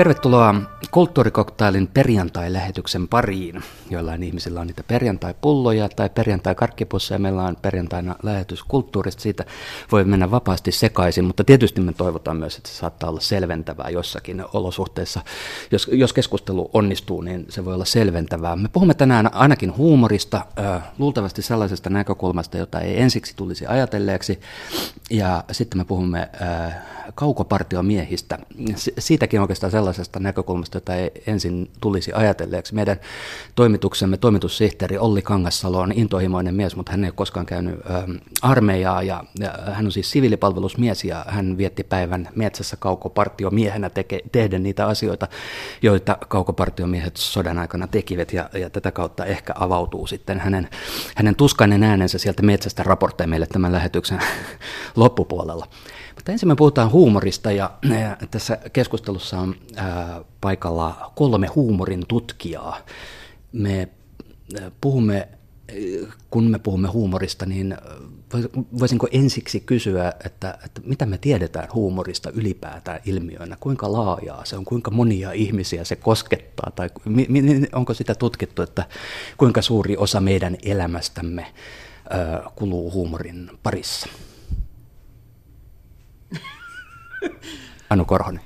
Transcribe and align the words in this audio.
Tervetuloa 0.00 0.54
kulttuurikoktailin 0.90 1.86
perjantai-lähetyksen 1.86 3.08
pariin. 3.08 3.62
Joillain 3.90 4.22
ihmisillä 4.22 4.60
on 4.60 4.66
niitä 4.66 4.82
perjantai-pulloja 4.82 5.88
tai 5.88 6.10
perjantai-karkkipusseja. 6.10 7.18
Meillä 7.18 7.42
on 7.42 7.56
perjantaina 7.62 8.16
lähetys 8.22 8.62
kulttuurista. 8.62 9.22
Siitä 9.22 9.44
voi 9.92 10.04
mennä 10.04 10.30
vapaasti 10.30 10.72
sekaisin, 10.72 11.24
mutta 11.24 11.44
tietysti 11.44 11.80
me 11.80 11.92
toivotaan 11.92 12.36
myös, 12.36 12.56
että 12.56 12.68
se 12.68 12.74
saattaa 12.74 13.10
olla 13.10 13.20
selventävää 13.20 13.90
jossakin 13.90 14.44
olosuhteessa. 14.52 15.20
Jos, 15.70 15.90
jos 15.92 16.12
keskustelu 16.12 16.70
onnistuu, 16.72 17.20
niin 17.20 17.46
se 17.48 17.64
voi 17.64 17.74
olla 17.74 17.84
selventävää. 17.84 18.56
Me 18.56 18.68
puhumme 18.68 18.94
tänään 18.94 19.34
ainakin 19.34 19.76
huumorista, 19.76 20.46
luultavasti 20.98 21.42
sellaisesta 21.42 21.90
näkökulmasta, 21.90 22.58
jota 22.58 22.80
ei 22.80 23.00
ensiksi 23.00 23.36
tulisi 23.36 23.66
ajatelleeksi. 23.66 24.40
Ja 25.10 25.44
sitten 25.52 25.78
me 25.80 25.84
puhumme 25.84 26.28
kaukopartiomiehistä. 27.14 28.38
Siitäkin 28.98 29.40
oikeastaan 29.40 29.70
sellaisesta 29.92 30.20
näkökulmasta, 30.20 30.76
jota 30.76 30.94
ei 30.94 31.10
ensin 31.26 31.70
tulisi 31.80 32.12
ajatelleeksi. 32.12 32.74
Meidän 32.74 33.00
toimituksemme 33.54 34.16
toimitussihteeri 34.16 34.98
Olli 34.98 35.22
Kangassalo 35.22 35.78
on 35.78 35.92
intohimoinen 35.92 36.54
mies, 36.54 36.76
mutta 36.76 36.92
hän 36.92 37.04
ei 37.04 37.08
ole 37.08 37.14
koskaan 37.16 37.46
käynyt 37.46 37.74
ähm, 37.90 38.10
armeijaa 38.42 39.02
ja, 39.02 39.24
ja 39.38 39.54
hän 39.72 39.86
on 39.86 39.92
siis 39.92 40.10
siviilipalvelusmies 40.10 41.04
ja 41.04 41.24
hän 41.28 41.58
vietti 41.58 41.84
päivän 41.84 42.28
metsässä 42.34 42.76
kaukopartiomiehenä 42.76 43.90
teke, 43.90 44.20
tehden 44.32 44.62
niitä 44.62 44.86
asioita, 44.86 45.28
joita 45.82 46.18
kaukopartiomiehet 46.28 47.16
sodan 47.16 47.58
aikana 47.58 47.86
tekivät 47.86 48.32
ja, 48.32 48.50
ja 48.54 48.70
tätä 48.70 48.90
kautta 48.90 49.24
ehkä 49.24 49.52
avautuu 49.56 50.06
sitten 50.06 50.40
hänen, 50.40 50.68
hänen 51.16 51.36
tuskainen 51.36 51.82
äänensä 51.82 52.18
sieltä 52.18 52.42
metsästä 52.42 52.82
raportteja 52.82 53.28
meille 53.28 53.46
tämän 53.46 53.72
lähetyksen 53.72 54.20
loppupuolella. 54.96 55.66
Mutta 56.20 56.32
ensin 56.32 56.48
me 56.48 56.56
puhutaan 56.56 56.92
huumorista 56.92 57.52
ja, 57.52 57.70
tässä 58.30 58.58
keskustelussa 58.72 59.38
on 59.38 59.54
paikalla 60.40 61.12
kolme 61.16 61.46
huumorin 61.46 62.04
tutkijaa. 62.08 62.78
Me 63.52 63.88
puhumme, 64.80 65.28
kun 66.30 66.50
me 66.50 66.58
puhumme 66.58 66.88
huumorista, 66.88 67.46
niin 67.46 67.76
voisinko 68.80 69.08
ensiksi 69.10 69.60
kysyä, 69.60 70.12
että, 70.24 70.58
että 70.64 70.80
mitä 70.84 71.06
me 71.06 71.18
tiedetään 71.18 71.68
huumorista 71.74 72.30
ylipäätään 72.30 73.00
ilmiönä, 73.04 73.56
kuinka 73.60 73.92
laajaa 73.92 74.44
se 74.44 74.56
on, 74.56 74.64
kuinka 74.64 74.90
monia 74.90 75.32
ihmisiä 75.32 75.84
se 75.84 75.96
koskettaa, 75.96 76.72
tai 76.76 76.90
onko 77.72 77.94
sitä 77.94 78.14
tutkittu, 78.14 78.62
että 78.62 78.84
kuinka 79.36 79.62
suuri 79.62 79.96
osa 79.96 80.20
meidän 80.20 80.56
elämästämme 80.62 81.46
kuluu 82.56 82.92
huumorin 82.92 83.50
parissa? 83.62 84.08
Anu 87.90 88.04
Korhonen. 88.04 88.40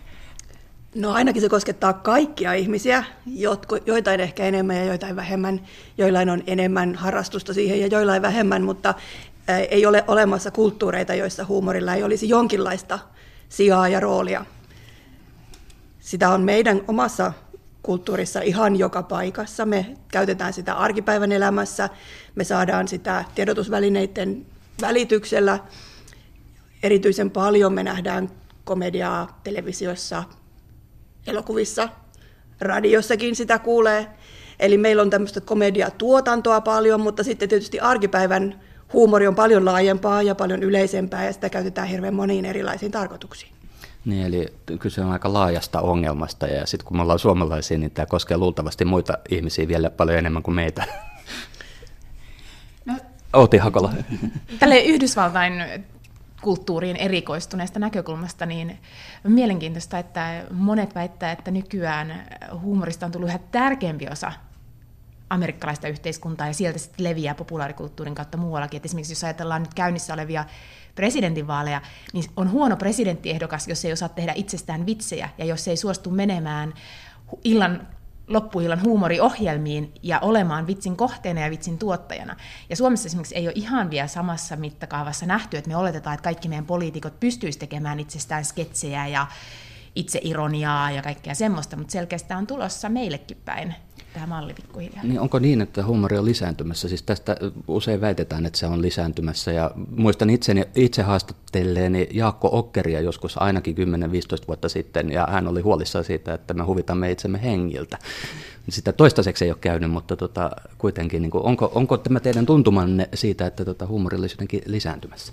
No 0.94 1.12
ainakin 1.12 1.42
se 1.42 1.48
koskettaa 1.48 1.92
kaikkia 1.92 2.53
ihmisiä, 2.53 3.05
joitain 3.86 4.20
ehkä 4.20 4.44
enemmän 4.44 4.77
ja 4.77 4.84
joitain 4.84 5.17
vähemmän. 5.17 5.61
Joillain 5.98 6.30
on 6.30 6.42
enemmän 6.47 6.95
harrastusta 6.95 7.55
siihen 7.55 7.80
ja 7.80 7.86
joillain 7.86 8.22
vähemmän, 8.22 8.62
mutta 8.62 8.95
ei 9.70 9.86
ole 9.86 10.05
olemassa 10.06 10.50
kulttuureita, 10.50 11.14
joissa 11.14 11.45
huumorilla 11.45 11.95
ei 11.95 12.02
olisi 12.02 12.28
jonkinlaista 12.28 12.98
sijaa 13.48 13.89
ja 13.89 14.00
roolia. 14.00 14.47
Sitä 16.00 16.30
on 16.30 16.41
meidän 16.41 16.80
omassa 16.89 17.33
kulttuurissa 17.83 18.41
ihan 18.41 18.77
joka 18.77 19.02
paikassa. 19.02 19.67
Me 19.67 19.97
käytetään 20.08 20.52
sitä 20.52 20.75
arkipäivän 20.75 21.33
elämässä, 21.33 21.89
me 22.34 22.45
saadaan 22.45 22.89
sitä 22.89 23.25
tiedotusvälineiden 23.34 24.47
välityksellä. 24.80 25.58
Erityisen 26.83 27.30
paljon 27.30 27.73
me 27.73 27.83
nähdään 27.83 28.30
komediaa 28.64 29.41
televisiossa, 29.45 30.25
elokuvissa, 31.27 31.89
radiossakin 32.61 33.36
sitä 33.36 33.58
kuulee. 33.58 34.07
Eli 34.58 34.79
meillä 34.79 35.02
on 35.02 35.11
tämmöistä 35.11 35.41
komediatuotantoa 35.41 36.61
paljon, 36.61 37.01
mutta 37.01 37.25
sitten 37.25 37.48
tietysti 37.48 37.80
arkipäivän 37.80 38.61
huumori 38.92 39.27
on 39.27 39.35
paljon 39.35 39.64
laajempaa 39.64 40.23
ja 40.23 40.35
paljon 40.35 40.63
yleisempää 40.63 41.25
ja 41.25 41.33
sitä 41.33 41.51
käytetään 41.51 41.89
hirveän 41.89 42.14
moniin 42.14 42.45
erilaisiin 42.45 42.92
tarkoituksiin. 42.92 43.52
Niin, 44.05 44.27
eli 44.27 44.47
kyse 44.79 45.01
on 45.01 45.13
aika 45.13 45.33
laajasta 45.33 45.81
ongelmasta 45.81 46.46
ja 46.46 46.67
sitten 46.67 46.86
kun 46.86 46.96
me 46.96 47.02
ollaan 47.02 47.19
suomalaisia, 47.19 47.79
niin 47.79 47.91
tämä 47.91 48.07
koskee 48.07 48.36
luultavasti 48.36 48.85
muita 48.85 49.19
ihmisiä 49.29 49.69
vielä 49.69 49.91
paljon 49.91 50.19
enemmän 50.19 50.42
kuin 50.42 50.55
meitä. 50.55 50.85
No, 52.85 52.95
Outi 53.33 53.57
Hakola. 53.57 53.92
Tälle 54.58 54.81
Yhdysvaltain 54.81 55.52
kulttuuriin 56.44 56.96
erikoistuneesta 56.96 57.78
näkökulmasta, 57.78 58.46
niin 58.46 58.78
mielenkiintoista, 59.24 59.98
että 59.98 60.44
monet 60.50 60.94
väittää, 60.94 61.32
että 61.32 61.50
nykyään 61.50 62.27
huumorista 62.60 63.06
on 63.06 63.12
tullut 63.12 63.28
yhä 63.28 63.38
tärkeämpi 63.38 64.08
osa 64.08 64.32
amerikkalaista 65.30 65.88
yhteiskuntaa 65.88 66.46
ja 66.46 66.54
sieltä 66.54 66.78
sitten 66.78 67.04
leviää 67.04 67.34
populaarikulttuurin 67.34 68.14
kautta 68.14 68.38
muuallakin. 68.38 68.77
Et 68.77 68.84
esimerkiksi 68.84 69.12
jos 69.12 69.24
ajatellaan 69.24 69.62
nyt 69.62 69.74
käynnissä 69.74 70.14
olevia 70.14 70.44
presidentinvaaleja, 70.94 71.80
niin 72.12 72.24
on 72.36 72.50
huono 72.50 72.77
presidenttiehdokas, 72.77 73.68
jos 73.68 73.84
ei 73.84 73.92
osaa 73.92 74.08
tehdä 74.08 74.33
itsestään 74.36 74.86
vitsejä 74.86 75.28
ja 75.38 75.44
jos 75.44 75.68
ei 75.68 75.77
suostu 75.77 76.10
menemään 76.10 76.74
illan 77.44 77.86
loppuillan 78.29 78.83
huumoriohjelmiin 78.83 79.95
ja 80.02 80.20
olemaan 80.20 80.67
vitsin 80.67 80.96
kohteena 80.96 81.40
ja 81.40 81.51
vitsin 81.51 81.79
tuottajana. 81.79 82.36
Ja 82.70 82.77
Suomessa 82.77 83.07
esimerkiksi 83.07 83.35
ei 83.35 83.46
ole 83.46 83.52
ihan 83.57 83.90
vielä 83.90 84.07
samassa 84.07 84.57
mittakaavassa 84.57 85.27
nähty, 85.27 85.57
että 85.57 85.70
me 85.70 85.77
oletetaan, 85.77 86.14
että 86.14 86.24
kaikki 86.24 86.48
meidän 86.48 86.67
poliitikot 86.67 87.20
pystyisivät 87.20 87.61
tekemään 87.61 88.01
itsestään 88.01 88.45
sketsejä 88.45 89.07
ja 89.07 89.27
itseironiaa 89.95 90.90
ja 90.90 91.02
kaikkea 91.02 91.34
semmoista, 91.34 91.77
mutta 91.77 91.92
selkeästi 91.92 92.34
on 92.34 92.46
tulossa 92.46 92.89
meillekin 92.89 93.36
päin 93.45 93.74
tämä 94.14 94.27
malli 94.27 94.55
pikkuhiljaa. 94.55 95.05
Niin 95.05 95.20
onko 95.20 95.39
niin, 95.39 95.61
että 95.61 95.85
huumori 95.85 96.19
on 96.19 96.25
lisääntymässä? 96.25 96.89
Siis 96.89 97.02
tästä 97.02 97.36
usein 97.69 98.01
väitetään, 98.01 98.47
että 98.47 98.58
se 98.58 98.67
on 98.67 98.83
lisääntymässä. 98.83 99.52
Ja 99.52 99.70
muistan 99.97 100.30
itseni, 100.30 100.64
itse 100.75 101.02
haastattelleeni 101.02 102.08
Jaakko 102.13 102.48
Okkeria 102.52 103.01
joskus 103.01 103.42
ainakin 103.42 103.77
10-15 103.77 103.79
vuotta 104.48 104.69
sitten, 104.69 105.13
ja 105.13 105.29
hän 105.30 105.48
oli 105.48 105.61
huolissaan 105.61 106.05
siitä, 106.05 106.35
että 106.35 106.55
me 106.55 106.63
huvitamme 106.63 107.11
itsemme 107.11 107.42
hengiltä. 107.42 107.98
Sitä 108.69 108.92
toistaiseksi 108.92 109.45
ei 109.45 109.51
ole 109.51 109.58
käynyt, 109.61 109.91
mutta 109.91 110.17
tota, 110.17 110.51
kuitenkin, 110.79 111.23
niin 111.23 111.31
kuin, 111.31 111.45
onko, 111.45 111.73
onko 111.75 111.96
tämä 111.96 112.20
teidän 112.20 112.46
tuntumanne 112.46 113.08
siitä, 113.14 113.46
että 113.46 113.64
tota, 113.64 113.86
huumori 113.86 114.19
olisi 114.19 114.35
jotenkin 114.35 114.63
lisääntymässä? 114.67 115.33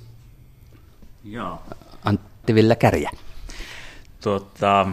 Joo. 1.24 1.62
Antti 2.06 2.56
Villa 2.56 2.76
Kärjä. 2.76 3.12
Tota, 4.22 4.88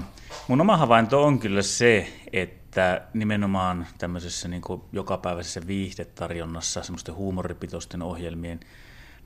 mun 0.49 0.61
oma 0.61 0.77
havainto 0.77 1.25
on 1.25 1.39
kyllä 1.39 1.63
se, 1.63 2.13
että 2.33 2.68
että 2.79 3.09
nimenomaan 3.15 3.87
tämmöisessä 3.99 4.49
niin 4.49 4.63
kuin 4.63 4.83
jokapäiväisessä 4.93 5.67
viihdetarjonnassa 5.67 6.83
semmoisten 6.83 7.15
huumoripitoisten 7.15 8.03
ohjelmien 8.03 8.61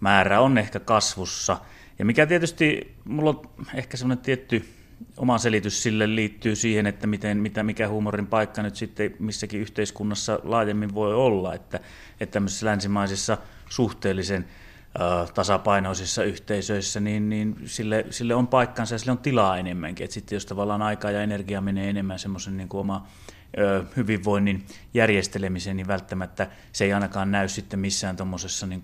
määrä 0.00 0.40
on 0.40 0.58
ehkä 0.58 0.80
kasvussa. 0.80 1.58
Ja 1.98 2.04
mikä 2.04 2.26
tietysti, 2.26 2.94
mulla 3.04 3.30
on 3.30 3.66
ehkä 3.74 3.96
semmoinen 3.96 4.24
tietty 4.24 4.68
oma 5.16 5.38
selitys 5.38 5.82
sille 5.82 6.14
liittyy 6.14 6.56
siihen, 6.56 6.86
että 6.86 7.06
miten, 7.06 7.38
mitä, 7.38 7.62
mikä 7.62 7.88
huumorin 7.88 8.26
paikka 8.26 8.62
nyt 8.62 8.76
sitten 8.76 9.14
missäkin 9.18 9.60
yhteiskunnassa 9.60 10.40
laajemmin 10.42 10.94
voi 10.94 11.14
olla, 11.14 11.54
että, 11.54 11.80
että 12.20 12.32
tämmöisissä 12.32 12.66
länsimaisissa 12.66 13.38
suhteellisen 13.68 14.44
tasapainoisissa 15.34 16.24
yhteisöissä, 16.24 17.00
niin, 17.00 17.28
niin 17.28 17.56
sille, 17.64 18.06
sille 18.10 18.34
on 18.34 18.46
paikkansa 18.46 18.94
ja 18.94 18.98
sille 18.98 19.12
on 19.12 19.18
tilaa 19.18 19.58
enemmänkin. 19.58 20.04
Et 20.04 20.10
sitten 20.10 20.36
jos 20.36 20.46
tavallaan 20.46 20.82
aikaa 20.82 21.10
ja 21.10 21.22
energia 21.22 21.60
menee 21.60 21.90
enemmän 21.90 22.18
semmoisen 22.18 22.56
niin 22.56 22.68
oma 22.72 23.06
hyvinvoinnin 23.96 24.66
järjestelemiseen, 24.94 25.76
niin 25.76 25.86
välttämättä 25.86 26.46
se 26.72 26.84
ei 26.84 26.92
ainakaan 26.92 27.30
näy 27.30 27.48
sitten 27.48 27.80
missään 27.80 28.16
tuommoisessa 28.16 28.66
niin 28.66 28.82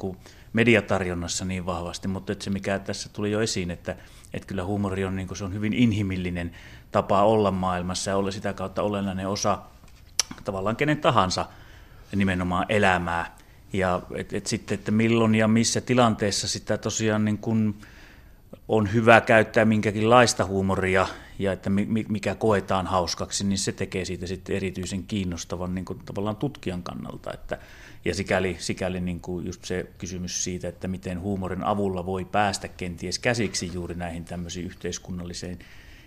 mediatarjonnassa 0.53 1.44
niin 1.44 1.67
vahvasti, 1.67 2.09
mutta 2.09 2.32
että 2.32 2.44
se 2.44 2.50
mikä 2.50 2.79
tässä 2.79 3.09
tuli 3.12 3.31
jo 3.31 3.41
esiin, 3.41 3.70
että, 3.70 3.97
että 4.35 4.47
kyllä 4.47 4.65
huumori 4.65 5.05
on, 5.05 5.17
niin 5.17 5.29
kuin, 5.29 5.38
se 5.38 5.44
on 5.44 5.55
hyvin 5.55 5.73
inhimillinen 5.73 6.53
tapa 6.93 7.23
olla 7.23 7.50
maailmassa 7.50 8.11
ja 8.11 8.17
olla 8.17 8.31
sitä 8.31 8.53
kautta 8.53 8.82
olennainen 8.82 9.29
osa 9.29 9.59
tavallaan 10.44 10.76
kenen 10.76 11.00
tahansa 11.00 11.47
nimenomaan 12.17 12.67
elämää. 12.69 13.37
Ja 13.73 14.03
et, 14.14 14.32
et 14.32 14.47
sitten, 14.47 14.79
että 14.79 14.91
milloin 14.91 15.35
ja 15.35 15.49
missä 15.49 15.81
tilanteessa 15.81 16.49
sitä 16.49 16.79
tosiaan 16.79 17.25
niin 17.25 17.38
kuin 17.38 17.75
on 18.69 18.93
hyvä 18.93 19.21
käyttää 19.21 19.64
minkäkinlaista 19.64 20.44
huumoria 20.44 21.06
ja 21.38 21.52
että 21.52 21.70
mikä 22.08 22.35
koetaan 22.35 22.87
hauskaksi, 22.87 23.44
niin 23.44 23.58
se 23.58 23.73
tekee 23.73 24.05
siitä 24.05 24.26
sitten 24.26 24.56
erityisen 24.56 25.02
kiinnostavan 25.02 25.75
niin 25.75 25.85
kuin 25.85 25.99
tavallaan 25.99 26.37
tutkijan 26.37 26.82
kannalta. 26.82 27.32
Että, 27.32 27.58
ja 28.05 28.14
sikäli, 28.14 28.56
sikäli 28.58 29.00
niin 29.00 29.20
kuin 29.20 29.46
just 29.46 29.64
se 29.64 29.87
kysymys 29.99 30.44
siitä, 30.44 30.69
että 30.69 30.88
miten 30.88 31.20
huumorin 31.20 31.64
avulla 31.64 32.06
voi 32.06 32.25
päästä 32.25 32.69
kenties 32.69 33.19
käsiksi 33.19 33.70
juuri 33.75 33.94
näihin 33.94 34.25
tämmöisiin 34.25 34.67
yhteiskunnalliseen 34.67 35.58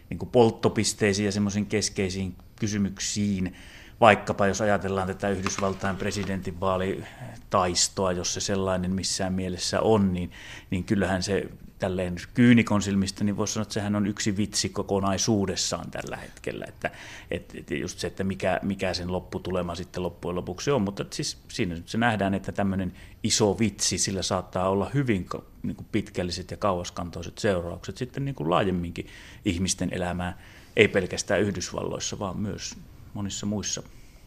niin 0.10 0.18
kuin 0.18 0.30
polttopisteisiin 0.30 1.26
ja 1.26 1.32
semmoisiin 1.32 1.66
keskeisiin 1.66 2.36
kysymyksiin, 2.60 3.56
vaikkapa 4.02 4.48
jos 4.48 4.62
ajatellaan 4.62 5.08
tätä 5.08 5.30
Yhdysvaltain 5.30 5.96
presidentinvaalitaistoa, 5.96 8.12
jos 8.12 8.34
se 8.34 8.40
sellainen 8.40 8.92
missään 8.92 9.34
mielessä 9.34 9.82
on, 9.82 10.14
niin, 10.14 10.32
niin 10.70 10.84
kyllähän 10.84 11.24
se 11.24 11.50
tälleen 11.82 12.16
kyynikon 12.34 12.82
silmistä, 12.82 13.24
niin 13.24 13.38
voisi 13.38 13.54
sanoa, 13.54 13.62
että 13.62 13.74
sehän 13.74 13.96
on 13.96 14.08
yksi 14.08 14.38
vitsi 14.38 14.70
kokonaisuudessaan 14.70 15.92
tällä 15.92 16.18
hetkellä, 16.18 16.66
että, 16.68 16.92
että 17.32 17.76
just 17.76 18.00
se, 18.00 18.08
että 18.08 18.24
mikä, 18.24 18.60
mikä 18.64 18.94
sen 18.94 19.12
lopputulema 19.12 19.76
sitten 19.76 20.04
loppujen 20.04 20.36
lopuksi 20.36 20.72
on, 20.72 20.82
mutta 20.82 21.06
siis 21.10 21.38
siinä 21.48 21.76
nyt 21.76 21.90
se 21.90 21.98
nähdään, 21.98 22.34
että 22.34 22.52
tämmöinen 22.52 22.94
iso 23.24 23.60
vitsi, 23.60 23.98
sillä 23.98 24.22
saattaa 24.22 24.70
olla 24.70 24.92
hyvin 24.94 25.28
niin 25.64 25.76
kuin 25.76 25.88
pitkälliset 25.92 26.52
ja 26.52 26.58
kauaskantoiset 26.58 27.38
seuraukset 27.38 27.98
sitten 27.98 28.26
niin 28.26 28.36
kuin 28.36 28.50
laajemminkin 28.50 29.08
ihmisten 29.46 29.90
elämään, 29.92 30.36
ei 30.76 30.88
pelkästään 30.88 31.42
Yhdysvalloissa, 31.42 32.20
vaan 32.20 32.38
myös 32.38 32.76
monissa 33.14 33.46
muissa 33.46 33.84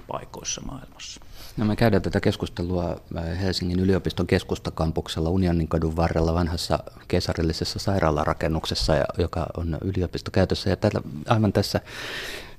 paikoissa 0.08 0.60
maailmassa. 0.60 1.20
No 1.56 1.64
me 1.64 1.76
käydään 1.76 2.02
tätä 2.02 2.20
keskustelua 2.20 3.00
äh, 3.16 3.40
Helsingin 3.40 3.80
yliopiston 3.80 4.26
keskustakampuksella 4.26 5.30
Unionin 5.30 5.68
varrella 5.96 6.34
vanhassa 6.34 6.78
kesarillisessa 7.08 7.78
sairaalarakennuksessa, 7.78 8.92
joka 9.18 9.46
on 9.56 9.78
yliopistokäytössä. 9.84 10.70
Ja 10.70 10.76
täällä, 10.76 11.00
aivan 11.28 11.52
tässä 11.52 11.80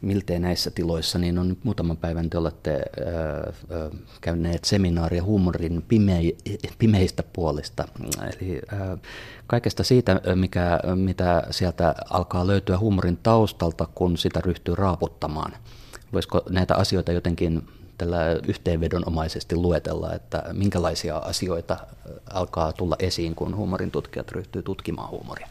miltei 0.02 0.40
näissä 0.40 0.72
tiloissa, 0.72 1.20
niin 1.20 1.40
on 1.40 1.58
muutaman 1.64 1.98
päivän 1.98 2.30
te 2.30 2.38
olette 2.38 2.74
äh, 2.74 3.82
äh, 3.82 3.92
käyneet 4.22 4.64
seminaaria 4.64 5.24
huumorin 5.24 5.82
pimei, 5.88 6.38
pimeistä 6.78 7.24
puolista. 7.34 7.88
Eli 8.22 8.62
äh, 8.74 9.00
kaikesta 9.48 9.84
siitä, 9.84 10.22
mikä, 10.36 10.80
mitä 10.96 11.44
sieltä 11.52 11.96
alkaa 12.10 12.48
löytyä 12.48 12.78
huumorin 12.78 13.18
taustalta, 13.18 13.88
kun 13.96 14.18
sitä 14.18 14.42
ryhtyy 14.46 14.76
raaputtamaan. 14.76 15.54
Voisiko 16.16 16.44
näitä 16.50 16.76
asioita 16.76 17.12
jotenkin 17.12 17.68
tällä 17.98 18.18
yhteenvedonomaisesti 18.48 19.56
luetella, 19.56 20.14
että 20.14 20.44
minkälaisia 20.54 21.18
asioita 21.18 21.78
alkaa 22.34 22.74
tulla 22.74 22.96
esiin, 23.00 23.36
kun 23.36 23.56
huumorin 23.56 23.92
tutkijat 23.92 24.32
ryhtyy 24.32 24.64
tutkimaan 24.64 25.10
huumoria? 25.10 25.48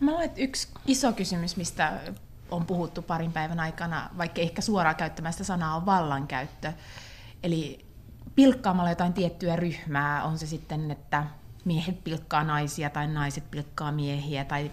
Mä 0.00 0.10
luulen, 0.10 0.26
että 0.26 0.40
yksi 0.40 0.68
iso 0.86 1.12
kysymys, 1.12 1.56
mistä 1.56 2.00
on 2.50 2.66
puhuttu 2.66 3.02
parin 3.02 3.32
päivän 3.32 3.60
aikana, 3.60 4.10
vaikka 4.18 4.40
ehkä 4.40 4.62
suoraan 4.62 4.96
käyttämästä 4.96 5.44
sanaa, 5.44 5.76
on 5.76 5.86
vallankäyttö. 5.86 6.72
Eli 7.42 7.84
pilkkaamalla 8.34 8.90
jotain 8.90 9.12
tiettyä 9.12 9.56
ryhmää, 9.56 10.24
on 10.24 10.38
se 10.38 10.46
sitten, 10.46 10.90
että 10.90 11.24
miehet 11.64 12.04
pilkkaa 12.04 12.44
naisia 12.44 12.90
tai 12.90 13.06
naiset 13.06 13.50
pilkkaa 13.50 13.92
miehiä 13.92 14.44
tai 14.44 14.70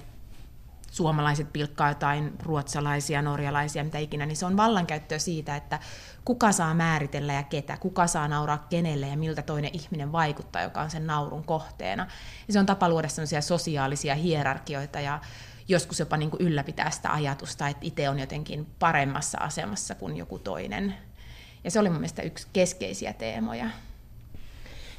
suomalaiset 0.91 1.53
pilkkaa 1.53 1.89
jotain 1.89 2.33
ruotsalaisia, 2.43 3.21
norjalaisia, 3.21 3.83
mitä 3.83 3.97
ikinä, 3.97 4.25
niin 4.25 4.35
se 4.35 4.45
on 4.45 4.57
vallankäyttöä 4.57 5.19
siitä, 5.19 5.55
että 5.55 5.79
kuka 6.25 6.51
saa 6.51 6.73
määritellä 6.73 7.33
ja 7.33 7.43
ketä, 7.43 7.77
kuka 7.77 8.07
saa 8.07 8.27
nauraa 8.27 8.65
kenelle 8.69 9.07
ja 9.07 9.17
miltä 9.17 9.41
toinen 9.41 9.71
ihminen 9.73 10.11
vaikuttaa, 10.11 10.61
joka 10.61 10.81
on 10.81 10.89
sen 10.89 11.07
naurun 11.07 11.43
kohteena. 11.43 12.07
Ja 12.47 12.53
se 12.53 12.59
on 12.59 12.65
tapa 12.65 12.89
luoda 12.89 13.07
sellaisia 13.07 13.41
sosiaalisia 13.41 14.15
hierarkioita 14.15 14.99
ja 14.99 15.19
joskus 15.67 15.99
jopa 15.99 16.17
niin 16.17 16.31
kuin 16.31 16.41
ylläpitää 16.41 16.91
sitä 16.91 17.13
ajatusta, 17.13 17.67
että 17.67 17.85
itse 17.85 18.09
on 18.09 18.19
jotenkin 18.19 18.67
paremmassa 18.79 19.37
asemassa 19.37 19.95
kuin 19.95 20.17
joku 20.17 20.39
toinen. 20.39 20.95
Ja 21.63 21.71
se 21.71 21.79
oli 21.79 21.89
mun 21.89 21.99
mielestä 21.99 22.21
yksi 22.21 22.47
keskeisiä 22.53 23.13
teemoja. 23.13 23.69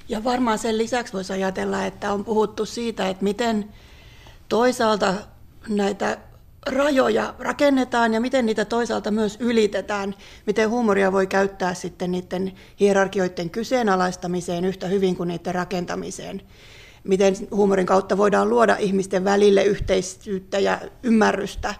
Ja 0.08 0.24
varmaan 0.24 0.58
sen 0.58 0.78
lisäksi 0.78 1.12
voisi 1.12 1.32
ajatella, 1.32 1.84
että 1.84 2.12
on 2.12 2.24
puhuttu 2.24 2.66
siitä, 2.66 3.08
että 3.08 3.24
miten 3.24 3.68
toisaalta 4.48 5.14
näitä 5.68 6.18
rajoja 6.66 7.34
rakennetaan 7.38 8.14
ja 8.14 8.20
miten 8.20 8.46
niitä 8.46 8.64
toisaalta 8.64 9.10
myös 9.10 9.36
ylitetään, 9.40 10.14
miten 10.46 10.70
huumoria 10.70 11.12
voi 11.12 11.26
käyttää 11.26 11.74
sitten 11.74 12.12
niiden 12.12 12.52
hierarkioiden 12.80 13.50
kyseenalaistamiseen 13.50 14.64
yhtä 14.64 14.86
hyvin 14.86 15.16
kuin 15.16 15.28
niiden 15.28 15.54
rakentamiseen. 15.54 16.42
Miten 17.04 17.34
huumorin 17.50 17.86
kautta 17.86 18.16
voidaan 18.16 18.50
luoda 18.50 18.76
ihmisten 18.76 19.24
välille 19.24 19.64
yhteistyötä 19.64 20.58
ja 20.58 20.80
ymmärrystä. 21.02 21.74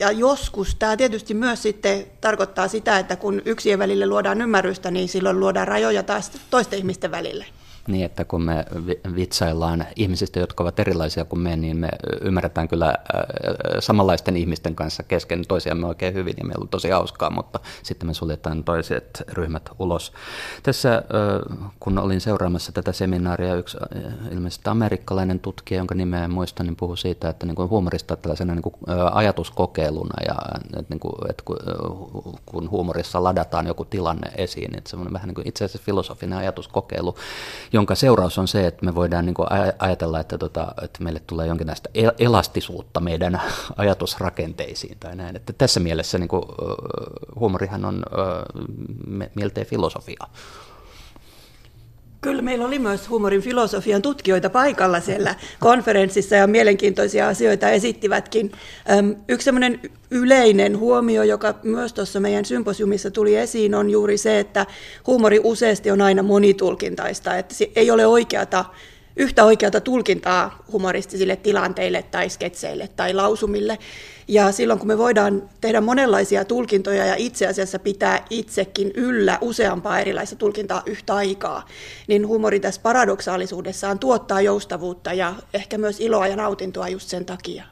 Ja 0.00 0.12
joskus 0.12 0.74
tämä 0.74 0.96
tietysti 0.96 1.34
myös 1.34 1.62
sitten 1.62 2.06
tarkoittaa 2.20 2.68
sitä, 2.68 2.98
että 2.98 3.16
kun 3.16 3.42
yksien 3.44 3.78
välille 3.78 4.06
luodaan 4.06 4.40
ymmärrystä, 4.40 4.90
niin 4.90 5.08
silloin 5.08 5.40
luodaan 5.40 5.68
rajoja 5.68 6.02
taas 6.02 6.32
toisten 6.50 6.78
ihmisten 6.78 7.10
välille 7.10 7.46
niin, 7.88 8.04
että 8.04 8.24
kun 8.24 8.42
me 8.42 8.64
vitsaillaan 9.16 9.86
ihmisistä, 9.96 10.40
jotka 10.40 10.64
ovat 10.64 10.80
erilaisia 10.80 11.24
kuin 11.24 11.40
me, 11.40 11.56
niin 11.56 11.76
me 11.76 11.88
ymmärretään 12.20 12.68
kyllä 12.68 12.88
äh, 12.88 12.94
samanlaisten 13.78 14.36
ihmisten 14.36 14.74
kanssa 14.74 15.02
kesken 15.02 15.42
toisiamme 15.48 15.86
oikein 15.86 16.14
hyvin 16.14 16.34
ja 16.38 16.44
meillä 16.44 16.62
on 16.62 16.68
tosi 16.68 16.88
hauskaa, 16.88 17.30
mutta 17.30 17.60
sitten 17.82 18.06
me 18.06 18.14
suljetaan 18.14 18.64
toiset 18.64 19.22
ryhmät 19.32 19.70
ulos. 19.78 20.12
Tässä, 20.62 20.94
äh, 20.94 21.68
kun 21.80 21.98
olin 21.98 22.20
seuraamassa 22.20 22.72
tätä 22.72 22.92
seminaaria, 22.92 23.54
yksi 23.54 23.78
äh, 23.96 24.32
ilmeisesti 24.32 24.70
amerikkalainen 24.70 25.40
tutkija, 25.40 25.78
jonka 25.78 25.94
nimeä 25.94 26.24
en 26.24 26.30
muista, 26.30 26.62
niin 26.62 26.76
puhui 26.76 26.98
siitä, 26.98 27.28
että 27.28 27.46
niin 27.46 27.56
kuin 27.56 27.70
huumorista 27.70 28.16
tällaisena 28.16 28.54
niin 28.54 28.62
kuin 28.62 28.74
ajatuskokeiluna 29.12 30.22
ja 30.28 30.34
että, 30.78 30.94
niin 30.94 31.00
kuin, 31.00 31.14
että 31.30 31.42
kun 32.46 32.70
huumorissa 32.70 33.22
ladataan 33.24 33.66
joku 33.66 33.84
tilanne 33.84 34.30
esiin, 34.36 34.72
niin 34.72 34.82
semmoinen 34.86 35.12
vähän 35.12 35.28
niin 35.28 35.34
kuin 35.34 35.48
itse 35.48 35.64
asiassa 35.64 35.84
filosofinen 35.86 36.38
ajatuskokeilu, 36.38 37.16
jonka 37.74 37.94
seuraus 37.94 38.38
on 38.38 38.48
se, 38.48 38.66
että 38.66 38.84
me 38.84 38.94
voidaan 38.94 39.26
niin 39.26 39.34
ajatella, 39.78 40.20
että, 40.20 40.38
tota, 40.38 40.74
että 40.82 41.04
meille 41.04 41.20
tulee 41.26 41.46
jonkinlaista 41.46 41.90
elastisuutta 42.18 43.00
meidän 43.00 43.40
ajatusrakenteisiin 43.76 44.96
tai 45.00 45.16
näin. 45.16 45.36
Että 45.36 45.52
tässä 45.52 45.80
mielessä 45.80 46.18
niin 46.18 46.28
kuin, 46.28 46.42
huumorihan 47.36 47.84
on 47.84 48.02
miltei 49.34 49.64
filosofia. 49.64 50.26
Kyllä 52.24 52.42
meillä 52.42 52.66
oli 52.66 52.78
myös 52.78 53.08
huumorin 53.08 53.42
filosofian 53.42 54.02
tutkijoita 54.02 54.50
paikalla 54.50 55.00
siellä 55.00 55.34
konferenssissa 55.60 56.36
ja 56.36 56.46
mielenkiintoisia 56.46 57.28
asioita 57.28 57.70
esittivätkin. 57.70 58.52
Yksi 59.28 59.44
sellainen 59.44 59.80
yleinen 60.10 60.78
huomio, 60.78 61.22
joka 61.22 61.54
myös 61.62 61.92
tuossa 61.92 62.20
meidän 62.20 62.44
symposiumissa 62.44 63.10
tuli 63.10 63.36
esiin, 63.36 63.74
on 63.74 63.90
juuri 63.90 64.18
se, 64.18 64.38
että 64.38 64.66
huumori 65.06 65.40
useasti 65.42 65.90
on 65.90 66.00
aina 66.00 66.22
monitulkintaista, 66.22 67.36
että 67.36 67.54
ei 67.76 67.90
ole 67.90 68.06
oikeata 68.06 68.64
yhtä 69.16 69.44
oikeata 69.44 69.80
tulkintaa 69.80 70.64
humoristisille 70.72 71.36
tilanteille 71.36 72.04
tai 72.10 72.28
sketseille 72.28 72.88
tai 72.96 73.14
lausumille. 73.14 73.78
Ja 74.28 74.52
silloin 74.52 74.78
kun 74.78 74.88
me 74.88 74.98
voidaan 74.98 75.42
tehdä 75.60 75.80
monenlaisia 75.80 76.44
tulkintoja 76.44 77.06
ja 77.06 77.14
itse 77.18 77.46
asiassa 77.46 77.78
pitää 77.78 78.24
itsekin 78.30 78.92
yllä 78.94 79.38
useampaa 79.40 79.98
erilaista 79.98 80.36
tulkintaa 80.36 80.82
yhtä 80.86 81.14
aikaa, 81.14 81.66
niin 82.08 82.28
humori 82.28 82.60
tässä 82.60 82.80
paradoksaalisuudessaan 82.80 83.98
tuottaa 83.98 84.40
joustavuutta 84.40 85.12
ja 85.12 85.34
ehkä 85.54 85.78
myös 85.78 86.00
iloa 86.00 86.26
ja 86.26 86.36
nautintoa 86.36 86.88
just 86.88 87.08
sen 87.08 87.24
takia. 87.24 87.64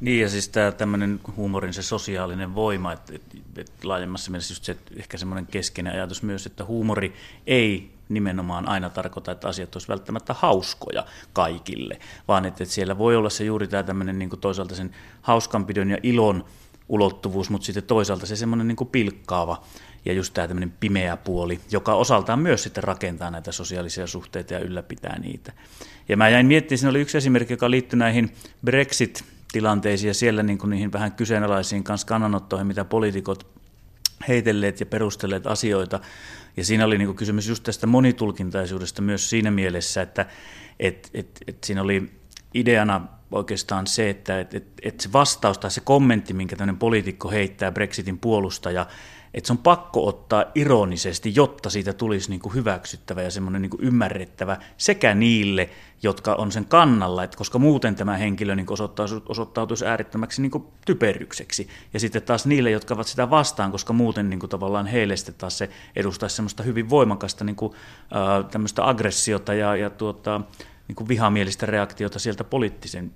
Niin 0.00 0.20
ja 0.20 0.28
siis 0.28 0.48
tämä 0.48 0.72
tämmöinen 0.72 1.20
huumorin 1.36 1.74
se 1.74 1.82
sosiaalinen 1.82 2.54
voima, 2.54 2.92
että, 2.92 3.12
että, 3.56 3.72
laajemmassa 3.84 4.30
mielessä 4.30 4.52
just 4.52 4.64
se, 4.64 4.76
ehkä 4.96 5.16
semmoinen 5.16 5.46
keskeinen 5.46 5.92
ajatus 5.92 6.22
myös, 6.22 6.46
että 6.46 6.64
huumori 6.64 7.12
ei 7.46 7.90
nimenomaan 8.14 8.68
aina 8.68 8.90
tarkoita, 8.90 9.32
että 9.32 9.48
asiat 9.48 9.74
olisivat 9.74 9.98
välttämättä 9.98 10.34
hauskoja 10.38 11.04
kaikille, 11.32 11.98
vaan 12.28 12.44
että, 12.44 12.64
että 12.64 12.74
siellä 12.74 12.98
voi 12.98 13.16
olla 13.16 13.30
se 13.30 13.44
juuri 13.44 13.68
tämä 13.68 13.82
tämmöinen 13.82 14.18
niin 14.18 14.30
toisaalta 14.40 14.74
sen 14.74 14.90
hauskanpidon 15.22 15.90
ja 15.90 15.98
ilon 16.02 16.44
ulottuvuus, 16.88 17.50
mutta 17.50 17.64
sitten 17.64 17.82
toisaalta 17.82 18.26
se 18.26 18.36
semmoinen 18.36 18.68
niin 18.68 18.88
pilkkaava 18.92 19.62
ja 20.04 20.12
just 20.12 20.34
tämä 20.34 20.48
tämmöinen 20.48 20.74
pimeä 20.80 21.16
puoli, 21.16 21.60
joka 21.70 21.94
osaltaan 21.94 22.38
myös 22.38 22.62
sitten 22.62 22.84
rakentaa 22.84 23.30
näitä 23.30 23.52
sosiaalisia 23.52 24.06
suhteita 24.06 24.54
ja 24.54 24.60
ylläpitää 24.60 25.18
niitä. 25.18 25.52
Ja 26.08 26.16
mä 26.16 26.28
jäin 26.28 26.46
miettimään, 26.46 26.78
siinä 26.78 26.90
oli 26.90 27.00
yksi 27.00 27.18
esimerkki, 27.18 27.52
joka 27.52 27.70
liittyi 27.70 27.98
näihin 27.98 28.32
Brexit-tilanteisiin 28.64 30.08
ja 30.08 30.14
siellä 30.14 30.42
niin 30.42 30.58
kuin 30.58 30.70
niihin 30.70 30.92
vähän 30.92 31.12
kyseenalaisiin 31.12 31.84
kanssa 31.84 32.06
kannanottoihin, 32.06 32.66
mitä 32.66 32.84
poliitikot 32.84 33.61
heitelleet 34.28 34.80
ja 34.80 34.86
perustelleet 34.86 35.46
asioita. 35.46 36.00
Ja 36.56 36.64
siinä 36.64 36.84
oli 36.84 36.98
niin 36.98 37.14
kysymys 37.14 37.48
just 37.48 37.62
tästä 37.62 37.86
monitulkintaisuudesta 37.86 39.02
myös 39.02 39.30
siinä 39.30 39.50
mielessä, 39.50 40.02
että 40.02 40.26
et, 40.80 41.10
et, 41.14 41.38
et 41.46 41.64
siinä 41.64 41.82
oli 41.82 42.10
ideana 42.54 43.06
oikeastaan 43.32 43.86
se, 43.86 44.10
että 44.10 44.40
et, 44.40 44.54
et, 44.54 44.66
et 44.82 45.00
se 45.00 45.12
vastaus 45.12 45.58
tai 45.58 45.70
se 45.70 45.80
kommentti, 45.80 46.34
minkä 46.34 46.56
tämmöinen 46.56 46.78
poliitikko 46.78 47.30
heittää 47.30 47.72
Brexitin 47.72 48.18
puolustaja, 48.18 48.86
että 49.34 49.46
se 49.46 49.52
on 49.52 49.58
pakko 49.58 50.06
ottaa 50.06 50.44
ironisesti, 50.54 51.32
jotta 51.34 51.70
siitä 51.70 51.92
tulisi 51.92 52.30
niin 52.30 52.40
kuin 52.40 52.54
hyväksyttävä 52.54 53.22
ja 53.22 53.30
semmoinen 53.30 53.62
niin 53.62 53.70
kuin 53.70 53.84
ymmärrettävä 53.84 54.56
sekä 54.76 55.14
niille, 55.14 55.70
jotka 56.02 56.34
on 56.34 56.52
sen 56.52 56.64
kannalla, 56.64 57.24
että 57.24 57.36
koska 57.36 57.58
muuten 57.58 57.94
tämä 57.94 58.16
henkilö 58.16 58.56
niin 58.56 58.66
osoittautuisi, 59.28 59.86
äärettömäksi 59.86 60.42
niin 60.42 60.50
kuin 60.50 60.64
typerykseksi. 60.86 61.68
Ja 61.94 62.00
sitten 62.00 62.22
taas 62.22 62.46
niille, 62.46 62.70
jotka 62.70 62.94
ovat 62.94 63.06
sitä 63.06 63.30
vastaan, 63.30 63.72
koska 63.72 63.92
muuten 63.92 64.30
niin 64.30 64.40
kuin 64.40 64.50
tavallaan 64.50 64.86
heille 64.86 65.16
sitten 65.16 65.34
taas 65.34 65.58
se 65.58 65.70
edustaisi 65.96 66.36
semmoista 66.36 66.62
hyvin 66.62 66.90
voimakasta 66.90 67.44
niin 67.44 67.56
kuin, 67.56 67.72
äh, 68.82 68.86
aggressiota 68.86 69.54
ja, 69.54 69.76
ja 69.76 69.90
tuota, 69.90 70.40
niin 70.88 70.96
kuin 70.96 71.08
vihamielistä 71.08 71.66
reaktiota 71.66 72.18
sieltä 72.18 72.44
poliittisen 72.44 73.12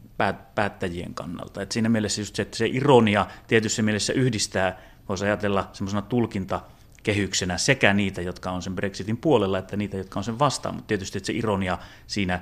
päättäjien 0.55 1.15
kannalta. 1.15 1.63
Et 1.63 1.73
siinä 1.73 1.89
mielessä 1.89 2.21
just 2.21 2.37
se, 2.37 2.43
että 2.43 2.57
se 2.57 2.67
ironia 2.67 3.27
tietyssä 3.47 3.83
mielessä 3.83 4.13
yhdistää, 4.13 4.81
voisi 5.09 5.25
ajatella 5.25 5.71
semmoisena 5.73 6.03
tulkinta 6.03 6.61
kehyksenä 7.03 7.59
sekä 7.59 7.95
niitä, 7.95 8.23
jotka 8.23 8.51
on 8.51 8.63
sen 8.63 8.75
Brexitin 8.75 9.17
puolella, 9.17 9.59
että 9.59 9.77
niitä, 9.77 9.97
jotka 9.97 10.21
on 10.21 10.25
sen 10.25 10.39
vastaan. 10.39 10.75
Mutta 10.75 10.89
tietysti 10.89 11.19
että 11.19 11.27
se 11.27 11.33
ironia 11.33 11.79
siinä 12.07 12.41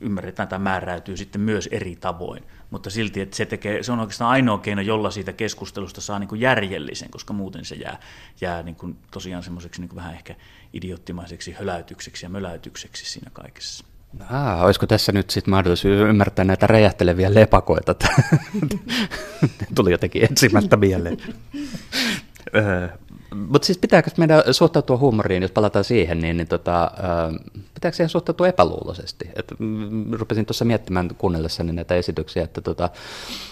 ymmärretään 0.00 0.48
tai 0.48 0.58
määräytyy 0.58 1.16
sitten 1.16 1.40
myös 1.40 1.68
eri 1.72 1.96
tavoin. 1.96 2.44
Mutta 2.70 2.90
silti, 2.90 3.20
että 3.20 3.36
se, 3.36 3.46
tekee, 3.46 3.82
se 3.82 3.92
on 3.92 4.00
oikeastaan 4.00 4.30
ainoa 4.30 4.58
keino, 4.58 4.82
jolla 4.82 5.10
siitä 5.10 5.32
keskustelusta 5.32 6.00
saa 6.00 6.18
niin 6.18 6.28
kuin 6.28 6.40
järjellisen, 6.40 7.10
koska 7.10 7.32
muuten 7.32 7.64
se 7.64 7.74
jää, 7.74 8.00
jää 8.40 8.62
niin 8.62 8.76
kuin 8.76 8.96
tosiaan 9.10 9.42
semmoiseksi 9.42 9.80
niin 9.80 9.96
vähän 9.96 10.14
ehkä 10.14 10.34
idioottimaiseksi 10.72 11.52
höläytykseksi 11.52 12.26
ja 12.26 12.30
möläytykseksi 12.30 13.04
siinä 13.04 13.30
kaikessa. 13.32 13.89
Ah, 14.30 14.64
olisiko 14.64 14.86
tässä 14.86 15.12
nyt 15.12 15.30
sitten 15.30 15.50
mahdollisuus 15.50 16.00
ymmärtää 16.08 16.44
näitä 16.44 16.66
räjähteleviä 16.66 17.34
lepakoita? 17.34 17.94
Tuli 19.74 19.90
jotenkin 19.90 20.24
etsimättä 20.24 20.76
mieleen. 20.76 21.16
Mutta 23.34 23.66
siis 23.66 23.78
pitääkö 23.78 24.10
meidän 24.16 24.42
suhtautua 24.50 24.96
huumoriin, 24.96 25.42
jos 25.42 25.50
palataan 25.50 25.84
siihen, 25.84 26.20
niin, 26.20 26.36
niin 26.36 26.48
tota, 26.48 26.90
pitääkö 27.74 27.96
siihen 27.96 28.08
suhtautua 28.08 28.48
epäluuloisesti? 28.48 29.28
Et, 29.36 29.52
mm, 29.58 30.12
rupesin 30.12 30.46
tuossa 30.46 30.64
miettimään 30.64 31.10
kuunnellessani 31.18 31.72
näitä 31.72 31.94
esityksiä, 31.94 32.44
että, 32.44 32.60
tota, 32.60 32.90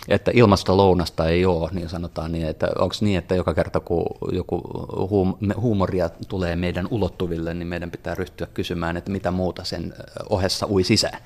että 0.08 0.30
ilmasta 0.34 0.76
lounasta 0.76 1.28
ei 1.28 1.46
ole, 1.46 1.70
niin 1.72 1.88
sanotaan 1.88 2.32
niin, 2.32 2.46
että 2.46 2.68
onko 2.78 2.94
niin, 3.00 3.18
että 3.18 3.34
joka 3.34 3.54
kerta 3.54 3.80
kun 3.80 4.06
joku 4.32 4.62
huum, 5.10 5.34
huumoria 5.56 6.10
tulee 6.28 6.56
meidän 6.56 6.88
ulottuville, 6.90 7.54
niin 7.54 7.68
meidän 7.68 7.90
pitää 7.90 8.14
ryhtyä 8.14 8.46
kysymään, 8.54 8.96
että 8.96 9.10
mitä 9.10 9.30
muuta 9.30 9.64
sen 9.64 9.94
ohessa 10.30 10.66
ui 10.70 10.84
sisään? 10.84 11.20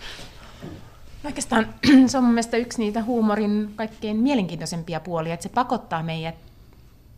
Oikeastaan 1.24 1.74
se 2.06 2.18
on 2.18 2.24
mielestäni 2.24 2.62
yksi 2.62 2.78
niitä 2.78 3.02
huumorin 3.02 3.72
kaikkein 3.76 4.16
mielenkiintoisempia 4.16 5.00
puolia, 5.00 5.34
että 5.34 5.42
se 5.42 5.48
pakottaa 5.48 6.02
meidät 6.02 6.51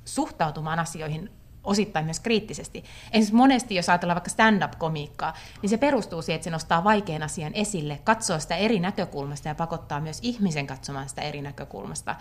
suhtautumaan 0.05 0.79
asioihin 0.79 1.31
osittain 1.65 2.05
myös 2.05 2.21
kriittisesti. 2.21 2.85
Esimerkiksi 3.13 3.35
monesti, 3.35 3.75
jos 3.75 3.89
ajatellaan 3.89 4.17
vaikka 4.17 4.31
stand-up-komiikkaa, 4.31 5.35
niin 5.63 5.71
se 5.71 5.77
perustuu 5.77 6.23
siihen, 6.23 6.37
että 6.37 6.45
se 6.45 6.51
nostaa 6.51 6.85
vaikean 6.85 7.23
asian 7.23 7.55
esille, 7.55 8.01
katsoo 8.05 8.39
sitä 8.39 8.57
eri 8.57 8.81
näkökulmasta 8.81 9.49
ja 9.49 9.55
pakottaa 9.55 10.01
myös 10.01 10.19
ihmisen 10.23 10.67
katsomaan 10.67 11.09
sitä 11.09 11.23
eri 11.23 11.43
näkökulmasta. 11.43 12.17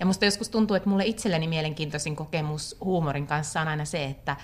Ja 0.00 0.06
musta 0.06 0.24
joskus 0.24 0.48
tuntuu, 0.48 0.76
että 0.76 0.88
mulle 0.88 1.04
itselleni 1.06 1.48
mielenkiintoisin 1.48 2.16
kokemus 2.16 2.76
huumorin 2.84 3.26
kanssa 3.26 3.60
on 3.60 3.68
aina 3.68 3.84
se, 3.84 4.04
että 4.04 4.36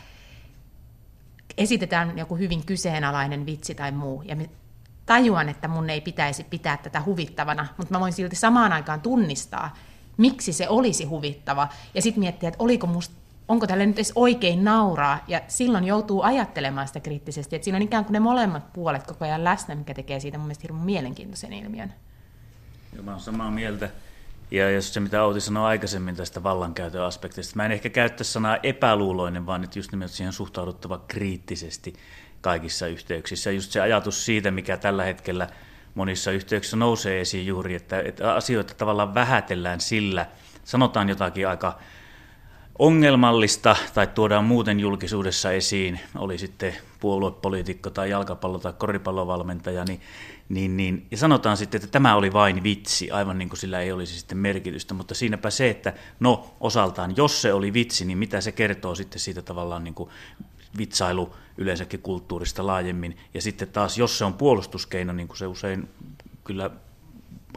esitetään 1.57 2.19
joku 2.19 2.37
hyvin 2.37 2.67
kyseenalainen 2.67 3.47
vitsi 3.47 3.75
tai 3.75 3.93
muu, 3.93 4.23
ja 4.23 4.37
tajuan, 5.07 5.49
että 5.49 5.69
mun 5.69 5.91
ei 5.91 6.01
pitäisi 6.01 6.45
pitää 6.45 6.77
tätä 6.77 7.03
huvittavana, 7.03 7.67
mutta 7.77 7.95
mä 7.95 8.01
voin 8.01 8.13
silti 8.13 8.37
samaan 8.37 8.73
aikaan 8.73 9.01
tunnistaa, 9.01 9.75
miksi 10.19 10.53
se 10.53 10.69
olisi 10.69 11.05
huvittava, 11.05 11.69
ja 11.95 12.03
sitten 12.03 12.21
miettiä, 12.21 12.49
että 12.49 12.63
oliko 12.63 12.87
musta 12.87 13.15
onko 13.49 13.67
tälle 13.67 13.87
nyt 13.87 13.97
edes 13.97 14.13
oikein 14.15 14.65
nauraa, 14.65 15.25
ja 15.29 15.41
silloin 15.49 15.85
joutuu 15.85 16.23
ajattelemaan 16.23 16.87
sitä 16.87 17.01
kriittisesti, 17.01 17.57
että 17.57 17.65
siinä 17.65 17.77
on 17.77 17.83
ikään 17.83 18.05
kuin 18.05 18.13
ne 18.13 18.21
molemmat 18.21 18.73
puolet 18.73 19.07
koko 19.07 19.25
ajan 19.25 19.45
läsnä, 19.45 19.75
mikä 19.75 19.95
tekee 19.95 20.21
siitä 20.21 20.39
mun 20.39 20.47
mielestä 20.47 20.63
hirveän 20.63 20.85
mielenkiintoisen 20.85 21.53
ilmiön. 21.53 21.95
Joo, 22.95 23.03
mä 23.03 23.11
olen 23.11 23.23
samaa 23.23 23.51
mieltä. 23.51 23.91
Ja 24.51 24.71
jos 24.71 24.95
se, 24.95 25.01
mitä 25.01 25.25
Outi 25.25 25.41
sanoi 25.41 25.67
aikaisemmin 25.67 26.17
tästä 26.17 26.43
vallankäytön 26.43 27.03
aspektista, 27.03 27.57
mä 27.57 27.65
en 27.65 27.73
ehkä 27.73 27.89
käyttäisi 27.89 28.33
sanaa 28.33 28.59
epäluuloinen, 28.63 29.47
vaan 29.47 29.65
että 29.65 29.79
just 29.79 29.93
nimenomaan 29.93 30.17
siihen 30.17 30.33
suhtauduttava 30.33 31.01
kriittisesti 31.09 31.95
kaikissa 32.41 32.87
yhteyksissä. 32.87 33.51
Just 33.51 33.73
se 33.73 33.81
ajatus 33.81 34.25
siitä, 34.25 34.51
mikä 34.51 34.77
tällä 34.77 35.05
hetkellä– 35.05 35.49
monissa 35.99 36.31
yhteyksissä 36.31 36.77
nousee 36.77 37.21
esiin 37.21 37.47
juuri, 37.47 37.75
että, 37.75 38.01
että 38.01 38.35
asioita 38.35 38.75
tavallaan 38.75 39.15
vähätellään 39.15 39.81
sillä, 39.81 40.27
sanotaan 40.65 41.09
jotakin 41.09 41.49
aika 41.49 41.79
ongelmallista 42.79 43.77
tai 43.95 44.07
tuodaan 44.07 44.45
muuten 44.45 44.81
julkisuudessa 44.81 45.53
esiin, 45.53 46.01
oli 46.17 46.39
sitten 46.39 46.77
puoluepoliitikko 47.01 47.91
tai 47.91 48.11
jalkapallo- 48.11 48.59
tai 48.59 48.73
koripallovalmentaja, 48.79 49.85
niin, 49.85 50.01
niin, 50.49 50.77
niin, 50.77 51.07
ja 51.11 51.17
sanotaan 51.17 51.57
sitten, 51.57 51.79
että 51.79 51.93
tämä 51.93 52.15
oli 52.15 52.33
vain 52.33 52.63
vitsi, 52.63 53.11
aivan 53.11 53.39
niin 53.39 53.49
kuin 53.49 53.59
sillä 53.59 53.81
ei 53.81 53.93
olisi 53.93 54.19
sitten 54.19 54.39
merkitystä, 54.39 54.95
mutta 54.95 55.15
siinäpä 55.15 55.51
se, 55.51 55.71
että 55.71 55.93
no 56.21 56.57
osaltaan, 56.61 57.15
jos 57.17 57.43
se 57.43 57.53
oli 57.53 57.73
vitsi, 57.73 58.05
niin 58.05 58.19
mitä 58.19 58.41
se 58.41 58.53
kertoo 58.53 58.95
sitten 58.95 59.21
siitä 59.21 59.43
tavallaan 59.43 59.85
niin 59.85 59.95
kuin 59.95 60.11
vitsailu 60.79 61.35
yleensäkin 61.59 62.03
kulttuurista 62.03 62.67
laajemmin. 62.67 63.17
Ja 63.35 63.43
sitten 63.43 63.69
taas, 63.69 63.99
jos 63.99 64.19
se 64.19 64.25
on 64.25 64.35
puolustuskeino, 64.35 65.13
niin 65.13 65.29
kuin 65.29 65.39
se 65.39 65.47
usein 65.47 65.89
kyllä 66.45 66.71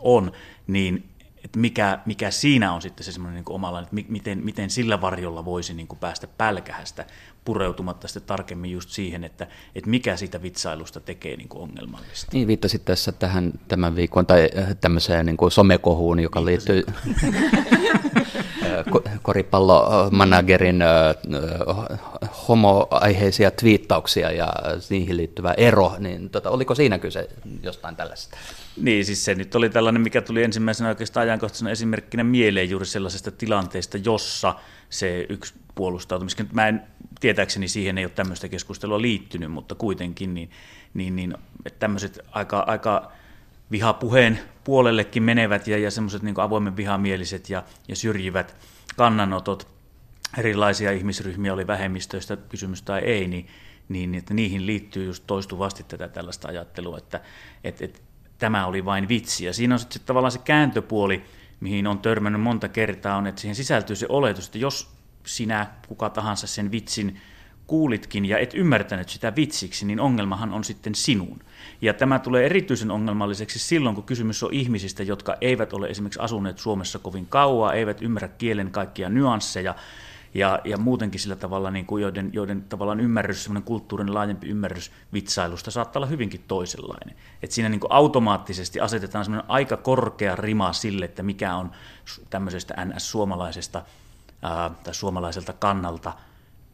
on, 0.01 0.31
niin 0.67 1.11
että 1.43 1.59
mikä, 1.59 1.99
mikä 2.05 2.31
siinä 2.31 2.73
on 2.73 2.81
sitten 2.81 3.03
se 3.03 3.11
semmoinen 3.11 3.35
niin 3.35 3.55
omalla, 3.55 3.79
että 3.79 3.95
miten, 4.07 4.43
miten 4.43 4.69
sillä 4.69 5.01
varjolla 5.01 5.45
voisi 5.45 5.73
niin 5.73 5.87
kuin 5.87 5.99
päästä 5.99 6.27
pälkähästä 6.27 7.05
pureutumatta 7.45 8.07
sitten 8.07 8.23
tarkemmin 8.23 8.71
just 8.71 8.89
siihen, 8.89 9.23
että, 9.23 9.47
että 9.75 9.89
mikä 9.89 10.17
siitä 10.17 10.41
vitsailusta 10.41 10.99
tekee 10.99 11.35
niin 11.35 11.49
kuin 11.49 11.63
ongelmallista. 11.63 12.27
Niin, 12.33 12.47
viittasit 12.47 12.85
tässä 12.85 13.11
tähän 13.11 13.51
tämän 13.67 13.95
viikon 13.95 14.25
tai 14.25 14.49
äh, 14.57 14.75
tämmöiseen 14.81 15.25
niin 15.25 15.37
kuin 15.37 15.51
somekohuun, 15.51 16.19
joka 16.19 16.45
liittyy 16.45 16.83
koripallomanagerin 19.21 20.83
homoaiheisia 22.47 23.51
twiittauksia 23.51 24.31
ja 24.31 24.53
niihin 24.89 25.17
liittyvä 25.17 25.53
ero, 25.53 25.95
niin 25.99 26.29
tota, 26.29 26.49
oliko 26.49 26.75
siinä 26.75 26.99
kyse 26.99 27.29
jostain 27.63 27.95
tällaista? 27.95 28.37
Niin, 28.77 29.05
siis 29.05 29.25
se 29.25 29.35
nyt 29.35 29.55
oli 29.55 29.69
tällainen, 29.69 30.01
mikä 30.01 30.21
tuli 30.21 30.43
ensimmäisenä 30.43 30.89
oikeastaan 30.89 31.21
ajankohtaisena 31.27 31.71
esimerkkinä 31.71 32.23
mieleen 32.23 32.69
juuri 32.69 32.85
sellaisesta 32.85 33.31
tilanteesta, 33.31 33.97
jossa 33.97 34.55
se 34.89 35.25
yksi 35.29 35.53
puolustautumisen, 35.75 36.49
mä 36.53 36.67
en, 36.67 36.81
tietääkseni 37.19 37.67
siihen 37.67 37.97
ei 37.97 38.05
ole 38.05 38.11
tämmöistä 38.15 38.49
keskustelua 38.49 39.01
liittynyt, 39.01 39.51
mutta 39.51 39.75
kuitenkin, 39.75 40.33
niin, 40.33 40.49
niin, 40.93 41.15
niin 41.15 41.35
että 41.65 41.79
tämmöiset 41.79 42.19
aika, 42.31 42.59
aika 42.59 43.11
vihapuheen 43.71 44.39
puolellekin 44.63 45.23
menevät 45.23 45.67
ja, 45.67 45.77
ja 45.77 45.91
semmoiset 45.91 46.21
niin 46.21 46.39
avoimen 46.39 46.77
vihamieliset 46.77 47.49
ja, 47.49 47.63
ja 47.87 47.95
syrjivät 47.95 48.55
kannanotot, 48.95 49.67
erilaisia 50.37 50.91
ihmisryhmiä 50.91 51.53
oli 51.53 51.67
vähemmistöistä 51.67 52.37
kysymys 52.37 52.81
tai 52.81 52.99
ei, 52.99 53.27
niin, 53.27 53.47
niin 53.89 54.15
että 54.15 54.33
niihin 54.33 54.65
liittyy 54.65 55.05
just 55.05 55.23
toistuvasti 55.27 55.83
tätä 55.83 56.07
tällaista 56.07 56.47
ajattelua, 56.47 56.97
että 56.97 57.21
että 57.63 57.85
että 57.85 57.99
tämä 58.37 58.65
oli 58.65 58.85
vain 58.85 59.07
vitsi. 59.07 59.45
Ja 59.45 59.53
siinä 59.53 59.75
on 59.75 59.79
sitten 59.79 60.01
tavallaan 60.05 60.31
se 60.31 60.39
kääntöpuoli, 60.39 61.23
mihin 61.59 61.87
on 61.87 61.99
törmännyt 61.99 62.41
monta 62.41 62.67
kertaa, 62.67 63.17
on, 63.17 63.27
että 63.27 63.41
siihen 63.41 63.55
sisältyy 63.55 63.95
se 63.95 64.05
oletus, 64.09 64.45
että 64.45 64.57
jos 64.57 64.91
sinä, 65.25 65.67
kuka 65.87 66.09
tahansa 66.09 66.47
sen 66.47 66.71
vitsin 66.71 67.21
kuulitkin 67.71 68.25
ja 68.25 68.37
et 68.37 68.53
ymmärtänyt 68.53 69.09
sitä 69.09 69.35
vitsiksi, 69.35 69.85
niin 69.85 69.99
ongelmahan 69.99 70.53
on 70.53 70.63
sitten 70.63 70.95
sinun. 70.95 71.39
Ja 71.81 71.93
tämä 71.93 72.19
tulee 72.19 72.45
erityisen 72.45 72.91
ongelmalliseksi 72.91 73.59
silloin, 73.59 73.95
kun 73.95 74.03
kysymys 74.03 74.43
on 74.43 74.53
ihmisistä, 74.53 75.03
jotka 75.03 75.35
eivät 75.41 75.73
ole 75.73 75.87
esimerkiksi 75.87 76.19
asuneet 76.19 76.59
Suomessa 76.59 76.99
kovin 76.99 77.25
kauan, 77.25 77.75
eivät 77.77 78.01
ymmärrä 78.01 78.27
kielen 78.27 78.71
kaikkia 78.71 79.09
nyansseja, 79.09 79.75
ja, 80.33 80.59
ja 80.63 80.77
muutenkin 80.77 81.19
sillä 81.19 81.35
tavalla, 81.35 81.71
niin 81.71 81.85
kuin 81.85 82.01
joiden, 82.01 82.29
joiden 82.33 82.61
tavallaan 82.61 82.99
ymmärrys, 82.99 83.43
semmoinen 83.43 83.67
kulttuurin 83.67 84.13
laajempi 84.13 84.47
ymmärrys 84.47 84.91
vitsailusta 85.13 85.71
saattaa 85.71 85.99
olla 85.99 86.07
hyvinkin 86.07 86.43
toisenlainen. 86.47 87.15
Et 87.43 87.51
siinä 87.51 87.69
niin 87.69 87.79
kuin 87.79 87.91
automaattisesti 87.91 88.79
asetetaan 88.79 89.25
semmoinen 89.25 89.51
aika 89.51 89.77
korkea 89.77 90.35
rima 90.35 90.73
sille, 90.73 91.05
että 91.05 91.23
mikä 91.23 91.55
on 91.55 91.71
tämmöisestä 92.29 92.85
NS-suomalaisesta 92.85 93.81
ää, 94.41 94.71
tai 94.83 94.93
suomalaiselta 94.93 95.53
kannalta 95.53 96.13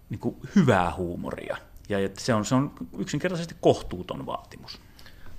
niin 0.10 0.20
kuin 0.20 0.36
hyvää 0.56 0.94
huumoria. 0.98 1.58
Ja 1.90 2.00
että 2.00 2.22
se 2.22 2.34
on, 2.34 2.46
se 2.46 2.56
on 2.56 2.74
yksinkertaisesti 2.98 3.56
kohtuuton 3.62 4.26
vaatimus. 4.26 4.82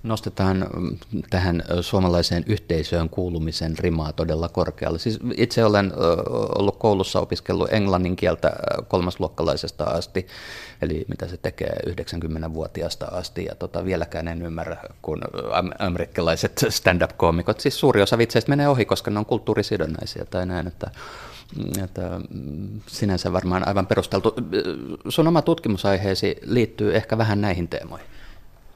Nostetaan 0.02 0.67
mm, 0.76 0.97
tähän 1.31 1.62
suomalaiseen 1.81 2.45
yhteisöön 2.47 3.09
kuulumisen 3.09 3.78
rimaa 3.78 4.12
todella 4.12 4.49
korkealle. 4.49 4.99
Siis 4.99 5.19
itse 5.37 5.64
olen 5.64 5.93
ollut 6.59 6.76
koulussa 6.76 7.21
opiskellut 7.21 7.73
englannin 7.73 8.17
kieltä 8.17 8.52
kolmasluokkalaisesta 8.88 9.85
asti, 9.85 10.26
eli 10.83 11.05
mitä 11.09 11.28
se 11.28 11.37
tekee 11.37 11.76
90-vuotiaasta 11.88 13.07
asti, 13.07 13.45
ja 13.45 13.55
tota, 13.55 13.85
vieläkään 13.85 14.28
en 14.28 14.43
ymmärrä, 14.43 14.76
kun 15.02 15.19
amerikkalaiset 15.78 16.64
stand-up-koomikot, 16.69 17.61
siis 17.61 17.81
suuri 17.81 18.02
osa 18.02 18.19
vitseistä 18.19 18.49
menee 18.49 18.69
ohi, 18.69 18.85
koska 18.85 19.11
ne 19.11 19.19
on 19.19 19.26
kulttuurisidonnaisia 19.26 20.25
tai 20.25 20.47
näin, 20.47 20.67
että 20.67 20.90
että 21.85 22.21
mm, 22.31 22.81
sinänsä 22.87 23.33
varmaan 23.33 23.69
aivan 23.69 23.87
perusteltu. 23.87 24.35
Sun 25.09 25.28
oma 25.28 25.43
tutkimusaiheesi 25.43 26.37
liittyy 26.43 26.97
ehkä 26.97 27.19
vähän 27.19 27.40
näihin 27.40 27.69
teemoihin. 27.69 28.18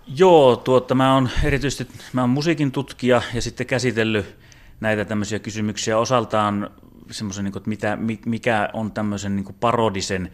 Joo, 0.07 0.57
tuota, 0.57 0.95
mä 0.95 1.15
oon 1.15 1.29
erityisesti 1.45 1.95
mä 2.13 2.21
oon 2.21 2.31
musiikin 2.31 2.73
tutkija 2.73 3.23
ja 3.35 3.43
sitten 3.43 3.67
käsitellyt 3.67 4.37
näitä 4.81 5.05
tämmöisiä 5.05 5.39
kysymyksiä 5.39 5.99
osaltaan 5.99 6.71
semmoisen, 7.11 7.45
niin 7.45 7.53
kuin, 7.53 7.61
että 7.61 7.69
mitä, 7.69 7.99
mikä 8.27 8.69
on 8.73 8.93
tämmöisen 8.93 9.37
niin 9.37 9.55
parodisen 9.61 10.33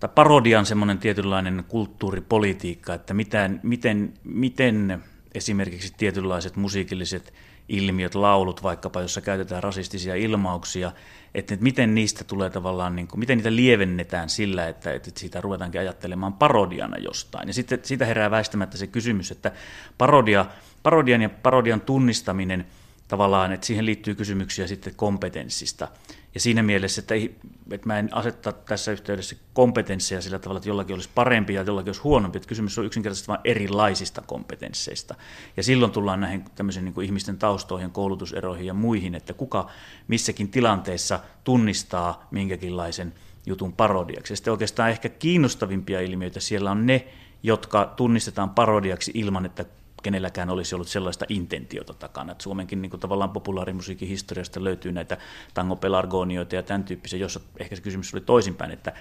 tai 0.00 0.10
parodian 0.14 0.66
semmoinen 0.66 0.98
tietynlainen 0.98 1.64
kulttuuripolitiikka, 1.68 2.94
että 2.94 3.14
miten, 3.14 3.60
miten, 3.62 4.14
miten 4.24 5.04
esimerkiksi 5.34 5.94
tietynlaiset 5.96 6.56
musiikilliset 6.56 7.32
ilmiöt, 7.68 8.14
laulut 8.14 8.62
vaikkapa, 8.62 9.00
jossa 9.00 9.20
käytetään 9.20 9.62
rasistisia 9.62 10.14
ilmauksia, 10.14 10.92
että, 11.34 11.56
miten 11.60 11.94
niistä 11.94 12.24
tulee 12.24 12.50
tavallaan, 12.50 12.96
niin 12.96 13.08
kuin, 13.08 13.20
miten 13.20 13.38
niitä 13.38 13.56
lievennetään 13.56 14.28
sillä, 14.28 14.68
että, 14.68 14.92
että 14.92 15.10
siitä 15.16 15.40
ruvetaankin 15.40 15.80
ajattelemaan 15.80 16.32
parodiana 16.32 16.98
jostain. 16.98 17.48
Ja 17.48 17.54
sitten 17.54 17.80
siitä 17.82 18.06
herää 18.06 18.30
väistämättä 18.30 18.76
se 18.76 18.86
kysymys, 18.86 19.30
että 19.30 19.52
parodia, 19.98 20.46
parodian 20.82 21.22
ja 21.22 21.28
parodian 21.28 21.80
tunnistaminen 21.80 22.66
tavallaan, 23.08 23.52
että 23.52 23.66
siihen 23.66 23.86
liittyy 23.86 24.14
kysymyksiä 24.14 24.66
sitten 24.66 24.94
kompetenssista– 24.94 25.88
ja 26.34 26.40
siinä 26.40 26.62
mielessä, 26.62 27.00
että, 27.00 27.14
ei, 27.14 27.36
että 27.70 27.86
mä 27.86 27.98
en 27.98 28.08
asetta 28.14 28.52
tässä 28.52 28.92
yhteydessä 28.92 29.36
kompetensseja 29.52 30.20
sillä 30.20 30.38
tavalla, 30.38 30.58
että 30.58 30.68
jollakin 30.68 30.94
olisi 30.94 31.10
parempi 31.14 31.54
ja 31.54 31.62
jollakin 31.62 31.88
olisi 31.88 32.02
huonompi. 32.02 32.36
Että 32.36 32.48
kysymys 32.48 32.78
on 32.78 32.84
yksinkertaisesti 32.84 33.28
vain 33.28 33.40
erilaisista 33.44 34.22
kompetensseista. 34.26 35.14
Ja 35.56 35.62
silloin 35.62 35.92
tullaan 35.92 36.20
näihin 36.20 36.44
tämmöisiin 36.54 36.84
niin 36.84 36.94
kuin 36.94 37.04
ihmisten 37.04 37.38
taustoihin, 37.38 37.90
koulutuseroihin 37.90 38.66
ja 38.66 38.74
muihin, 38.74 39.14
että 39.14 39.32
kuka 39.32 39.70
missäkin 40.08 40.48
tilanteessa 40.48 41.20
tunnistaa 41.44 42.28
minkäkinlaisen 42.30 43.14
jutun 43.46 43.72
parodiaksi. 43.72 44.32
Ja 44.32 44.36
sitten 44.36 44.52
oikeastaan 44.52 44.90
ehkä 44.90 45.08
kiinnostavimpia 45.08 46.00
ilmiöitä 46.00 46.40
siellä 46.40 46.70
on 46.70 46.86
ne, 46.86 47.06
jotka 47.42 47.92
tunnistetaan 47.96 48.50
parodiaksi 48.50 49.10
ilman, 49.14 49.46
että 49.46 49.64
kenelläkään 50.02 50.50
olisi 50.50 50.74
ollut 50.74 50.88
sellaista 50.88 51.24
intentiota 51.28 51.94
takana. 51.94 52.32
Että 52.32 52.42
Suomenkin 52.42 52.82
niin 52.82 52.90
kuin 52.90 53.00
tavallaan 53.00 53.30
populaarimusiikin 53.30 54.08
historiasta 54.08 54.64
löytyy 54.64 54.92
näitä 54.92 55.18
tangopelargonioita 55.54 56.54
ja 56.54 56.62
tämän 56.62 56.84
tyyppisiä, 56.84 57.18
jossa 57.18 57.40
ehkä 57.58 57.76
se 57.76 57.82
kysymys 57.82 58.14
oli 58.14 58.20
toisinpäin, 58.20 58.70
että 58.70 58.92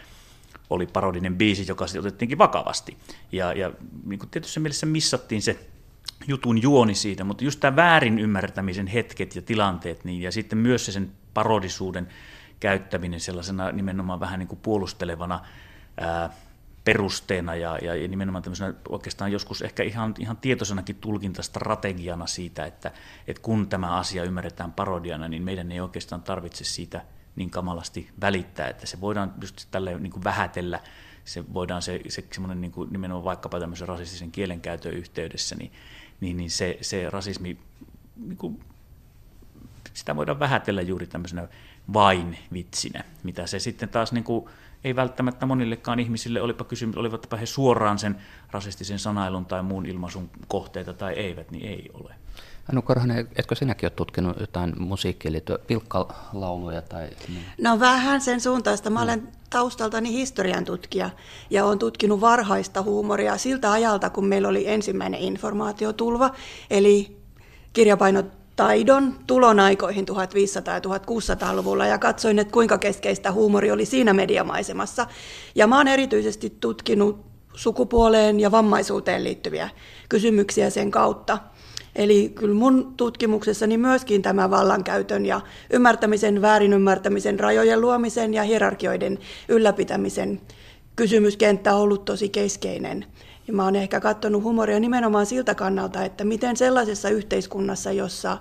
oli 0.69 0.87
parodinen 0.87 1.35
biisi, 1.35 1.65
joka 1.67 1.87
sitten 1.87 1.99
otettiinkin 1.99 2.37
vakavasti. 2.37 2.97
Ja, 3.31 3.53
ja 3.53 3.71
niin 4.05 4.19
kuin 4.19 4.29
tietysti 4.29 4.59
mielessä 4.59 4.85
missattiin 4.85 5.41
se 5.41 5.59
jutun 6.27 6.61
juoni 6.61 6.95
siitä, 6.95 7.23
mutta 7.23 7.43
just 7.43 7.59
tämä 7.59 7.75
väärin 7.75 8.19
ymmärtämisen 8.19 8.87
hetket 8.87 9.35
ja 9.35 9.41
tilanteet, 9.41 10.05
niin, 10.05 10.21
ja 10.21 10.31
sitten 10.31 10.57
myös 10.57 10.85
se 10.85 10.91
sen 10.91 11.11
parodisuuden 11.33 12.07
käyttäminen 12.59 13.19
sellaisena 13.19 13.71
nimenomaan 13.71 14.19
vähän 14.19 14.39
niin 14.39 14.47
kuin 14.47 14.59
puolustelevana 14.63 15.45
ää, 15.97 16.29
perusteena 16.83 17.55
ja, 17.55 17.77
ja, 17.77 18.07
nimenomaan 18.07 18.43
tämmöisenä 18.43 18.73
oikeastaan 18.89 19.31
joskus 19.31 19.61
ehkä 19.61 19.83
ihan, 19.83 20.13
ihan 20.19 20.37
tietoisenakin 20.37 20.95
tulkintastrategiana 20.95 22.27
siitä, 22.27 22.65
että, 22.65 22.91
että 23.27 23.41
kun 23.41 23.67
tämä 23.69 23.97
asia 23.97 24.23
ymmärretään 24.23 24.71
parodiana, 24.71 25.27
niin 25.27 25.43
meidän 25.43 25.71
ei 25.71 25.79
oikeastaan 25.79 26.23
tarvitse 26.23 26.63
siitä 26.63 27.05
niin 27.35 27.49
kamalasti 27.49 28.09
välittää, 28.21 28.67
että 28.67 28.85
se 28.85 29.01
voidaan 29.01 29.33
just 29.41 29.67
tälle 29.71 29.99
niin 29.99 30.11
kuin 30.11 30.23
vähätellä, 30.23 30.79
se 31.25 31.53
voidaan 31.53 31.81
se, 31.81 32.01
se 32.09 32.23
semmoinen 32.31 32.61
niin 32.61 32.71
kuin 32.71 32.89
nimenomaan 32.91 33.23
vaikkapa 33.23 33.59
tämmöisen 33.59 33.87
rasistisen 33.87 34.31
kielenkäytön 34.31 34.93
yhteydessä, 34.93 35.55
niin, 35.55 35.71
niin, 36.21 36.37
niin 36.37 36.51
se, 36.51 36.77
se 36.81 37.09
rasismi, 37.09 37.57
niin 38.15 38.37
kuin, 38.37 38.59
sitä 39.93 40.15
voidaan 40.15 40.39
vähätellä 40.39 40.81
juuri 40.81 41.07
tämmöisenä 41.07 41.47
vain 41.93 42.37
vitsinä, 42.53 43.03
mitä 43.23 43.47
se 43.47 43.59
sitten 43.59 43.89
taas 43.89 44.11
niin 44.11 44.23
kuin, 44.23 44.49
ei 44.83 44.95
välttämättä 44.95 45.45
monillekaan 45.45 45.99
ihmisille, 45.99 46.41
olipa 46.41 46.63
kysymys, 46.63 46.97
olivatpa 46.97 47.37
he 47.37 47.45
suoraan 47.45 47.99
sen 47.99 48.17
rasistisen 48.51 48.99
sanailun 48.99 49.45
tai 49.45 49.63
muun 49.63 49.85
ilmaisun 49.85 50.29
kohteita 50.47 50.93
tai 50.93 51.13
eivät, 51.13 51.51
niin 51.51 51.67
ei 51.67 51.89
ole. 51.93 52.15
Anu 52.71 52.81
Korhonen, 52.81 53.27
etkö 53.35 53.55
sinäkin 53.55 53.87
ole 53.87 53.93
tutkinut 53.95 54.39
jotain 54.39 54.73
musiikkiin 54.77 55.31
liittyen, 55.31 55.59
pilkkalauluja? 55.67 56.81
Tai, 56.81 57.09
niin? 57.27 57.43
No 57.61 57.79
vähän 57.79 58.21
sen 58.21 58.41
suuntaista. 58.41 58.89
Mä 58.89 59.01
olen 59.01 59.27
taustaltani 59.49 60.13
historian 60.13 60.65
tutkija 60.65 61.09
ja 61.49 61.65
olen 61.65 61.79
tutkinut 61.79 62.21
varhaista 62.21 62.81
huumoria 62.81 63.37
siltä 63.37 63.71
ajalta, 63.71 64.09
kun 64.09 64.25
meillä 64.25 64.47
oli 64.47 64.67
ensimmäinen 64.67 65.19
informaatiotulva, 65.19 66.31
eli 66.69 67.17
kirjapainot 67.73 68.40
taidon 68.55 69.15
tulon 69.27 69.59
aikoihin 69.59 70.05
1500- 70.09 70.13
ja 70.71 70.79
1600-luvulla 70.79 71.85
ja 71.85 71.97
katsoin, 71.97 72.39
että 72.39 72.53
kuinka 72.53 72.77
keskeistä 72.77 73.31
huumori 73.31 73.71
oli 73.71 73.85
siinä 73.85 74.13
mediamaisemassa. 74.13 75.07
Ja 75.55 75.67
mä 75.67 75.77
oon 75.77 75.87
erityisesti 75.87 76.57
tutkinut 76.59 77.25
sukupuoleen 77.53 78.39
ja 78.39 78.51
vammaisuuteen 78.51 79.23
liittyviä 79.23 79.69
kysymyksiä 80.09 80.69
sen 80.69 80.91
kautta. 80.91 81.37
Eli 81.95 82.29
kyllä 82.29 82.55
mun 82.55 82.93
tutkimuksessani 82.97 83.77
myöskin 83.77 84.21
tämä 84.21 84.49
vallankäytön 84.49 85.25
ja 85.25 85.41
ymmärtämisen, 85.69 86.41
väärinymmärtämisen, 86.41 87.39
rajojen 87.39 87.81
luomisen 87.81 88.33
ja 88.33 88.43
hierarkioiden 88.43 89.19
ylläpitämisen 89.49 90.41
kysymyskenttä 90.95 91.75
on 91.75 91.81
ollut 91.81 92.05
tosi 92.05 92.29
keskeinen. 92.29 93.05
Ja 93.51 93.55
mä 93.55 93.63
oon 93.63 93.75
ehkä 93.75 93.99
katsonut 93.99 94.43
humoria 94.43 94.79
nimenomaan 94.79 95.25
siltä 95.25 95.55
kannalta, 95.55 96.03
että 96.03 96.23
miten 96.23 96.57
sellaisessa 96.57 97.09
yhteiskunnassa, 97.09 97.91
jossa 97.91 98.37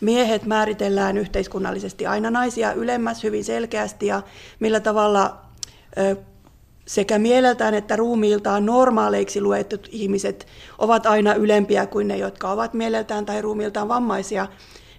miehet 0.00 0.46
määritellään 0.46 1.18
yhteiskunnallisesti 1.18 2.06
aina 2.06 2.30
naisia 2.30 2.72
ylemmäs 2.72 3.22
hyvin 3.22 3.44
selkeästi 3.44 4.06
ja 4.06 4.22
millä 4.60 4.80
tavalla 4.80 5.36
sekä 6.86 7.18
mieleltään 7.18 7.74
että 7.74 7.96
ruumiiltaan 7.96 8.66
normaaleiksi 8.66 9.40
luetut 9.40 9.88
ihmiset 9.92 10.46
ovat 10.78 11.06
aina 11.06 11.34
ylempiä 11.34 11.86
kuin 11.86 12.08
ne, 12.08 12.16
jotka 12.16 12.50
ovat 12.50 12.74
mieleltään 12.74 13.26
tai 13.26 13.42
ruumiiltaan 13.42 13.88
vammaisia, 13.88 14.46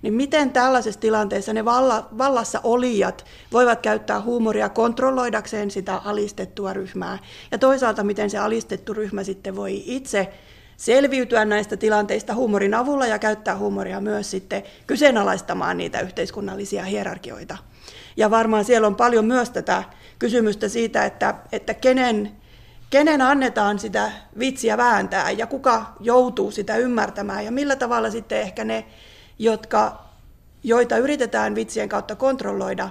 niin 0.07 0.13
miten 0.13 0.51
tällaisessa 0.51 0.99
tilanteessa 0.99 1.53
ne 1.53 1.65
valla, 1.65 2.07
vallassa 2.17 2.61
olijat 2.63 3.25
voivat 3.53 3.81
käyttää 3.81 4.21
huumoria 4.21 4.69
kontrolloidakseen 4.69 5.71
sitä 5.71 5.95
alistettua 5.95 6.73
ryhmää? 6.73 7.17
Ja 7.51 7.57
toisaalta 7.57 8.03
miten 8.03 8.29
se 8.29 8.37
alistettu 8.37 8.93
ryhmä 8.93 9.23
sitten 9.23 9.55
voi 9.55 9.83
itse 9.85 10.33
selviytyä 10.77 11.45
näistä 11.45 11.77
tilanteista 11.77 12.33
huumorin 12.33 12.73
avulla 12.73 13.05
ja 13.05 13.19
käyttää 13.19 13.57
huumoria 13.57 14.01
myös 14.01 14.31
sitten 14.31 14.63
kyseenalaistamaan 14.87 15.77
niitä 15.77 15.99
yhteiskunnallisia 15.99 16.83
hierarkioita. 16.83 17.57
Ja 18.17 18.31
varmaan 18.31 18.65
siellä 18.65 18.87
on 18.87 18.95
paljon 18.95 19.25
myös 19.25 19.49
tätä 19.49 19.83
kysymystä 20.19 20.69
siitä, 20.69 21.05
että, 21.05 21.35
että 21.51 21.73
kenen, 21.73 22.31
kenen 22.89 23.21
annetaan 23.21 23.79
sitä 23.79 24.11
vitsiä 24.39 24.77
vääntää 24.77 25.31
ja 25.31 25.47
kuka 25.47 25.85
joutuu 25.99 26.51
sitä 26.51 26.77
ymmärtämään 26.77 27.45
ja 27.45 27.51
millä 27.51 27.75
tavalla 27.75 28.09
sitten 28.09 28.41
ehkä 28.41 28.63
ne 28.63 28.85
jotka, 29.39 30.05
joita 30.63 30.97
yritetään 30.97 31.55
vitsien 31.55 31.89
kautta 31.89 32.15
kontrolloida, 32.15 32.89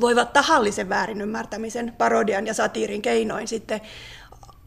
voivat 0.00 0.32
tahallisen 0.32 0.88
väärinymmärtämisen, 0.88 1.94
parodian 1.98 2.46
ja 2.46 2.54
satiirin 2.54 3.02
keinoin 3.02 3.48
sitten 3.48 3.80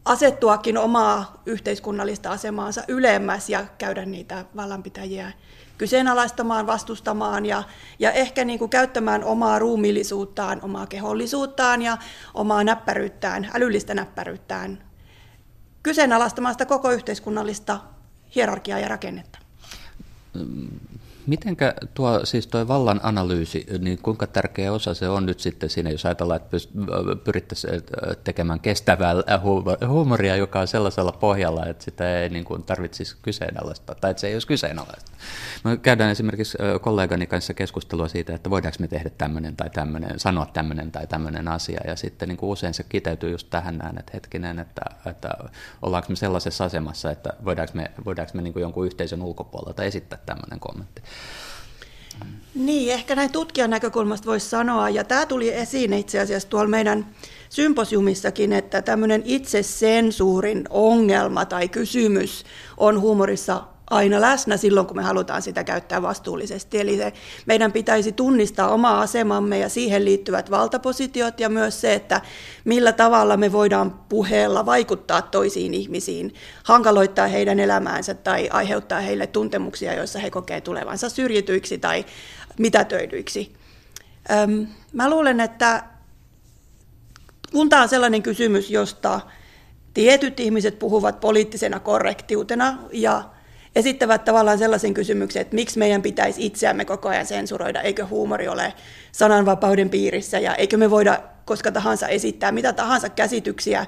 asettuakin 0.04 0.78
omaa 0.78 1.42
yhteiskunnallista 1.46 2.30
asemaansa 2.30 2.82
ylemmäs 2.88 3.48
ja 3.48 3.64
käydä 3.78 4.04
niitä 4.04 4.44
vallanpitäjiä 4.56 5.32
kyseenalaistamaan, 5.78 6.66
vastustamaan 6.66 7.46
ja, 7.46 7.62
ja 7.98 8.12
ehkä 8.12 8.44
niin 8.44 8.58
kuin 8.58 8.70
käyttämään 8.70 9.24
omaa 9.24 9.58
ruumillisuuttaan, 9.58 10.58
omaa 10.62 10.86
kehollisuuttaan 10.86 11.82
ja 11.82 11.98
omaa 12.34 12.64
näppäryyttään, 12.64 13.50
älyllistä 13.54 13.94
näppäryyttään, 13.94 14.84
kyseenalaistamaan 15.82 16.54
sitä 16.54 16.66
koko 16.66 16.90
yhteiskunnallista 16.90 17.80
hierarkiaa 18.34 18.78
ja 18.78 18.88
rakennetta. 18.88 19.38
um, 20.40 20.85
Mitenkä 21.26 21.74
tuo, 21.94 22.20
siis 22.24 22.46
tuo 22.46 22.68
vallan 22.68 23.00
analyysi, 23.02 23.66
niin 23.78 23.98
kuinka 23.98 24.26
tärkeä 24.26 24.72
osa 24.72 24.94
se 24.94 25.08
on 25.08 25.26
nyt 25.26 25.40
sitten 25.40 25.70
siinä, 25.70 25.90
jos 25.90 26.06
ajatellaan, 26.06 26.40
että 26.40 26.56
pyrittäisiin 27.24 27.82
tekemään 28.24 28.60
kestävää 28.60 29.14
huumoria, 29.88 30.36
joka 30.36 30.60
on 30.60 30.66
sellaisella 30.66 31.12
pohjalla, 31.12 31.66
että 31.66 31.84
sitä 31.84 32.20
ei 32.20 32.28
niin 32.28 32.44
kuin 32.44 32.62
tarvitsisi 32.62 33.16
kyseenalaista, 33.22 33.94
tai 33.94 34.10
että 34.10 34.20
se 34.20 34.26
ei 34.26 34.34
olisi 34.34 34.46
kyseenalaista. 34.46 35.12
Me 35.64 35.76
käydään 35.76 36.10
esimerkiksi 36.10 36.58
kollegani 36.80 37.26
kanssa 37.26 37.54
keskustelua 37.54 38.08
siitä, 38.08 38.34
että 38.34 38.50
voidaanko 38.50 38.76
me 38.80 38.88
tehdä 38.88 39.10
tämmöinen 39.18 39.56
tai 39.56 39.70
tämmöinen, 39.70 40.18
sanoa 40.20 40.46
tämmöinen 40.46 40.92
tai 40.92 41.06
tämmöinen 41.06 41.48
asia, 41.48 41.80
ja 41.86 41.96
sitten 41.96 42.28
niin 42.28 42.36
kuin 42.36 42.50
usein 42.50 42.74
se 42.74 42.82
kiteytyy 42.82 43.30
just 43.30 43.50
tähän 43.50 43.78
näin, 43.78 43.98
että 43.98 44.12
hetkinen, 44.14 44.58
että, 44.58 44.82
että 45.06 45.28
ollaanko 45.82 46.06
me 46.08 46.16
sellaisessa 46.16 46.64
asemassa, 46.64 47.10
että 47.10 47.32
voidaanko 47.44 47.72
me, 47.74 47.90
voidaanko 48.04 48.32
me 48.34 48.42
niin 48.42 48.52
kuin 48.52 48.60
jonkun 48.60 48.86
yhteisön 48.86 49.22
ulkopuolelta 49.22 49.84
esittää 49.84 50.18
tämmöinen 50.26 50.60
kommentti. 50.60 51.02
Niin, 52.54 52.92
ehkä 52.92 53.14
näin 53.14 53.32
tutkijan 53.32 53.70
näkökulmasta 53.70 54.26
voisi 54.26 54.48
sanoa, 54.48 54.90
ja 54.90 55.04
tämä 55.04 55.26
tuli 55.26 55.54
esiin 55.54 55.92
itse 55.92 56.20
asiassa 56.20 56.48
tuolla 56.48 56.68
meidän 56.68 57.06
symposiumissakin, 57.48 58.52
että 58.52 58.82
tämmöinen 58.82 59.22
itsesensuurin 59.24 60.64
ongelma 60.70 61.44
tai 61.44 61.68
kysymys 61.68 62.44
on 62.76 63.00
huumorissa 63.00 63.62
aina 63.90 64.20
läsnä 64.20 64.56
silloin, 64.56 64.86
kun 64.86 64.96
me 64.96 65.02
halutaan 65.02 65.42
sitä 65.42 65.64
käyttää 65.64 66.02
vastuullisesti. 66.02 66.80
Eli 66.80 66.96
se, 66.96 67.12
meidän 67.46 67.72
pitäisi 67.72 68.12
tunnistaa 68.12 68.68
oma 68.70 69.00
asemamme 69.00 69.58
ja 69.58 69.68
siihen 69.68 70.04
liittyvät 70.04 70.50
valtapositiot 70.50 71.40
ja 71.40 71.48
myös 71.48 71.80
se, 71.80 71.94
että 71.94 72.20
millä 72.64 72.92
tavalla 72.92 73.36
me 73.36 73.52
voidaan 73.52 74.00
puheella 74.08 74.66
vaikuttaa 74.66 75.22
toisiin 75.22 75.74
ihmisiin, 75.74 76.34
hankaloittaa 76.64 77.26
heidän 77.26 77.60
elämäänsä 77.60 78.14
tai 78.14 78.48
aiheuttaa 78.52 79.00
heille 79.00 79.26
tuntemuksia, 79.26 79.94
joissa 79.94 80.18
he 80.18 80.30
kokee 80.30 80.60
tulevansa 80.60 81.08
syrjityiksi 81.08 81.78
tai 81.78 82.04
mitätöidyiksi. 82.58 83.52
Öm, 84.30 84.66
mä 84.92 85.10
luulen, 85.10 85.40
että 85.40 85.82
kun 87.52 87.68
tämä 87.68 87.82
on 87.82 87.88
sellainen 87.88 88.22
kysymys, 88.22 88.70
josta 88.70 89.20
tietyt 89.94 90.40
ihmiset 90.40 90.78
puhuvat 90.78 91.20
poliittisena 91.20 91.80
korrektiutena 91.80 92.78
ja 92.92 93.35
esittävät 93.76 94.24
tavallaan 94.24 94.58
sellaisen 94.58 94.94
kysymyksen, 94.94 95.42
että 95.42 95.54
miksi 95.54 95.78
meidän 95.78 96.02
pitäisi 96.02 96.46
itseämme 96.46 96.84
koko 96.84 97.08
ajan 97.08 97.26
sensuroida, 97.26 97.80
eikö 97.80 98.06
huumori 98.06 98.48
ole 98.48 98.74
sananvapauden 99.12 99.90
piirissä? 99.90 100.38
Ja 100.38 100.54
eikö 100.54 100.76
me 100.76 100.90
voida 100.90 101.22
koska 101.44 101.72
tahansa 101.72 102.08
esittää 102.08 102.52
mitä 102.52 102.72
tahansa 102.72 103.08
käsityksiä 103.08 103.86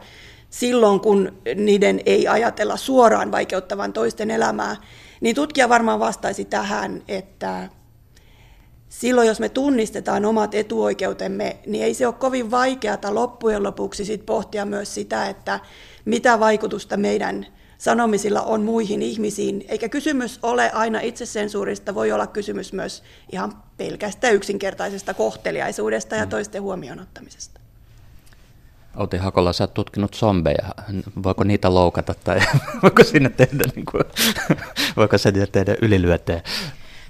silloin, 0.50 1.00
kun 1.00 1.38
niiden 1.54 2.00
ei 2.06 2.28
ajatella 2.28 2.76
suoraan 2.76 3.32
vaikeuttavan 3.32 3.92
toisten 3.92 4.30
elämää, 4.30 4.76
niin 5.20 5.34
tutkija 5.34 5.68
varmaan 5.68 6.00
vastaisi 6.00 6.44
tähän, 6.44 7.02
että 7.08 7.68
silloin 8.88 9.28
jos 9.28 9.40
me 9.40 9.48
tunnistetaan 9.48 10.24
omat 10.24 10.54
etuoikeutemme, 10.54 11.56
niin 11.66 11.84
ei 11.84 11.94
se 11.94 12.06
ole 12.06 12.14
kovin 12.14 12.50
vaikeata 12.50 13.14
loppujen 13.14 13.62
lopuksi 13.62 14.04
sit 14.04 14.26
pohtia 14.26 14.64
myös 14.64 14.94
sitä, 14.94 15.28
että 15.28 15.60
mitä 16.04 16.40
vaikutusta 16.40 16.96
meidän 16.96 17.46
sanomisilla 17.78 18.42
on 18.42 18.62
muihin 18.62 19.02
ihmisiin. 19.02 19.64
Eikä 19.68 19.88
kysymys 19.88 20.38
ole 20.42 20.70
aina 20.70 21.00
itsesensuurista, 21.00 21.94
voi 21.94 22.12
olla 22.12 22.26
kysymys 22.26 22.72
myös 22.72 23.02
ihan 23.32 23.62
pelkästä 23.76 24.30
yksinkertaisesta 24.30 25.14
kohteliaisuudesta 25.14 26.16
ja 26.16 26.24
mm. 26.24 26.30
toisten 26.30 26.62
huomioon 26.62 27.00
ottamisesta. 27.00 27.60
Outi 28.96 29.16
Hakola, 29.16 29.52
sä 29.52 29.64
oot 29.64 29.74
tutkinut 29.74 30.14
zombeja. 30.14 30.68
Voiko 31.22 31.44
niitä 31.44 31.74
loukata 31.74 32.14
tai 32.14 32.40
voiko 32.82 33.04
sinne 33.04 33.28
tehdä, 33.28 33.64
niin 33.74 33.86
kuin, 33.86 34.04
voiko 34.96 35.18
se 35.18 35.32
tehdä 35.32 35.76
ylilyöteen? 35.82 36.42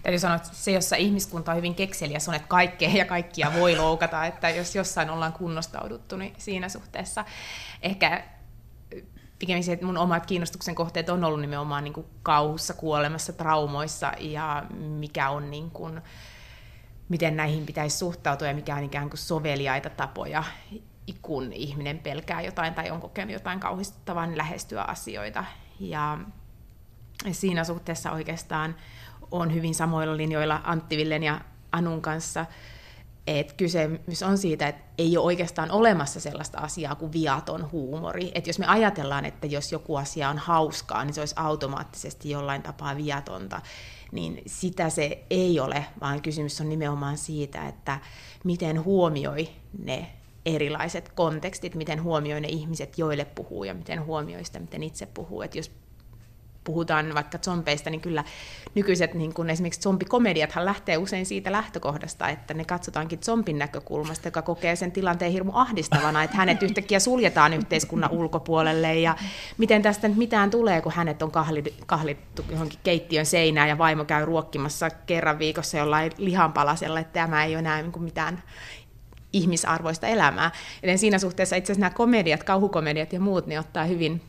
Täytyy 0.02 0.18
sanoa, 0.18 0.36
että 0.36 0.48
se, 0.52 0.72
jossa 0.72 0.96
ihmiskunta 0.96 1.50
on 1.50 1.56
hyvin 1.56 1.74
kekseliä, 1.74 2.18
on, 2.28 2.34
että 2.34 2.48
kaikkea 2.48 2.90
ja 2.90 3.04
kaikkia 3.04 3.52
voi 3.58 3.76
loukata, 3.76 4.26
että 4.26 4.50
jos 4.50 4.74
jossain 4.74 5.10
ollaan 5.10 5.32
kunnostauduttu, 5.32 6.16
niin 6.16 6.34
siinä 6.38 6.68
suhteessa 6.68 7.24
ehkä 7.82 8.24
pikemmin 9.38 9.64
se, 9.64 9.72
että 9.72 9.86
mun 9.86 9.98
omat 9.98 10.26
kiinnostuksen 10.26 10.74
kohteet 10.74 11.08
on 11.08 11.24
ollut 11.24 11.40
nimenomaan 11.40 11.84
niin 11.84 12.06
kauhussa, 12.22 12.74
kuolemassa, 12.74 13.32
traumoissa 13.32 14.12
ja 14.18 14.66
mikä 14.78 15.30
on 15.30 15.50
niin 15.50 15.70
kuin, 15.70 16.00
miten 17.08 17.36
näihin 17.36 17.66
pitäisi 17.66 17.98
suhtautua 17.98 18.48
ja 18.48 18.54
mikä 18.54 18.76
on 18.76 18.84
ikään 18.84 19.10
kuin 19.10 19.18
soveliaita 19.18 19.90
tapoja, 19.90 20.44
kun 21.22 21.52
ihminen 21.52 21.98
pelkää 21.98 22.42
jotain 22.42 22.74
tai 22.74 22.90
on 22.90 23.00
kokenut 23.00 23.32
jotain 23.32 23.60
kauhistuttavaa, 23.60 24.26
niin 24.26 24.38
lähestyä 24.38 24.82
asioita. 24.82 25.44
Ja 25.80 26.18
siinä 27.32 27.64
suhteessa 27.64 28.12
oikeastaan 28.12 28.76
on 29.30 29.54
hyvin 29.54 29.74
samoilla 29.74 30.16
linjoilla 30.16 30.60
Antti 30.64 30.96
Villen 30.96 31.22
ja 31.22 31.40
Anun 31.72 32.02
kanssa– 32.02 32.46
että 33.36 33.54
kysymys 33.56 34.22
on 34.22 34.38
siitä, 34.38 34.68
että 34.68 34.84
ei 34.98 35.16
ole 35.16 35.26
oikeastaan 35.26 35.70
olemassa 35.70 36.20
sellaista 36.20 36.58
asiaa 36.58 36.94
kuin 36.94 37.12
viaton 37.12 37.72
huumori. 37.72 38.32
Että 38.34 38.50
jos 38.50 38.58
me 38.58 38.66
ajatellaan, 38.66 39.24
että 39.24 39.46
jos 39.46 39.72
joku 39.72 39.96
asia 39.96 40.28
on 40.28 40.38
hauskaa, 40.38 41.04
niin 41.04 41.14
se 41.14 41.20
olisi 41.20 41.34
automaattisesti 41.38 42.30
jollain 42.30 42.62
tapaa 42.62 42.96
viatonta, 42.96 43.60
niin 44.12 44.42
sitä 44.46 44.90
se 44.90 45.24
ei 45.30 45.60
ole, 45.60 45.86
vaan 46.00 46.22
kysymys 46.22 46.60
on 46.60 46.68
nimenomaan 46.68 47.18
siitä, 47.18 47.68
että 47.68 48.00
miten 48.44 48.84
huomioi 48.84 49.48
ne 49.78 50.12
erilaiset 50.46 51.08
kontekstit, 51.08 51.74
miten 51.74 52.02
huomioi 52.02 52.40
ne 52.40 52.48
ihmiset, 52.48 52.98
joille 52.98 53.24
puhuu 53.24 53.64
ja 53.64 53.74
miten 53.74 54.04
huomioi 54.04 54.44
sitä, 54.44 54.58
miten 54.58 54.82
itse 54.82 55.06
puhuu. 55.06 55.42
Että 55.42 55.58
jos 55.58 55.70
puhutaan 56.68 57.14
vaikka 57.14 57.38
zombeista, 57.38 57.90
niin 57.90 58.00
kyllä 58.00 58.24
nykyiset 58.74 59.14
niin 59.14 59.34
kuin 59.34 59.50
esimerkiksi 59.50 59.80
zombikomediathan 59.80 60.64
lähtee 60.64 60.96
usein 60.96 61.26
siitä 61.26 61.52
lähtökohdasta, 61.52 62.28
että 62.28 62.54
ne 62.54 62.64
katsotaankin 62.64 63.18
zombin 63.24 63.58
näkökulmasta, 63.58 64.28
joka 64.28 64.42
kokee 64.42 64.76
sen 64.76 64.92
tilanteen 64.92 65.32
hirmu 65.32 65.52
ahdistavana, 65.54 66.22
että 66.22 66.36
hänet 66.36 66.62
yhtäkkiä 66.62 67.00
suljetaan 67.00 67.54
yhteiskunnan 67.54 68.10
ulkopuolelle 68.10 68.94
ja 68.94 69.16
miten 69.58 69.82
tästä 69.82 70.08
nyt 70.08 70.16
mitään 70.16 70.50
tulee, 70.50 70.80
kun 70.80 70.92
hänet 70.92 71.22
on 71.22 71.32
kahlittu 71.86 72.44
johonkin 72.50 72.80
keittiön 72.84 73.26
seinään 73.26 73.68
ja 73.68 73.78
vaimo 73.78 74.04
käy 74.04 74.24
ruokkimassa 74.24 74.90
kerran 74.90 75.38
viikossa 75.38 75.78
jollain 75.78 76.12
lihanpalasella, 76.18 77.00
että 77.00 77.12
tämä 77.12 77.44
ei 77.44 77.52
ole 77.52 77.58
enää 77.58 77.82
niin 77.82 78.02
mitään 78.02 78.42
ihmisarvoista 79.32 80.06
elämää. 80.06 80.50
Joten 80.82 80.98
siinä 80.98 81.18
suhteessa 81.18 81.56
itse 81.56 81.72
asiassa 81.72 81.80
nämä 81.80 81.96
komediat, 81.96 82.44
kauhukomediat 82.44 83.12
ja 83.12 83.20
muut, 83.20 83.46
ne 83.46 83.58
ottaa 83.58 83.84
hyvin 83.84 84.22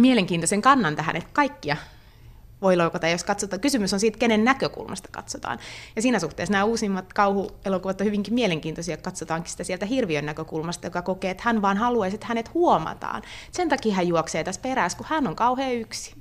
mielenkiintoisen 0.00 0.62
kannan 0.62 0.96
tähän, 0.96 1.16
että 1.16 1.30
kaikkia 1.32 1.76
voi 2.62 2.76
loukata, 2.76 3.08
jos 3.08 3.24
katsotaan. 3.24 3.60
Kysymys 3.60 3.92
on 3.92 4.00
siitä, 4.00 4.18
kenen 4.18 4.44
näkökulmasta 4.44 5.08
katsotaan. 5.12 5.58
Ja 5.96 6.02
siinä 6.02 6.18
suhteessa 6.18 6.52
nämä 6.52 6.64
uusimmat 6.64 7.12
kauhuelokuvat 7.12 8.00
on 8.00 8.06
hyvinkin 8.06 8.34
mielenkiintoisia, 8.34 8.96
katsotaankin 8.96 9.50
sitä 9.50 9.64
sieltä 9.64 9.86
hirviön 9.86 10.26
näkökulmasta, 10.26 10.86
joka 10.86 11.02
kokee, 11.02 11.30
että 11.30 11.42
hän 11.46 11.62
vaan 11.62 11.76
haluaisi, 11.76 12.14
että 12.14 12.26
hänet 12.26 12.54
huomataan. 12.54 13.22
Sen 13.52 13.68
takia 13.68 13.94
hän 13.94 14.08
juoksee 14.08 14.44
tässä 14.44 14.60
perässä, 14.60 14.98
kun 14.98 15.06
hän 15.10 15.26
on 15.26 15.36
kauhean 15.36 15.74
yksi. 15.74 16.14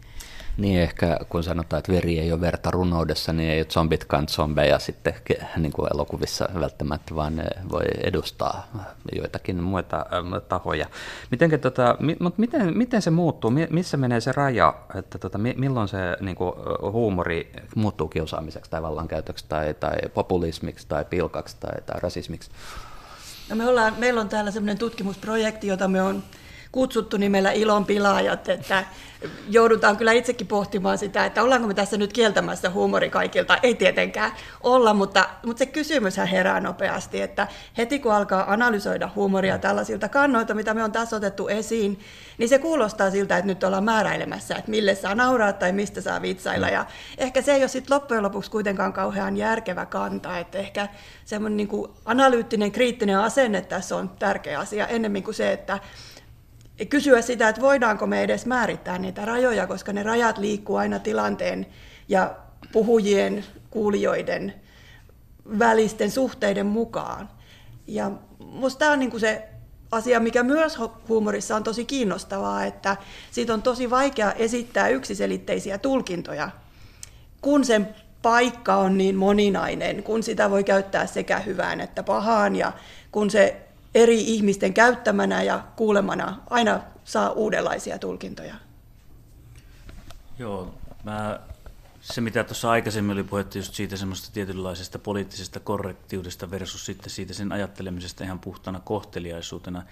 Niin 0.57 0.81
ehkä 0.81 1.19
kun 1.29 1.43
sanotaan, 1.43 1.77
että 1.77 1.91
veri 1.91 2.19
ei 2.19 2.31
ole 2.31 2.41
verta 2.41 2.71
runoudessa, 2.71 3.33
niin 3.33 3.49
ei 3.49 3.59
ole 3.59 3.67
zombitkaan 3.69 4.27
zombeja 4.27 4.79
sitten 4.79 5.13
niin 5.57 5.71
kuin 5.71 5.87
elokuvissa 5.93 6.49
välttämättä, 6.59 7.15
vaan 7.15 7.35
ne 7.35 7.45
voi 7.71 7.85
edustaa 8.03 8.71
joitakin 9.15 9.63
muita 9.63 9.97
äh, 9.97 10.41
tahoja. 10.49 10.85
Mitenkä, 11.31 11.57
tota, 11.57 11.97
mi, 11.99 12.15
mutta 12.19 12.39
miten, 12.39 12.77
miten 12.77 13.01
se 13.01 13.11
muuttuu? 13.11 13.51
Missä 13.69 13.97
menee 13.97 14.21
se 14.21 14.31
raja, 14.31 14.73
että 14.95 15.17
tota, 15.17 15.37
milloin 15.37 15.87
se 15.87 15.97
niin 16.19 16.35
kuin, 16.35 16.53
huumori 16.91 17.51
muuttuu 17.75 18.07
kiusaamiseksi 18.07 18.71
tai 18.71 18.81
vallankäytöksi 18.81 19.45
tai, 19.49 19.73
tai 19.73 19.95
populismiksi 20.13 20.87
tai 20.87 21.05
pilkaksi 21.05 21.57
tai, 21.59 21.81
tai 21.85 21.99
rasismiksi? 21.99 22.51
No 23.49 23.55
me 23.55 23.67
ollaan, 23.67 23.93
meillä 23.97 24.21
on 24.21 24.29
täällä 24.29 24.51
sellainen 24.51 24.77
tutkimusprojekti, 24.77 25.67
jota 25.67 25.87
me 25.87 26.01
on 26.01 26.23
kutsuttu 26.75 27.17
nimellä 27.17 27.51
ilon 27.51 27.85
pilaajat, 27.85 28.49
että 28.49 28.85
joudutaan 29.49 29.97
kyllä 29.97 30.11
itsekin 30.11 30.47
pohtimaan 30.47 30.97
sitä, 30.97 31.25
että 31.25 31.43
ollaanko 31.43 31.67
me 31.67 31.73
tässä 31.73 31.97
nyt 31.97 32.13
kieltämässä 32.13 32.69
huumori 32.69 33.09
kaikilta. 33.09 33.57
Ei 33.63 33.75
tietenkään 33.75 34.31
olla, 34.63 34.93
mutta, 34.93 35.29
mutta 35.45 35.59
se 35.59 35.65
kysymys 35.65 36.17
herää 36.17 36.59
nopeasti, 36.59 37.21
että 37.21 37.47
heti 37.77 37.99
kun 37.99 38.13
alkaa 38.13 38.53
analysoida 38.53 39.09
huumoria 39.15 39.57
tällaisilta 39.57 40.09
kannoilta, 40.09 40.53
mitä 40.53 40.73
me 40.73 40.83
on 40.83 40.91
tässä 40.91 41.15
otettu 41.15 41.47
esiin, 41.47 41.99
niin 42.37 42.49
se 42.49 42.59
kuulostaa 42.59 43.11
siltä, 43.11 43.37
että 43.37 43.47
nyt 43.47 43.63
ollaan 43.63 43.83
määräilemässä, 43.83 44.55
että 44.55 44.71
mille 44.71 44.95
saa 44.95 45.15
nauraa 45.15 45.53
tai 45.53 45.71
mistä 45.71 46.01
saa 46.01 46.21
vitsailla. 46.21 46.67
Ja 46.69 46.85
ehkä 47.17 47.41
se 47.41 47.53
ei 47.53 47.61
ole 47.61 47.67
sitten 47.67 47.95
loppujen 47.95 48.23
lopuksi 48.23 48.51
kuitenkaan 48.51 48.93
kauhean 48.93 49.37
järkevä 49.37 49.85
kanta, 49.85 50.37
että 50.37 50.57
ehkä 50.57 50.87
semmoinen 51.25 51.57
niin 51.57 51.87
analyyttinen, 52.05 52.71
kriittinen 52.71 53.19
asenne 53.19 53.61
tässä 53.61 53.95
on 53.95 54.09
tärkeä 54.09 54.59
asia 54.59 54.87
ennemmin 54.87 55.23
kuin 55.23 55.35
se, 55.35 55.51
että 55.51 55.79
kysyä 56.89 57.21
sitä, 57.21 57.49
että 57.49 57.61
voidaanko 57.61 58.07
me 58.07 58.23
edes 58.23 58.45
määrittää 58.45 58.97
niitä 58.97 59.25
rajoja, 59.25 59.67
koska 59.67 59.93
ne 59.93 60.03
rajat 60.03 60.37
liikkuu 60.37 60.75
aina 60.75 60.99
tilanteen 60.99 61.65
ja 62.09 62.35
puhujien, 62.71 63.45
kuulijoiden 63.69 64.53
välisten 65.59 66.11
suhteiden 66.11 66.65
mukaan. 66.65 67.29
Ja 67.87 68.11
musta 68.39 68.79
tämä 68.79 68.91
on 68.91 68.99
niin 68.99 69.19
se 69.19 69.49
asia, 69.91 70.19
mikä 70.19 70.43
myös 70.43 70.77
huumorissa 71.09 71.55
on 71.55 71.63
tosi 71.63 71.85
kiinnostavaa, 71.85 72.65
että 72.65 72.97
siitä 73.31 73.53
on 73.53 73.61
tosi 73.61 73.89
vaikea 73.89 74.31
esittää 74.31 74.87
yksiselitteisiä 74.87 75.77
tulkintoja, 75.77 76.49
kun 77.41 77.65
sen 77.65 77.95
paikka 78.21 78.75
on 78.75 78.97
niin 78.97 79.15
moninainen, 79.15 80.03
kun 80.03 80.23
sitä 80.23 80.49
voi 80.49 80.63
käyttää 80.63 81.05
sekä 81.05 81.39
hyvään 81.39 81.81
että 81.81 82.03
pahaan 82.03 82.55
ja 82.55 82.71
kun 83.11 83.29
se 83.29 83.64
eri 83.95 84.21
ihmisten 84.21 84.73
käyttämänä 84.73 85.43
ja 85.43 85.63
kuulemana 85.75 86.41
aina 86.49 86.81
saa 87.03 87.29
uudenlaisia 87.29 87.99
tulkintoja. 87.99 88.55
Joo, 90.39 90.73
mä, 91.03 91.39
se 92.01 92.21
mitä 92.21 92.43
tuossa 92.43 92.71
aikaisemmin 92.71 93.13
oli 93.13 93.23
puhetta 93.23 93.57
just 93.57 93.73
siitä 93.73 93.97
semmoista 93.97 94.29
tietynlaisesta 94.33 94.99
poliittisesta 94.99 95.59
korrektiudesta 95.59 96.51
versus 96.51 96.85
sitten 96.85 97.09
siitä 97.09 97.33
sen 97.33 97.51
ajattelemisesta 97.51 98.23
ihan 98.23 98.39
puhtana 98.39 98.79
kohteliaisuutena, 98.79 99.83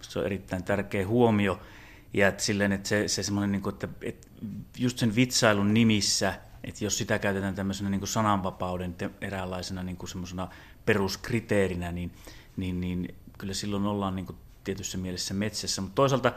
se 0.00 0.18
on 0.18 0.26
erittäin 0.26 0.64
tärkeä 0.64 1.06
huomio. 1.06 1.60
Ja 2.14 2.28
että 2.28 2.42
silleen, 2.42 2.72
että 2.72 2.88
se, 2.88 3.08
se 3.08 3.22
semmoinen, 3.22 3.52
niin 3.52 3.62
kuin, 3.62 3.72
että, 3.72 3.88
että 4.02 4.28
just 4.78 4.98
sen 4.98 5.16
vitsailun 5.16 5.74
nimissä, 5.74 6.34
että 6.64 6.84
jos 6.84 6.98
sitä 6.98 7.18
käytetään 7.18 7.54
tämmöisenä 7.54 7.90
niin 7.90 8.00
kuin 8.00 8.08
sananvapauden 8.08 8.96
eräänlaisena 9.20 9.82
niin 9.82 9.96
kuin 9.96 10.10
peruskriteerinä, 10.86 11.92
niin, 11.92 12.10
niin, 12.56 12.80
niin 12.80 13.14
kyllä 13.38 13.54
silloin 13.54 13.86
ollaan 13.86 14.16
niin 14.16 14.26
kuin 14.26 14.36
tietyssä 14.64 14.98
mielessä 14.98 15.34
metsässä, 15.34 15.82
mutta 15.82 15.94
toisaalta 15.94 16.32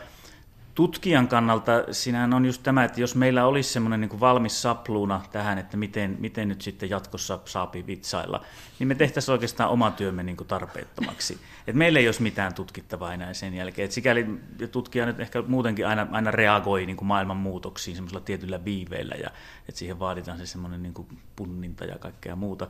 tutkijan 0.79 1.27
kannalta 1.27 1.71
sinähän 1.91 2.33
on 2.33 2.45
just 2.45 2.63
tämä, 2.63 2.83
että 2.83 3.01
jos 3.01 3.15
meillä 3.15 3.45
olisi 3.45 3.69
semmoinen 3.69 4.01
niin 4.01 4.19
valmis 4.19 4.61
sapluuna 4.61 5.21
tähän, 5.31 5.57
että 5.57 5.77
miten, 5.77 6.17
miten 6.19 6.47
nyt 6.47 6.61
sitten 6.61 6.89
jatkossa 6.89 7.39
saapii 7.45 7.87
vitsailla, 7.87 8.45
niin 8.79 8.87
me 8.87 8.95
tehtäisiin 8.95 9.33
oikeastaan 9.33 9.69
oma 9.69 9.91
työmme 9.91 10.23
niin 10.23 10.37
kuin 10.37 10.47
tarpeettomaksi. 10.47 11.39
Et 11.67 11.75
meillä 11.75 11.99
ei 11.99 12.07
olisi 12.07 12.21
mitään 12.21 12.53
tutkittavaa 12.53 13.13
enää 13.13 13.33
sen 13.33 13.53
jälkeen. 13.53 13.85
Et 13.85 13.91
sikäli 13.91 14.25
tutkija 14.71 15.05
nyt 15.05 15.19
ehkä 15.19 15.41
muutenkin 15.41 15.87
aina, 15.87 16.07
aina 16.11 16.31
reagoi 16.31 16.85
niin 16.85 16.97
kuin 16.97 17.07
maailman 17.07 17.37
muutoksiin 17.37 17.95
semmoisella 17.95 18.25
tietyllä 18.25 18.65
viiveellä, 18.65 19.15
ja 19.15 19.29
että 19.69 19.79
siihen 19.79 19.99
vaaditaan 19.99 20.37
se 20.37 20.45
semmoinen 20.45 20.83
niin 20.83 20.93
kuin 20.93 21.07
punninta 21.35 21.85
ja 21.85 21.97
kaikkea 21.97 22.35
muuta 22.35 22.67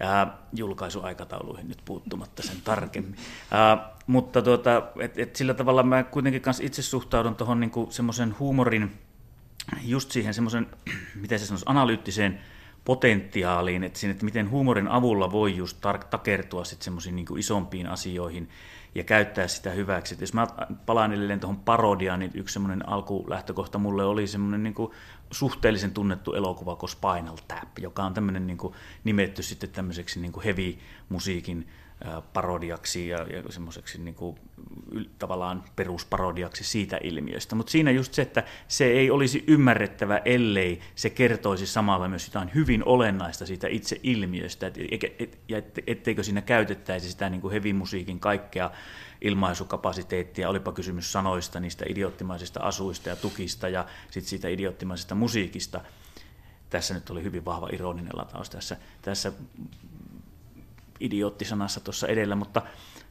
ää, 0.00 0.38
julkaisuaikatauluihin 0.52 1.68
nyt 1.68 1.78
puuttumatta 1.84 2.42
sen 2.42 2.56
tarkemmin. 2.64 3.16
Ää, 3.50 3.96
mutta 4.06 4.42
tuota, 4.42 4.82
et, 5.00 5.18
et 5.18 5.36
sillä 5.36 5.54
tavalla 5.54 5.82
mä 5.82 6.02
kuitenkin 6.02 6.42
kanssa 6.42 6.64
itse 6.64 6.82
suhtaudun 6.82 7.36
tuohon 7.36 7.60
niinku 7.60 7.86
semmoisen 7.90 8.38
huumorin 8.38 8.98
just 9.82 10.10
siihen 10.10 10.34
semmoisen, 10.34 10.66
miten 11.22 11.38
se 11.38 11.46
sanoisi, 11.46 11.64
analyyttiseen 11.68 12.40
potentiaaliin, 12.86 13.84
että, 13.84 13.98
siinä, 13.98 14.12
että 14.12 14.24
miten 14.24 14.50
huumorin 14.50 14.88
avulla 14.88 15.32
voi 15.32 15.56
just 15.56 15.76
tar- 15.76 16.06
takertua 16.10 16.64
sitten 16.64 16.84
semmoisiin 16.84 17.16
niin 17.16 17.38
isompiin 17.38 17.86
asioihin 17.86 18.48
ja 18.94 19.04
käyttää 19.04 19.48
sitä 19.48 19.70
hyväksi. 19.70 20.14
Et 20.14 20.20
jos 20.20 20.34
mä 20.34 20.46
palaan 20.86 21.12
edelleen 21.12 21.40
tuohon 21.40 21.56
parodiaan, 21.56 22.18
niin 22.18 22.30
yksi 22.34 22.52
semmoinen 22.52 22.88
alkulähtökohta 22.88 23.78
mulle 23.78 24.04
oli 24.04 24.26
semmoinen 24.26 24.62
niin 24.62 24.74
suhteellisen 25.30 25.90
tunnettu 25.90 26.32
elokuva 26.32 26.76
kuin 26.76 26.90
Spinal 26.90 27.36
Tap, 27.48 27.78
joka 27.78 28.04
on 28.04 28.14
tämmöinen 28.14 28.46
niin 28.46 28.58
nimetty 29.04 29.42
sitten 29.42 29.70
tämmöiseksi 29.70 30.20
niin 30.20 30.32
heavy-musiikin 30.44 31.68
parodiaksi 32.32 33.08
ja, 33.08 33.18
ja 33.18 33.42
semmoiseksi 33.48 34.00
niin 34.00 34.14
kuin, 34.14 34.38
tavallaan 35.18 35.64
perusparodiaksi 35.76 36.64
siitä 36.64 36.98
ilmiöstä. 37.02 37.54
Mutta 37.54 37.70
siinä 37.70 37.90
just 37.90 38.14
se, 38.14 38.22
että 38.22 38.44
se 38.68 38.84
ei 38.84 39.10
olisi 39.10 39.44
ymmärrettävä, 39.46 40.20
ellei 40.24 40.80
se 40.94 41.10
kertoisi 41.10 41.66
samalla 41.66 42.08
myös 42.08 42.26
jotain 42.26 42.54
hyvin 42.54 42.84
olennaista 42.84 43.46
siitä 43.46 43.68
itse 43.68 44.00
ilmiöstä, 44.02 44.66
et, 44.66 44.78
et, 44.90 45.04
et, 45.18 45.38
ja 45.48 45.58
et, 45.58 45.78
etteikö 45.86 46.22
siinä 46.22 46.42
käytettäisi 46.42 47.10
sitä 47.10 47.30
niin 47.30 47.40
kuin 47.40 47.52
heavy-musiikin 47.52 48.20
kaikkea 48.20 48.70
ilmaisukapasiteettia, 49.20 50.48
olipa 50.48 50.72
kysymys 50.72 51.12
sanoista, 51.12 51.60
niistä 51.60 51.84
idioottimaisista 51.88 52.60
asuista 52.60 53.08
ja 53.08 53.16
tukista 53.16 53.68
ja 53.68 53.86
sitten 54.10 54.30
siitä 54.30 54.48
idioottimaisesta 54.48 55.14
musiikista. 55.14 55.80
Tässä 56.70 56.94
nyt 56.94 57.10
oli 57.10 57.22
hyvin 57.22 57.44
vahva 57.44 57.68
ironinen 57.72 58.12
lataus 58.16 58.50
tässä, 58.50 58.76
tässä 59.02 59.32
idioottisanassa 61.00 61.80
tuossa 61.80 62.06
edellä, 62.06 62.34
mutta 62.34 62.62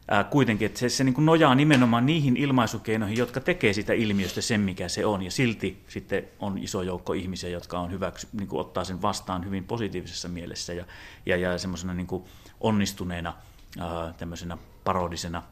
ää, 0.07 0.23
kuitenkin, 0.23 0.65
että 0.65 0.79
se, 0.79 0.89
se 0.89 1.03
niin 1.03 1.13
kuin 1.13 1.25
nojaa 1.25 1.55
nimenomaan 1.55 2.05
niihin 2.05 2.37
ilmaisukeinoihin, 2.37 3.17
jotka 3.17 3.39
tekee 3.39 3.73
sitä 3.73 3.93
ilmiöstä 3.93 4.41
sen, 4.41 4.61
mikä 4.61 4.87
se 4.87 5.05
on, 5.05 5.21
ja 5.21 5.31
silti 5.31 5.83
sitten 5.87 6.23
on 6.39 6.57
iso 6.57 6.81
joukko 6.81 7.13
ihmisiä, 7.13 7.49
jotka 7.49 7.79
on 7.79 7.91
hyväksy, 7.91 8.27
niin 8.33 8.47
kuin 8.47 8.59
ottaa 8.59 8.83
sen 8.83 9.01
vastaan 9.01 9.45
hyvin 9.45 9.63
positiivisessa 9.63 10.27
mielessä 10.29 10.73
ja, 10.73 10.85
ja, 11.25 11.37
ja 11.37 11.57
semmoisena 11.57 11.93
niin 11.93 12.07
kuin 12.07 12.23
onnistuneena 12.59 13.33
ää, 13.79 14.13
tämmöisenä 14.17 14.57
parodisena 14.83 15.43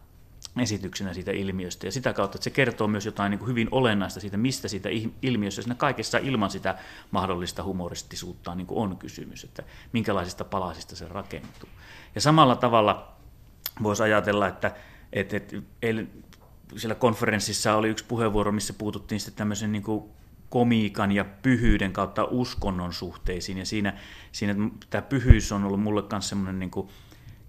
esityksenä 0.61 1.13
siitä 1.13 1.31
ilmiöstä. 1.31 1.87
Ja 1.87 1.91
sitä 1.91 2.13
kautta, 2.13 2.37
että 2.37 2.43
se 2.43 2.49
kertoo 2.49 2.87
myös 2.87 3.05
jotain 3.05 3.29
niin 3.29 3.39
kuin 3.39 3.49
hyvin 3.49 3.67
olennaista 3.71 4.19
siitä, 4.19 4.37
mistä 4.37 4.67
siitä 4.67 4.89
ilmiössä 5.21 5.61
siinä 5.61 5.75
kaikessa 5.75 6.17
ilman 6.17 6.49
sitä 6.49 6.77
mahdollista 7.11 7.63
humoristisuutta 7.63 8.55
niin 8.55 8.67
kuin 8.67 8.77
on 8.77 8.97
kysymys, 8.97 9.43
että 9.43 9.63
minkälaisista 9.93 10.45
palasista 10.45 10.95
se 10.95 11.07
rakentuu. 11.07 11.69
Ja 12.15 12.21
samalla 12.21 12.55
tavalla 12.55 13.13
voisi 13.83 14.03
ajatella, 14.03 14.47
että, 14.47 14.71
että, 15.13 15.37
että 15.81 16.03
siellä 16.75 16.95
konferenssissa 16.95 17.75
oli 17.75 17.89
yksi 17.89 18.05
puheenvuoro, 18.05 18.51
missä 18.51 18.73
puututtiin 18.73 19.19
sitten 19.19 19.37
tämmöisen 19.37 19.71
niin 19.71 19.83
kuin 19.83 20.03
komiikan 20.49 21.11
ja 21.11 21.25
pyhyyden 21.25 21.93
kautta 21.93 22.23
uskonnon 22.23 22.93
suhteisiin. 22.93 23.57
Ja 23.57 23.65
siinä, 23.65 23.93
siinä 24.31 24.55
tämä 24.89 25.01
pyhyys 25.01 25.51
on 25.51 25.63
ollut 25.63 25.81
mulle 25.81 26.03
myös 26.11 26.29
semmoinen 26.29 26.59
niin 26.59 26.71
kuin 26.71 26.89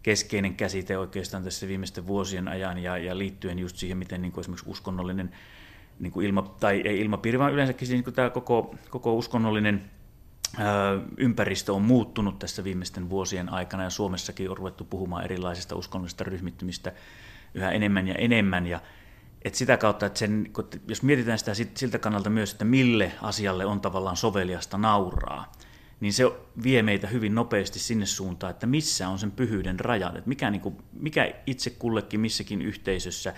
keskeinen 0.03 0.55
käsite 0.55 0.99
oikeastaan 0.99 1.45
tässä 1.45 1.69
viimeisten 1.69 2.07
vuosien 2.07 2.49
ajan 2.49 2.79
ja, 2.79 2.99
ja 2.99 3.19
liittyen 3.19 3.59
just 3.59 3.77
siihen, 3.77 3.99
miten 3.99 4.23
niin 4.23 4.33
kuin 4.33 4.43
esimerkiksi 4.43 4.71
uskonnollinen 4.71 5.31
niin 5.99 6.13
kuin 6.13 6.27
ilma, 6.27 6.43
tai 6.43 6.83
ei 6.85 7.01
ilmapiiri, 7.01 7.39
vaan 7.39 7.53
yleensäkin 7.53 7.89
siis 7.89 7.97
niin 7.97 8.05
kuin 8.05 8.15
tämä 8.15 8.31
koko, 8.31 8.75
koko 8.91 9.15
uskonnollinen 9.15 9.91
ympäristö 11.17 11.73
on 11.73 11.83
muuttunut 11.83 12.39
tässä 12.39 12.65
viimeisten 12.65 13.11
vuosien 13.11 13.49
aikana 13.49 13.83
ja 13.83 13.91
Suomessakin 13.91 14.51
on 14.51 14.57
ruvettu 14.57 14.85
puhumaan 14.85 15.25
erilaisista 15.25 15.77
uskonnollisista 15.77 16.25
ryhmittymistä 16.25 16.93
yhä 17.55 17.71
enemmän 17.71 18.09
ja 18.09 18.15
enemmän. 18.15 18.67
Ja 18.67 18.81
että 19.43 19.59
sitä 19.59 19.77
kautta, 19.77 20.07
että 20.07 20.19
sen, 20.19 20.51
jos 20.89 21.03
mietitään 21.03 21.39
sitä 21.39 21.55
siltä 21.75 21.99
kannalta 21.99 22.31
myös, 22.31 22.53
että 22.53 22.65
mille 22.65 23.13
asialle 23.23 23.67
on 23.67 23.81
tavallaan 23.81 24.17
soveliasta 24.17 24.79
nauraa, 24.79 25.53
niin 26.01 26.13
se 26.13 26.25
vie 26.63 26.83
meitä 26.83 27.07
hyvin 27.07 27.35
nopeasti 27.35 27.79
sinne 27.79 28.07
suuntaan, 28.07 28.51
että 28.51 28.67
missä 28.67 29.09
on 29.09 29.19
sen 29.19 29.31
pyhyyden 29.31 29.81
rajat, 29.81 30.17
että 30.17 30.29
mikä, 30.29 30.51
niin 30.51 30.61
kuin, 30.61 30.77
mikä 30.93 31.35
itse 31.47 31.71
kullekin 31.71 32.21
missäkin 32.21 32.63
yhteisössä 32.63 33.35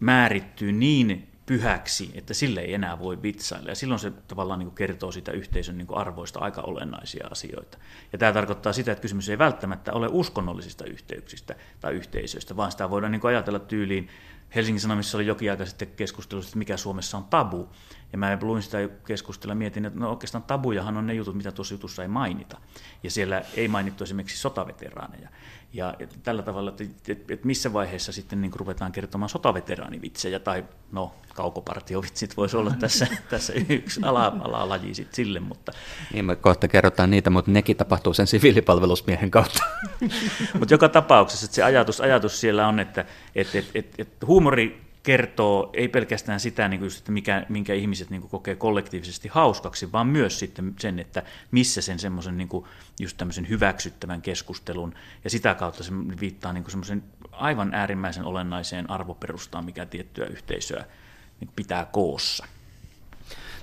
määrittyy 0.00 0.72
niin 0.72 1.28
pyhäksi, 1.48 2.10
että 2.14 2.34
sille 2.34 2.60
ei 2.60 2.74
enää 2.74 2.98
voi 2.98 3.22
vitsailla. 3.22 3.68
Ja 3.68 3.74
silloin 3.74 4.00
se 4.00 4.10
tavallaan 4.10 4.58
niin 4.58 4.70
kertoo 4.70 5.12
siitä 5.12 5.32
yhteisön 5.32 5.78
niin 5.78 5.88
arvoista 5.94 6.40
aika 6.40 6.60
olennaisia 6.60 7.26
asioita. 7.30 7.78
Ja 8.12 8.18
tämä 8.18 8.32
tarkoittaa 8.32 8.72
sitä, 8.72 8.92
että 8.92 9.02
kysymys 9.02 9.28
ei 9.28 9.38
välttämättä 9.38 9.92
ole 9.92 10.08
uskonnollisista 10.10 10.84
yhteyksistä 10.84 11.54
tai 11.80 11.92
yhteisöistä, 11.94 12.56
vaan 12.56 12.70
sitä 12.70 12.90
voidaan 12.90 13.12
niin 13.12 13.26
ajatella 13.26 13.58
tyyliin. 13.58 14.08
Helsingin 14.54 14.80
Sanomissa 14.80 15.18
oli 15.18 15.26
jokin 15.26 15.50
aika 15.50 15.66
sitten 15.66 15.88
keskustelu, 15.96 16.40
että 16.40 16.58
mikä 16.58 16.76
Suomessa 16.76 17.16
on 17.16 17.24
tabu. 17.24 17.68
Ja 18.12 18.18
mä 18.18 18.38
luin 18.42 18.62
sitä 18.62 18.78
keskustella 19.06 19.54
mietin, 19.54 19.84
että 19.84 19.98
no 19.98 20.10
oikeastaan 20.10 20.44
tabujahan 20.44 20.96
on 20.96 21.06
ne 21.06 21.14
jutut, 21.14 21.36
mitä 21.36 21.52
tuossa 21.52 21.74
jutussa 21.74 22.02
ei 22.02 22.08
mainita. 22.08 22.60
Ja 23.02 23.10
siellä 23.10 23.42
ei 23.54 23.68
mainittu 23.68 24.04
esimerkiksi 24.04 24.38
sotaveteraaneja. 24.38 25.28
Ja 25.72 25.94
tällä 26.22 26.42
tavalla, 26.42 26.70
että, 26.70 26.84
että, 27.08 27.34
että 27.34 27.46
missä 27.46 27.72
vaiheessa 27.72 28.12
sitten 28.12 28.40
niin 28.40 28.52
ruvetaan 28.56 28.92
kertomaan 28.92 29.28
sotaveteraanivitsejä 29.28 30.38
tai 30.38 30.64
no 30.92 31.14
kaukopartiovitsit 31.34 32.36
voisi 32.36 32.56
olla 32.56 32.74
tässä, 32.80 33.06
tässä 33.30 33.52
yksi 33.68 34.00
ala, 34.04 34.36
alalaji 34.44 34.94
sitten 34.94 35.14
sille. 35.14 35.40
Mutta... 35.40 35.72
Niin 36.12 36.24
me 36.24 36.36
kohta 36.36 36.68
kerrotaan 36.68 37.10
niitä, 37.10 37.30
mutta 37.30 37.50
nekin 37.50 37.76
tapahtuu 37.76 38.14
sen 38.14 38.26
siviilipalvelusmiehen 38.26 39.30
kautta. 39.30 39.62
mutta 40.58 40.74
joka 40.74 40.88
tapauksessa 40.88 41.44
että 41.44 41.54
se 41.54 41.62
ajatus, 41.62 42.00
ajatus 42.00 42.40
siellä 42.40 42.68
on, 42.68 42.80
että, 42.80 43.04
että, 43.34 43.58
että, 43.58 43.70
että, 43.74 44.02
että 44.02 44.26
huumori 44.26 44.87
kertoo 45.08 45.70
ei 45.72 45.88
pelkästään 45.88 46.40
sitä, 46.40 46.68
niin 46.68 46.80
kuin 46.80 46.86
just, 46.86 46.98
että 46.98 47.12
mikä, 47.12 47.46
minkä 47.48 47.74
ihmiset 47.74 48.10
niin 48.10 48.20
kuin 48.20 48.30
kokee 48.30 48.54
kollektiivisesti 48.54 49.28
hauskaksi, 49.28 49.92
vaan 49.92 50.06
myös 50.06 50.38
sitten 50.38 50.74
sen, 50.80 50.98
että 50.98 51.22
missä 51.50 51.82
sen 51.82 51.98
semmoisen 51.98 52.36
niin 52.36 52.48
kuin, 52.48 52.64
just 53.00 53.16
tämmöisen 53.16 53.48
hyväksyttävän 53.48 54.22
keskustelun, 54.22 54.94
ja 55.24 55.30
sitä 55.30 55.54
kautta 55.54 55.84
se 55.84 55.92
viittaa 56.20 56.52
niin 56.52 56.64
kuin 56.64 56.70
semmoisen 56.70 57.02
aivan 57.32 57.74
äärimmäisen 57.74 58.24
olennaiseen 58.24 58.90
arvoperustaan, 58.90 59.64
mikä 59.64 59.86
tiettyä 59.86 60.26
yhteisöä 60.26 60.84
niin 61.40 61.50
pitää 61.56 61.84
koossa. 61.92 62.46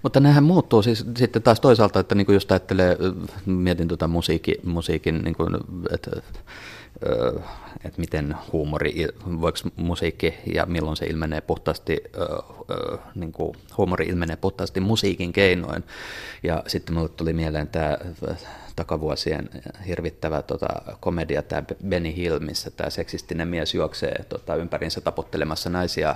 Mutta 0.04 0.20
nämähän 0.20 0.44
muuttuu 0.44 0.82
siis 0.82 1.06
sitten 1.18 1.42
taas 1.42 1.60
toisaalta, 1.60 2.00
että 2.00 2.16
niin 2.16 2.26
kuin 2.26 2.34
just 2.34 2.52
ajattelee, 2.52 2.98
mietin 3.46 3.88
tuota 3.88 4.08
musiikki, 4.08 4.56
musiikin, 4.64 5.22
niin 5.22 5.36
kuin, 5.36 5.58
että 5.92 6.12
että 7.86 8.00
miten 8.02 8.36
huumori, 8.52 9.08
voiko 9.42 9.58
musiikki 9.76 10.34
ja 10.54 10.66
milloin 10.66 10.98
se 10.98 11.06
ilmenee 11.06 11.42
puhtaasti, 11.42 12.04
niin 13.16 13.32
kuin 13.32 13.56
huumori 13.78 14.06
ilmenee 14.06 14.36
puhtaasti 14.36 14.80
musiikin 14.80 15.34
keinoin. 15.34 15.84
Ja 16.44 16.64
sitten 16.68 16.96
mulle 16.96 17.10
tuli 17.10 17.34
mieleen 17.34 17.68
tämä 17.68 17.98
takavuosien 18.76 19.50
hirvittävä 19.88 20.42
tota, 20.42 20.68
komedia, 21.00 21.42
tämä 21.42 21.64
Benny 21.88 22.16
Hill, 22.16 22.40
missä 22.40 22.72
tämä 22.72 22.90
seksistinen 22.90 23.48
mies 23.48 23.74
juoksee 23.74 24.24
tota, 24.30 24.56
ympärinsä 24.56 25.02
taputtelemassa 25.02 25.70
naisia 25.70 26.16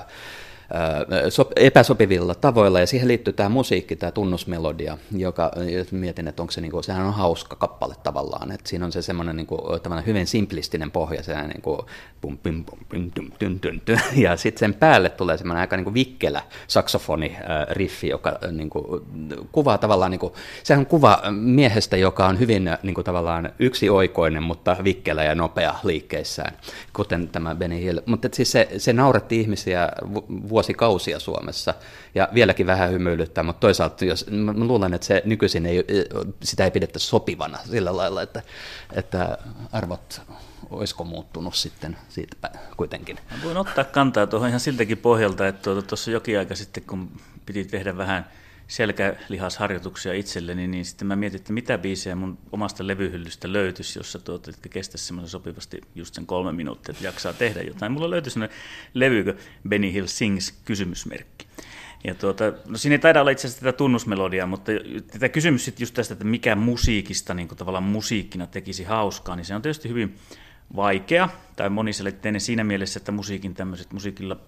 epäsopivilla 1.56 2.36
tavoilla, 2.36 2.80
ja 2.80 2.88
siihen 2.88 3.08
liittyy 3.08 3.34
tämä 3.34 3.50
musiikki, 3.50 3.96
tämä 3.96 4.12
tunnusmelodia, 4.12 4.98
joka 5.18 5.52
mietin, 5.92 6.28
että 6.28 6.44
onko 6.44 6.52
se, 6.52 6.62
niin 6.62 6.72
kuin, 6.72 6.84
sehän 6.84 7.06
on 7.06 7.14
hauska 7.14 7.56
kappale 7.56 7.96
tavallaan, 8.04 8.52
että 8.52 8.70
siinä 8.70 8.86
on 8.86 8.92
se 8.92 9.02
semmoinen 9.02 9.36
niin 9.36 9.48
kuin, 9.48 9.62
hyvin 10.06 10.28
simplistinen 10.28 10.92
pohja, 10.92 11.24
se 11.24 11.48
niin 11.48 11.62
kuin, 11.62 11.80
pum, 12.22 12.38
pum, 12.38 12.66
pum, 12.66 12.80
pum, 12.90 13.12
tum, 13.12 13.32
tum, 13.40 13.60
tum, 13.60 13.80
tum, 13.80 13.98
ja 14.16 14.38
sitten 14.38 14.60
sen 14.60 14.74
päälle 14.74 15.10
tulee 15.10 15.38
semmoinen 15.38 15.62
aika 15.62 15.76
niin 15.76 15.84
kuin 15.84 15.94
vikkelä 15.94 16.42
saksofoni 16.68 17.38
riffi, 17.70 18.08
joka 18.08 18.40
niin 18.52 18.70
kuin, 18.70 19.02
kuvaa 19.52 19.78
tavallaan, 19.78 20.12
niin 20.12 20.20
kuin, 20.20 20.34
sehän 20.64 20.80
on 20.80 20.86
kuva 20.86 21.22
miehestä, 21.32 21.98
joka 21.98 22.28
on 22.28 22.40
hyvin 22.40 22.70
niin 22.84 22.94
kuin, 22.94 23.06
tavallaan 23.06 23.50
yksioikoinen, 23.60 24.44
mutta 24.44 24.78
vikkelä 24.84 25.24
ja 25.24 25.36
nopea 25.36 25.76
liikkeissään, 25.84 26.54
kuten 26.94 27.28
tämä 27.28 27.56
Benny 27.56 27.82
Hill, 27.82 28.00
mutta 28.06 28.30
siis 28.32 28.52
se, 28.52 28.70
se 28.78 28.94
nauratti 28.94 29.40
ihmisiä 29.40 29.90
vuosikausia 30.60 31.20
Suomessa 31.20 31.74
ja 32.16 32.30
vieläkin 32.34 32.68
vähän 32.68 32.92
hymyilyttää, 32.92 33.44
mutta 33.44 33.60
toisaalta 33.60 34.06
jos, 34.06 34.26
mä 34.30 34.54
luulen, 34.56 34.94
että 34.94 35.08
se 35.08 35.22
nykyisin 35.26 35.66
ei, 35.66 35.86
sitä 36.44 36.64
ei 36.64 36.72
pidetä 36.72 37.00
sopivana 37.00 37.58
sillä 37.72 37.98
lailla, 37.98 38.22
että, 38.22 38.42
että 38.94 39.38
arvot 39.72 40.22
olisiko 40.70 41.04
muuttunut 41.04 41.56
sitten 41.56 41.98
siitä 42.10 42.50
kuitenkin? 42.78 43.20
Mä 43.32 43.38
voin 43.44 43.58
ottaa 43.58 43.84
kantaa 43.84 44.28
tuohon 44.28 44.50
ihan 44.50 44.60
siltäkin 44.60 44.98
pohjalta, 44.98 45.48
että 45.48 45.62
tuota, 45.62 45.82
tuossa 45.82 46.12
jokin 46.12 46.40
aika 46.40 46.56
sitten, 46.56 46.84
kun 46.84 47.12
piti 47.46 47.64
tehdä 47.66 47.98
vähän 47.98 48.32
selkälihasharjoituksia 48.70 50.14
itselleni, 50.14 50.68
niin 50.68 50.86
sitten 50.86 51.08
mä 51.08 51.16
mietin, 51.16 51.40
että 51.40 51.54
mitä 51.54 51.78
biisejä 51.78 52.16
mun 52.16 52.38
omasta 52.52 52.88
levyhyllystä 52.88 53.54
löytyisi, 53.54 54.00
jossa 54.00 54.20
tuota, 54.20 54.52
että 54.52 54.70
kestäisi 54.70 55.06
semmoisen 55.06 55.30
sopivasti 55.30 55.82
just 55.96 56.14
sen 56.14 56.26
kolme 56.26 56.52
minuuttia, 56.52 56.92
että 56.92 57.06
jaksaa 57.06 57.34
tehdä 57.34 57.62
jotain. 57.62 57.92
Mulla 57.92 58.10
löytyi 58.10 58.32
semmoinen 58.32 58.58
levy, 58.94 59.24
kun 59.24 59.34
Benny 59.70 59.94
Hill 59.94 60.08
Sings 60.08 60.52
kysymysmerkki. 60.66 61.48
Ja 62.04 62.16
tuota, 62.16 62.44
no 62.68 62.78
siinä 62.78 62.94
ei 62.94 63.00
taida 63.00 63.22
olla 63.22 63.32
itse 63.32 63.48
asiassa 63.48 63.66
tätä 63.66 63.78
tunnusmelodiaa, 63.78 64.48
mutta 64.48 64.72
tätä 65.12 65.30
kysymys 65.30 65.66
sitten 65.66 65.84
just 65.84 65.94
tästä, 65.94 66.14
että 66.14 66.26
mikä 66.26 66.56
musiikista 66.56 67.34
niin 67.34 67.48
tavallaan 67.48 67.84
musiikkina 67.84 68.48
tekisi 68.48 68.84
hauskaa, 68.84 69.36
niin 69.36 69.46
se 69.46 69.56
on 69.56 69.62
tietysti 69.62 69.90
hyvin 69.90 70.16
vaikea 70.76 71.30
tai 71.56 71.70
moniselitteinen 71.70 72.42
siinä 72.42 72.64
mielessä, 72.64 72.98
että 73.00 73.12
musiikin 73.12 73.54
tämmöiset 73.54 73.94
musiikilla 73.94 74.40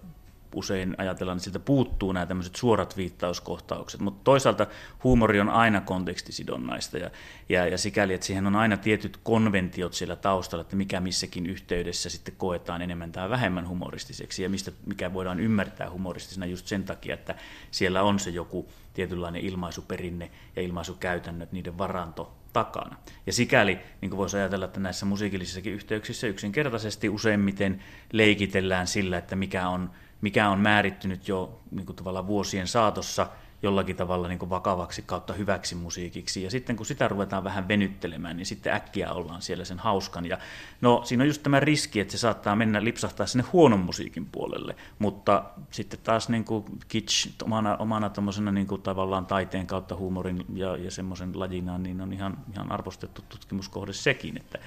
usein 0.54 0.94
ajatellaan, 0.98 1.36
että 1.36 1.44
siltä 1.44 1.58
puuttuu 1.58 2.12
nämä 2.12 2.26
tämmöiset 2.26 2.56
suorat 2.56 2.96
viittauskohtaukset, 2.96 4.00
mutta 4.00 4.20
toisaalta 4.24 4.66
huumori 5.04 5.40
on 5.40 5.48
aina 5.48 5.80
kontekstisidonnaista 5.80 6.98
ja, 6.98 7.10
ja, 7.48 7.66
ja 7.66 7.78
sikäli, 7.78 8.14
että 8.14 8.26
siihen 8.26 8.46
on 8.46 8.56
aina 8.56 8.76
tietyt 8.76 9.18
konventiot 9.22 9.94
siellä 9.94 10.16
taustalla, 10.16 10.60
että 10.60 10.76
mikä 10.76 11.00
missäkin 11.00 11.46
yhteydessä 11.46 12.10
sitten 12.10 12.34
koetaan 12.36 12.82
enemmän 12.82 13.12
tai 13.12 13.30
vähemmän 13.30 13.68
humoristiseksi 13.68 14.42
ja 14.42 14.48
mistä, 14.48 14.72
mikä 14.86 15.12
voidaan 15.12 15.40
ymmärtää 15.40 15.90
humoristisena 15.90 16.46
just 16.46 16.66
sen 16.66 16.84
takia, 16.84 17.14
että 17.14 17.34
siellä 17.70 18.02
on 18.02 18.18
se 18.18 18.30
joku 18.30 18.68
tietynlainen 18.94 19.42
ilmaisuperinne 19.44 20.30
ja 20.56 20.62
ilmaisukäytännöt, 20.62 21.52
niiden 21.52 21.78
varanto 21.78 22.34
takana. 22.52 22.96
Ja 23.26 23.32
sikäli 23.32 23.78
niin 24.00 24.16
voisi 24.16 24.36
ajatella, 24.36 24.64
että 24.64 24.80
näissä 24.80 25.06
musiikillisissakin 25.06 25.72
yhteyksissä 25.72 26.26
yksinkertaisesti 26.26 27.08
useimmiten 27.08 27.82
leikitellään 28.12 28.86
sillä, 28.86 29.18
että 29.18 29.36
mikä 29.36 29.68
on, 29.68 29.90
mikä 30.22 30.48
on 30.48 30.58
määrittynyt 30.58 31.28
jo 31.28 31.60
niin 31.70 31.86
kuin 31.86 31.96
tavallaan 31.96 32.26
vuosien 32.26 32.66
saatossa– 32.66 33.26
jollakin 33.62 33.96
tavalla 33.96 34.28
niin 34.28 34.38
kuin 34.38 34.50
vakavaksi 34.50 35.02
kautta 35.02 35.32
hyväksi 35.32 35.74
musiikiksi. 35.74 36.42
Ja 36.42 36.50
sitten 36.50 36.76
kun 36.76 36.86
sitä 36.86 37.08
ruvetaan 37.08 37.44
vähän 37.44 37.68
venyttelemään, 37.68 38.36
niin 38.36 38.46
sitten 38.46 38.72
äkkiä 38.72 39.12
ollaan 39.12 39.42
siellä 39.42 39.64
sen 39.64 39.78
hauskan. 39.78 40.26
Ja 40.26 40.38
no 40.80 41.02
siinä 41.04 41.22
on 41.22 41.28
just 41.28 41.42
tämä 41.42 41.60
riski, 41.60 42.00
että 42.00 42.12
se 42.12 42.18
saattaa 42.18 42.56
mennä 42.56 42.84
lipsahtaa 42.84 43.26
sinne 43.26 43.44
huonon 43.52 43.80
musiikin 43.80 44.26
puolelle, 44.26 44.76
mutta 44.98 45.44
sitten 45.70 46.00
taas 46.02 46.28
niin 46.28 46.44
kuin 46.44 46.64
kitsch 46.88 47.30
omana, 47.42 47.76
omana 47.76 48.10
niin 48.52 48.66
kuin 48.66 48.82
tavallaan 48.82 49.26
taiteen 49.26 49.66
kautta 49.66 49.96
huumorin 49.96 50.44
ja, 50.54 50.76
ja 50.76 50.90
semmoisen 50.90 51.40
lajinaan, 51.40 51.82
niin 51.82 52.00
on 52.00 52.12
ihan, 52.12 52.38
ihan 52.52 52.72
arvostettu 52.72 53.22
tutkimuskohde 53.28 53.92
sekin. 53.92 54.36
Että, 54.36 54.58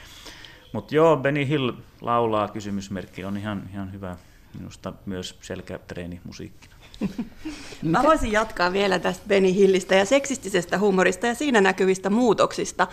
mutta 0.74 0.96
joo, 0.96 1.18
Benny 1.18 1.48
Hill 1.48 1.72
laulaa, 2.02 2.48
kysymysmerkki 2.48 3.26
on 3.26 3.38
ihan, 3.38 3.70
ihan 3.74 3.94
hyvä 3.94 4.18
minusta 4.58 4.94
myös 5.06 5.38
selkätreeni 5.41 6.22
musiikkina. 6.24 6.76
Mä 7.84 8.04
voisin 8.04 8.32
jatkaa 8.32 8.74
vielä 8.74 9.00
tästä 9.00 9.24
Benny 9.28 9.54
Hillistä 9.54 9.96
ja 9.96 10.06
seksistisestä 10.06 10.80
humorista 10.80 11.28
ja 11.28 11.36
siinä 11.36 11.62
näkyvistä 11.62 12.10
muutoksista. 12.10 12.88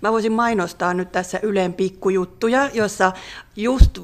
Mä 0.00 0.12
voisin 0.12 0.32
mainostaa 0.32 0.94
nyt 0.94 1.12
tässä 1.12 1.40
Yleen 1.42 1.74
pikkujuttuja, 1.74 2.70
jossa 2.72 3.12
just 3.56 3.98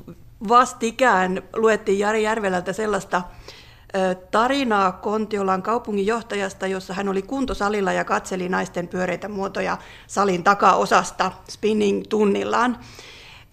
vastikään 0.49 1.43
luettiin 1.57 1.99
Jari 1.99 2.23
Järvelältä 2.23 2.73
sellaista 2.73 3.23
tarinaa 4.31 4.93
Kontiolan 4.93 5.63
kaupunginjohtajasta, 5.63 6.67
jossa 6.67 6.95
hän 6.95 7.09
oli 7.09 7.23
kuntosalilla 7.23 7.93
ja 7.93 8.05
katseli 8.05 8.49
naisten 8.49 8.89
pyöreitä 8.89 9.29
muotoja 9.29 9.79
salin 10.07 10.45
takaosasta 10.45 11.33
spinning-tunnillaan. 11.51 12.79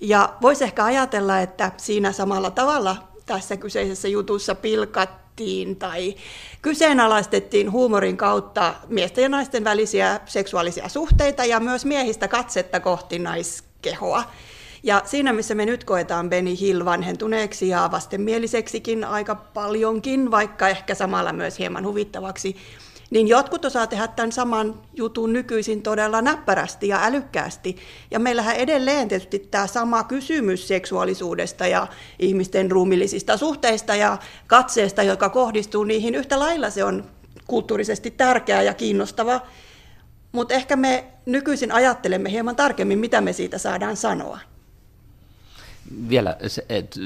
Ja 0.01 0.33
voisi 0.41 0.63
ehkä 0.63 0.85
ajatella, 0.85 1.39
että 1.39 1.71
siinä 1.77 2.11
samalla 2.11 2.51
tavalla 2.51 2.97
tässä 3.27 3.57
kyseisessä 3.57 4.07
jutussa 4.07 4.55
pilkat 4.55 5.27
sivuttiin 5.37 5.75
tai 5.75 6.15
kyseenalaistettiin 6.61 7.71
huumorin 7.71 8.17
kautta 8.17 8.73
miesten 8.87 9.21
ja 9.21 9.29
naisten 9.29 9.63
välisiä 9.63 10.19
seksuaalisia 10.25 10.89
suhteita 10.89 11.45
ja 11.45 11.59
myös 11.59 11.85
miehistä 11.85 12.27
katsetta 12.27 12.79
kohti 12.79 13.19
naiskehoa. 13.19 14.23
Ja 14.83 15.01
siinä, 15.05 15.33
missä 15.33 15.55
me 15.55 15.65
nyt 15.65 15.83
koetaan 15.83 16.29
Benny 16.29 16.55
Hill 16.59 16.85
vanhentuneeksi 16.85 17.67
ja 17.67 17.89
vastenmieliseksikin 17.91 19.03
aika 19.03 19.35
paljonkin, 19.35 20.31
vaikka 20.31 20.69
ehkä 20.69 20.95
samalla 20.95 21.33
myös 21.33 21.59
hieman 21.59 21.85
huvittavaksi, 21.85 22.55
niin 23.09 23.27
jotkut 23.27 23.65
osaa 23.65 23.87
tehdä 23.87 24.07
tämän 24.07 24.31
saman 24.31 24.81
jutun 24.93 25.33
nykyisin 25.33 25.81
todella 25.81 26.21
näppärästi 26.21 26.87
ja 26.87 27.03
älykkäästi. 27.03 27.75
Ja 28.11 28.19
meillähän 28.19 28.55
edelleen 28.55 29.07
tietysti 29.07 29.39
tämä 29.39 29.67
sama 29.67 30.03
kysymys 30.03 30.67
seksuaalisuudesta 30.67 31.67
ja 31.67 31.87
ihmisten 32.19 32.71
ruumillisista 32.71 33.37
suhteista 33.37 33.95
ja 33.95 34.17
katseesta, 34.47 35.03
joka 35.03 35.29
kohdistuu 35.29 35.83
niihin, 35.83 36.15
yhtä 36.15 36.39
lailla 36.39 36.69
se 36.69 36.83
on 36.83 37.05
kulttuurisesti 37.47 38.11
tärkeä 38.11 38.61
ja 38.61 38.73
kiinnostava. 38.73 39.41
Mutta 40.31 40.53
ehkä 40.53 40.75
me 40.75 41.05
nykyisin 41.25 41.71
ajattelemme 41.71 42.31
hieman 42.31 42.55
tarkemmin, 42.55 42.99
mitä 42.99 43.21
me 43.21 43.33
siitä 43.33 43.57
saadaan 43.57 43.97
sanoa 43.97 44.39
vielä 46.09 46.37
se, 46.47 46.65
että 46.69 46.99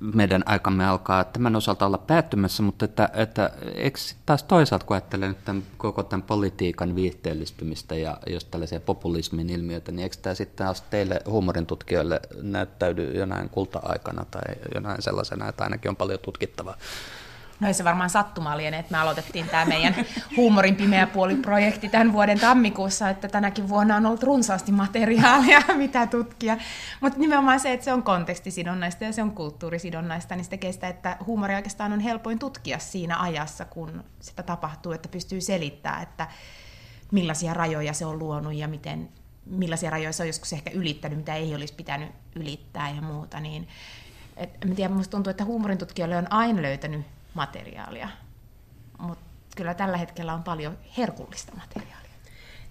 meidän 0.00 0.42
aikamme 0.46 0.86
alkaa 0.86 1.24
tämän 1.24 1.56
osalta 1.56 1.86
olla 1.86 1.98
päättymässä, 1.98 2.62
mutta 2.62 2.84
että, 2.84 3.10
että 3.14 3.50
eikö 3.74 3.98
taas 4.26 4.42
toisaalta, 4.42 4.86
kun 4.86 4.94
ajattelen 4.94 5.36
tämän, 5.44 5.62
koko 5.76 6.02
tämän 6.02 6.22
politiikan 6.22 6.94
viihteellistymistä 6.94 7.94
ja 7.94 8.18
jos 8.26 8.44
tällaisia 8.44 8.80
populismin 8.80 9.50
ilmiöitä, 9.50 9.92
niin 9.92 10.02
eikö 10.02 10.16
tämä 10.22 10.34
sitten 10.34 10.66
taas 10.66 10.80
teille 10.80 11.20
huumorin 11.26 11.66
tutkijoille 11.66 12.20
näyttäydy 12.42 13.18
jonain 13.18 13.48
kulta-aikana 13.48 14.24
tai 14.30 14.54
jonain 14.74 15.02
sellaisena, 15.02 15.48
että 15.48 15.64
ainakin 15.64 15.88
on 15.88 15.96
paljon 15.96 16.20
tutkittavaa? 16.22 16.76
No 17.60 17.68
ei 17.68 17.74
se 17.74 17.84
varmaan 17.84 18.10
sattumaa 18.10 18.56
liene, 18.56 18.78
että 18.78 18.92
me 18.92 18.98
aloitettiin 18.98 19.48
tämä 19.48 19.64
meidän 19.64 19.94
huumorin 20.36 20.76
pimeä 20.76 21.06
puoli-projekti 21.06 21.88
tämän 21.88 22.12
vuoden 22.12 22.40
tammikuussa, 22.40 23.08
että 23.08 23.28
tänäkin 23.28 23.68
vuonna 23.68 23.96
on 23.96 24.06
ollut 24.06 24.22
runsaasti 24.22 24.72
materiaalia, 24.72 25.60
mitä 25.76 26.06
tutkia. 26.06 26.56
Mutta 27.00 27.18
nimenomaan 27.18 27.60
se, 27.60 27.72
että 27.72 27.84
se 27.84 27.92
on 27.92 28.02
kontekstisidonnaista 28.02 29.04
ja 29.04 29.12
se 29.12 29.22
on 29.22 29.30
kulttuurisidonnaista, 29.30 30.36
niin 30.36 30.44
se 30.44 30.50
tekee 30.50 30.72
sitä, 30.72 30.88
että 30.88 31.16
huumori 31.26 31.54
oikeastaan 31.54 31.92
on 31.92 32.00
helpoin 32.00 32.38
tutkia 32.38 32.78
siinä 32.78 33.20
ajassa, 33.20 33.64
kun 33.64 34.04
sitä 34.20 34.42
tapahtuu, 34.42 34.92
että 34.92 35.08
pystyy 35.08 35.40
selittämään, 35.40 36.02
että 36.02 36.28
millaisia 37.12 37.54
rajoja 37.54 37.92
se 37.92 38.06
on 38.06 38.18
luonut 38.18 38.54
ja 38.54 38.68
miten, 38.68 39.08
millaisia 39.46 39.90
rajoja 39.90 40.12
se 40.12 40.22
on 40.22 40.26
joskus 40.26 40.52
ehkä 40.52 40.70
ylittänyt, 40.70 41.18
mitä 41.18 41.34
ei 41.34 41.54
olisi 41.54 41.74
pitänyt 41.74 42.10
ylittää 42.36 42.90
ja 42.90 43.02
muuta. 43.02 43.40
Niin, 43.40 43.68
et, 44.36 44.50
en 44.62 44.76
tiedä, 44.76 44.94
tuntuu, 45.10 45.30
että 45.30 45.44
huumorin 45.44 45.78
tutkijoille 45.78 46.16
on 46.16 46.32
aina 46.32 46.62
löytänyt 46.62 47.06
materiaalia. 47.38 48.08
Mutta 48.98 49.24
kyllä 49.56 49.74
tällä 49.74 49.96
hetkellä 49.96 50.34
on 50.34 50.42
paljon 50.42 50.78
herkullista 50.98 51.52
materiaalia. 51.56 52.08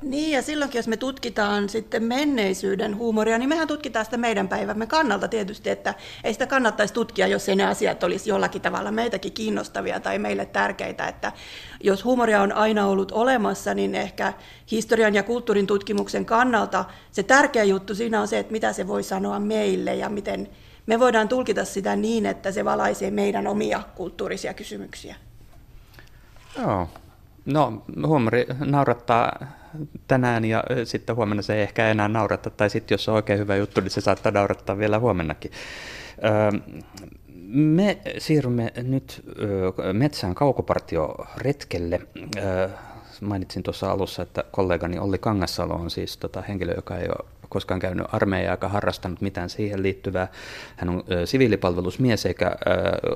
Niin, 0.01 0.32
ja 0.32 0.41
silloinkin, 0.41 0.80
jos 0.80 0.88
me 0.88 0.97
tutkitaan 0.97 1.69
sitten 1.69 2.03
menneisyyden 2.03 2.97
huumoria, 2.97 3.38
niin 3.38 3.49
mehän 3.49 3.67
tutkitaan 3.67 4.06
sitä 4.06 4.17
meidän 4.17 4.47
päivämme 4.47 4.88
kannalta 4.88 5.27
tietysti, 5.27 5.69
että 5.69 5.93
ei 6.23 6.34
sitä 6.34 6.47
kannattaisi 6.47 6.93
tutkia, 6.93 7.27
jos 7.27 7.49
ei 7.49 7.56
ne 7.56 7.65
asiat 7.65 8.03
olisi 8.03 8.30
jollakin 8.30 8.62
tavalla 8.62 8.91
meitäkin 8.91 9.34
kiinnostavia 9.34 9.99
tai 9.99 10.19
meille 10.19 10.45
tärkeitä. 10.45 11.08
Että 11.08 11.32
jos 11.84 12.03
huumoria 12.03 12.41
on 12.41 12.51
aina 12.51 12.86
ollut 12.86 13.12
olemassa, 13.12 13.73
niin 13.73 13.95
ehkä 13.95 14.34
historian 14.71 15.15
ja 15.15 15.23
kulttuurin 15.23 15.67
tutkimuksen 15.67 16.25
kannalta 16.25 16.86
se 17.12 17.23
tärkeä 17.23 17.63
juttu 17.63 17.95
siinä 17.95 18.21
on 18.21 18.27
se, 18.27 18.39
että 18.39 18.51
mitä 18.51 18.73
se 18.73 18.88
voi 18.88 19.03
sanoa 19.03 19.39
meille 19.39 19.95
ja 19.95 20.10
miten, 20.10 20.49
me 20.88 21.00
voidaan 21.00 21.28
tulkita 21.28 21.65
sitä 21.65 21.95
niin, 21.95 22.26
että 22.26 22.52
se 22.52 22.65
valaisee 22.65 23.12
meidän 23.12 23.47
omia 23.47 23.84
kulttuurisia 23.95 24.54
kysymyksiä. 24.54 25.15
Joo. 26.60 26.89
No, 27.45 27.84
huumori 28.08 28.45
naurattaa 28.60 29.45
tänään 30.08 30.45
ja 30.45 30.63
sitten 30.84 31.15
huomenna 31.15 31.41
se 31.41 31.56
ei 31.56 31.62
ehkä 31.62 31.88
enää 31.88 32.08
naurata, 32.08 32.50
tai 32.50 32.69
sitten 32.69 32.93
jos 32.93 33.10
on 33.10 33.15
oikein 33.15 33.39
hyvä 33.39 33.56
juttu, 33.56 33.82
niin 33.82 33.91
se 33.91 34.02
saattaa 34.02 34.32
naurattaa 34.32 34.78
vielä 34.78 35.00
huomennakin. 35.00 35.52
Me 37.47 37.97
siirrymme 38.17 38.73
nyt 38.76 39.23
metsään 39.93 40.36
kaukopartioretkelle. 40.36 42.02
Mainitsin 43.21 43.63
tuossa 43.63 43.91
alussa, 43.91 44.21
että 44.21 44.43
kollegani 44.52 45.00
Olli 45.00 45.17
Kangassalo 45.17 45.73
on 45.73 45.89
siis 45.89 46.17
tota 46.17 46.41
henkilö, 46.41 46.73
joka 46.73 46.97
ei 46.97 47.08
ole 47.08 47.26
koskaan 47.49 47.79
käynyt 47.79 48.05
armeijaa 48.12 48.53
eikä 48.53 48.67
harrastanut 48.67 49.21
mitään 49.21 49.49
siihen 49.49 49.83
liittyvää. 49.83 50.27
Hän 50.75 50.89
on 50.89 51.03
siviilipalvelusmies 51.25 52.25
eikä 52.25 52.55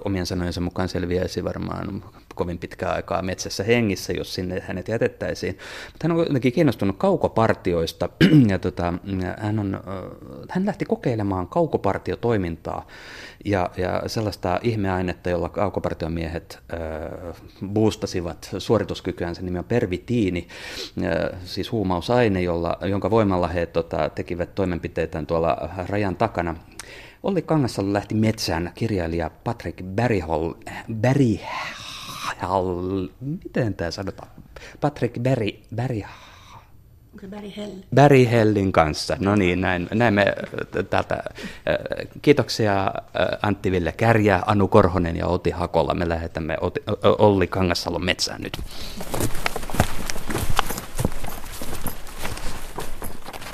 omien 0.06 0.26
sanojensa 0.26 0.62
mukaan 0.62 0.90
selviäisi 0.90 1.44
varmaan 1.44 2.04
kovin 2.36 2.58
pitkää 2.58 2.92
aikaa 2.92 3.22
metsässä 3.22 3.64
hengissä, 3.64 4.14
jos 4.14 4.34
sinne 4.34 4.64
hänet 4.68 4.88
jätettäisiin. 4.88 5.58
Mutta 5.92 6.08
hän 6.08 6.12
on 6.12 6.20
jotenkin 6.20 6.54
kiinnostunut 6.54 6.96
kaukopartioista 6.98 8.10
ja 8.52 8.60
tota, 8.60 8.94
hän, 9.38 9.60
on, 9.60 9.80
hän 10.50 10.66
lähti 10.66 10.86
kokeilemaan 10.86 11.48
kaukopartiotoimintaa 11.48 12.88
ja, 13.46 13.70
ja 13.78 14.04
sellaista 14.08 14.60
ihmeainetta, 14.64 15.30
jolla 15.30 15.50
kaukopartiomiehet 15.50 16.60
äh, 16.74 17.36
boostasivat 17.68 18.50
suorituskykyään, 18.58 19.36
se 19.36 19.42
nimi 19.42 19.60
on 19.60 19.66
pervitiini, 19.66 20.48
äh, 21.04 21.40
siis 21.44 21.72
huumausaine, 21.72 22.42
jolla, 22.42 22.78
jonka 22.82 23.12
voimalla 23.12 23.48
he 23.48 23.66
tota, 23.66 24.10
tekivät 24.24 24.56
toimenpiteitä 24.56 25.24
tuolla 25.28 25.70
rajan 25.88 26.16
takana. 26.16 26.56
Olli 27.24 27.42
Kangassalo 27.42 27.94
lähti 27.94 28.16
metsään 28.16 28.72
kirjailija 28.76 29.32
Patrick 29.44 29.84
Berryhall, 29.84 30.54
Berryhall, 30.94 33.08
miten 33.22 33.74
tämä 33.74 33.92
sanotaan? 33.92 34.30
Patrick 34.82 35.20
Berry, 35.20 35.50
Berryhall. 35.76 36.32
Barry 37.30 37.52
Hell? 37.58 37.72
Barry 37.96 38.28
Hellin 38.32 38.72
kanssa. 38.72 39.18
No 39.20 39.36
niin, 39.36 39.62
näin, 39.62 39.88
näin 39.94 40.14
me 40.14 40.26
täältä. 40.90 41.24
Kiitoksia 42.22 42.94
Antti 43.42 43.72
Ville 43.72 43.92
Kärjä, 43.92 44.42
Anu 44.46 44.68
Korhonen 44.68 45.18
ja 45.18 45.28
Oti 45.28 45.52
Hakola. 45.52 45.94
Me 45.94 46.10
lähetämme 46.10 46.58
Olli 47.18 47.48
Kangassalon 47.48 48.06
metsään 48.06 48.42
nyt. 48.42 48.58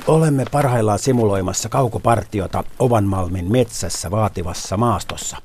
Olemme 0.08 0.46
parhaillaan 0.52 1.00
simuloimassa 1.00 1.70
kaukopartiota 1.70 2.64
Ovanmalmin 2.80 3.52
metsässä 3.52 4.12
vaativassa 4.12 4.78
maastossa. 4.78 5.38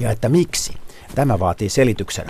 Ja 0.00 0.10
että 0.10 0.28
miksi? 0.28 0.74
Tämä 1.14 1.38
vaatii 1.38 1.68
selityksen. 1.68 2.26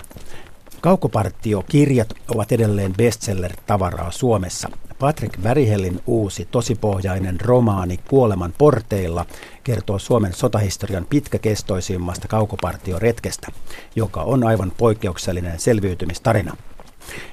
Kaukopartio-kirjat 0.81 2.13
ovat 2.35 2.51
edelleen 2.51 2.93
bestseller-tavaraa 2.93 4.11
Suomessa. 4.11 4.69
Patrick 4.99 5.43
Värihellin 5.43 5.99
uusi 6.07 6.47
tosipohjainen 6.51 7.41
romaani 7.41 7.97
Kuoleman 8.09 8.53
porteilla 8.57 9.25
kertoo 9.63 9.99
Suomen 9.99 10.33
sotahistorian 10.33 11.05
pitkäkestoisimmasta 11.09 12.27
kaukopartioretkestä, 12.27 13.47
joka 13.95 14.21
on 14.21 14.43
aivan 14.43 14.71
poikkeuksellinen 14.77 15.59
selviytymistarina. 15.59 16.57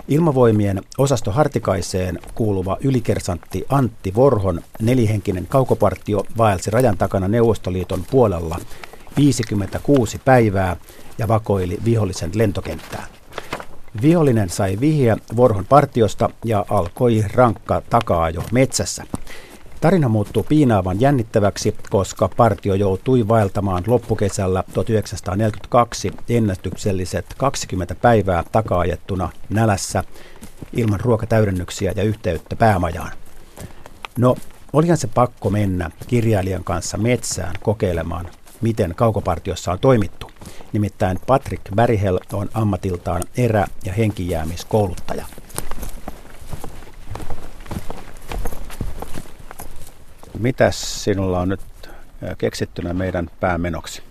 Ilmavoimien 0.08 0.82
osasto 0.98 1.30
Hartikaiseen 1.30 2.18
kuuluva 2.34 2.76
ylikersantti 2.80 3.64
Antti 3.68 4.14
Vorhon 4.14 4.60
nelihenkinen 4.80 5.46
kaukopartio 5.46 6.24
vaelsi 6.38 6.70
rajan 6.70 6.98
takana 6.98 7.28
Neuvostoliiton 7.28 8.04
puolella 8.10 8.58
56 9.16 10.20
päivää 10.24 10.76
ja 11.18 11.28
vakoili 11.28 11.78
vihollisen 11.84 12.30
lentokenttään. 12.34 13.06
Vihollinen 14.02 14.50
sai 14.50 14.80
vihjeä 14.80 15.16
Vorhon 15.36 15.66
partiosta 15.66 16.30
ja 16.44 16.66
alkoi 16.68 17.24
rankka 17.34 17.82
takaa 17.90 18.30
jo 18.30 18.42
metsässä. 18.52 19.04
Tarina 19.80 20.08
muuttuu 20.08 20.42
piinaavan 20.42 21.00
jännittäväksi, 21.00 21.76
koska 21.90 22.28
partio 22.36 22.74
joutui 22.74 23.28
vaeltamaan 23.28 23.84
loppukesällä 23.86 24.64
1942 24.74 26.10
ennätykselliset 26.28 27.26
20 27.38 27.94
päivää 27.94 28.44
takaajettuna 28.52 29.28
nälässä 29.50 30.04
ilman 30.72 31.00
ruokatäydennyksiä 31.00 31.92
ja 31.96 32.02
yhteyttä 32.02 32.56
päämajaan. 32.56 33.12
No, 34.18 34.36
olihan 34.72 34.96
se 34.96 35.06
pakko 35.06 35.50
mennä 35.50 35.90
kirjailijan 36.06 36.64
kanssa 36.64 36.98
metsään 36.98 37.54
kokeilemaan, 37.62 38.28
miten 38.60 38.94
kaukopartiossa 38.94 39.72
on 39.72 39.78
toimittu. 39.78 40.30
Nimittäin 40.72 41.18
Patrick 41.26 41.74
Bärihel 41.74 42.20
on 42.32 42.48
ammatiltaan 42.54 43.22
erä- 43.36 43.68
ja 43.84 43.92
henkijäämiskouluttaja. 43.92 45.26
Mitäs 50.40 51.04
sinulla 51.04 51.40
on 51.40 51.48
nyt 51.48 51.60
keksittynä 52.38 52.94
meidän 52.94 53.30
päämenoksi? 53.40 54.02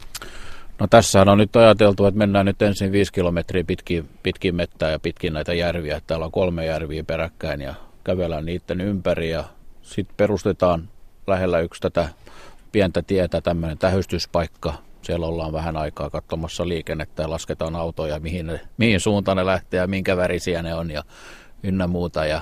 No 0.80 0.88
tässä 0.88 1.22
on 1.22 1.38
nyt 1.38 1.56
ajateltu, 1.56 2.06
että 2.06 2.18
mennään 2.18 2.46
nyt 2.46 2.62
ensin 2.62 2.92
viisi 2.92 3.14
kilometriä 3.14 3.64
pitkin, 3.64 4.10
pitkin 4.24 4.56
mettää 4.56 4.92
ja 4.92 5.00
pitkin 5.00 5.34
näitä 5.34 5.54
järviä. 5.54 6.02
Täällä 6.08 6.26
on 6.26 6.32
kolme 6.32 6.66
järviä 6.66 7.04
peräkkäin 7.04 7.62
ja 7.62 7.76
kävellään 8.04 8.46
niiden 8.46 8.82
ympäri 8.82 9.30
ja 9.30 9.44
sitten 9.82 10.16
perustetaan 10.18 10.90
lähellä 11.28 11.60
yksi 11.60 11.82
tätä 11.82 12.10
pientä 12.72 13.02
tietä 13.02 13.42
tämmöinen 13.42 13.78
tähystyspaikka. 13.78 14.74
Siellä 15.02 15.26
ollaan 15.26 15.54
vähän 15.54 15.78
aikaa 15.78 16.10
katsomassa 16.10 16.68
liikennettä 16.68 17.24
ja 17.24 17.30
lasketaan 17.30 17.76
autoja, 17.76 18.20
mihin, 18.20 18.48
ne, 18.48 18.62
mihin 18.78 19.00
suuntaan 19.00 19.38
ne 19.38 19.46
lähtee 19.46 19.80
ja 19.80 19.88
minkä 19.88 20.18
värisiä 20.18 20.64
ne 20.64 20.76
on 20.76 20.92
ja 20.92 21.04
ynnä 21.64 21.88
muuta. 21.88 22.26
Ja 22.26 22.42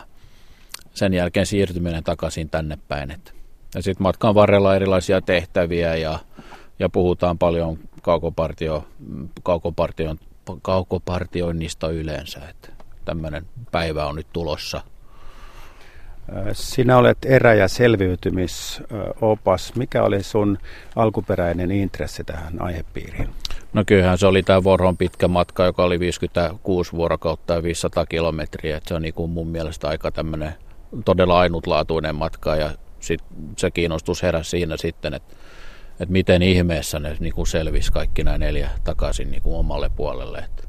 sen 0.93 1.13
jälkeen 1.13 1.45
siirtyminen 1.45 2.03
takaisin 2.03 2.49
tänne 2.49 2.77
päin. 2.87 3.11
Että 3.11 3.36
ja 3.75 3.81
sitten 3.81 4.03
matkan 4.03 4.35
varrella 4.35 4.75
erilaisia 4.75 5.21
tehtäviä 5.21 5.95
ja, 5.95 6.19
ja 6.79 6.89
puhutaan 6.89 7.37
paljon 7.37 7.79
kaukopartio, 8.01 8.87
kaukopartion, 9.43 10.17
kaukopartioinnista 10.61 11.89
yleensä. 11.89 12.39
Että 12.49 12.69
tämmöinen 13.05 13.45
päivä 13.71 14.05
on 14.05 14.15
nyt 14.15 14.27
tulossa. 14.33 14.81
Sinä 16.51 16.97
olet 16.97 17.17
erä- 17.25 17.53
ja 17.53 17.67
selviytymisopas. 17.67 19.75
Mikä 19.75 20.03
oli 20.03 20.23
sun 20.23 20.57
alkuperäinen 20.95 21.71
intressi 21.71 22.23
tähän 22.23 22.61
aihepiiriin? 22.61 23.29
No 23.73 23.83
kyllähän 23.85 24.17
se 24.17 24.27
oli 24.27 24.43
tämä 24.43 24.63
Vorhon 24.63 24.97
pitkä 24.97 25.27
matka, 25.27 25.65
joka 25.65 25.83
oli 25.83 25.99
56 25.99 26.91
vuorokautta 26.91 27.53
ja 27.53 27.63
500 27.63 28.05
kilometriä. 28.05 28.77
Että 28.77 28.87
se 28.87 28.95
on 28.95 29.01
niin 29.01 29.13
kuin 29.13 29.31
mun 29.31 29.47
mielestä 29.47 29.87
aika 29.87 30.11
tämmöinen 30.11 30.55
todella 31.05 31.39
ainutlaatuinen 31.39 32.15
matka 32.15 32.55
ja 32.55 32.71
sit 33.07 33.23
se 33.57 33.71
kiinnostus 33.71 34.23
heräsi 34.23 34.49
siinä 34.49 34.77
sitten, 34.77 35.13
että, 35.13 35.35
että 35.91 36.11
miten 36.11 36.41
ihmeessä 36.41 36.99
ne 36.99 37.17
niin 37.19 37.33
kuin 37.33 37.47
selvisi 37.47 37.91
kaikki 37.91 38.23
nämä 38.23 38.37
neljä 38.37 38.69
takaisin 38.83 39.31
niin 39.31 39.41
kuin 39.41 39.55
omalle 39.55 39.89
puolelle. 39.89 40.37
Että, 40.37 40.63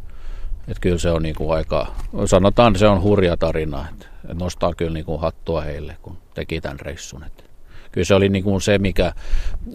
että 0.68 0.80
kyllä 0.80 0.99
se 0.99 1.11
on 1.11 1.22
niin 1.22 1.34
kuin 1.34 1.57
aika, 1.57 1.86
sanotaan 2.26 2.76
se 2.76 2.89
on 2.89 3.03
hurja 3.03 3.36
tarina, 3.36 3.89
että, 3.93 4.07
että 4.24 4.34
nostaa 4.34 4.74
kyllä 4.74 4.93
niin 4.93 5.05
kuin 5.05 5.20
hattua 5.20 5.61
heille, 5.61 5.97
kun 6.03 6.18
teki 6.34 6.61
tämän 6.61 6.80
reissun. 6.80 7.24
Että 7.24 7.45
kyllä 7.93 8.05
se 8.05 8.14
oli 8.14 8.28
niin 8.28 8.45
kuin 8.45 8.61
se, 8.61 8.78
mikä 8.78 9.12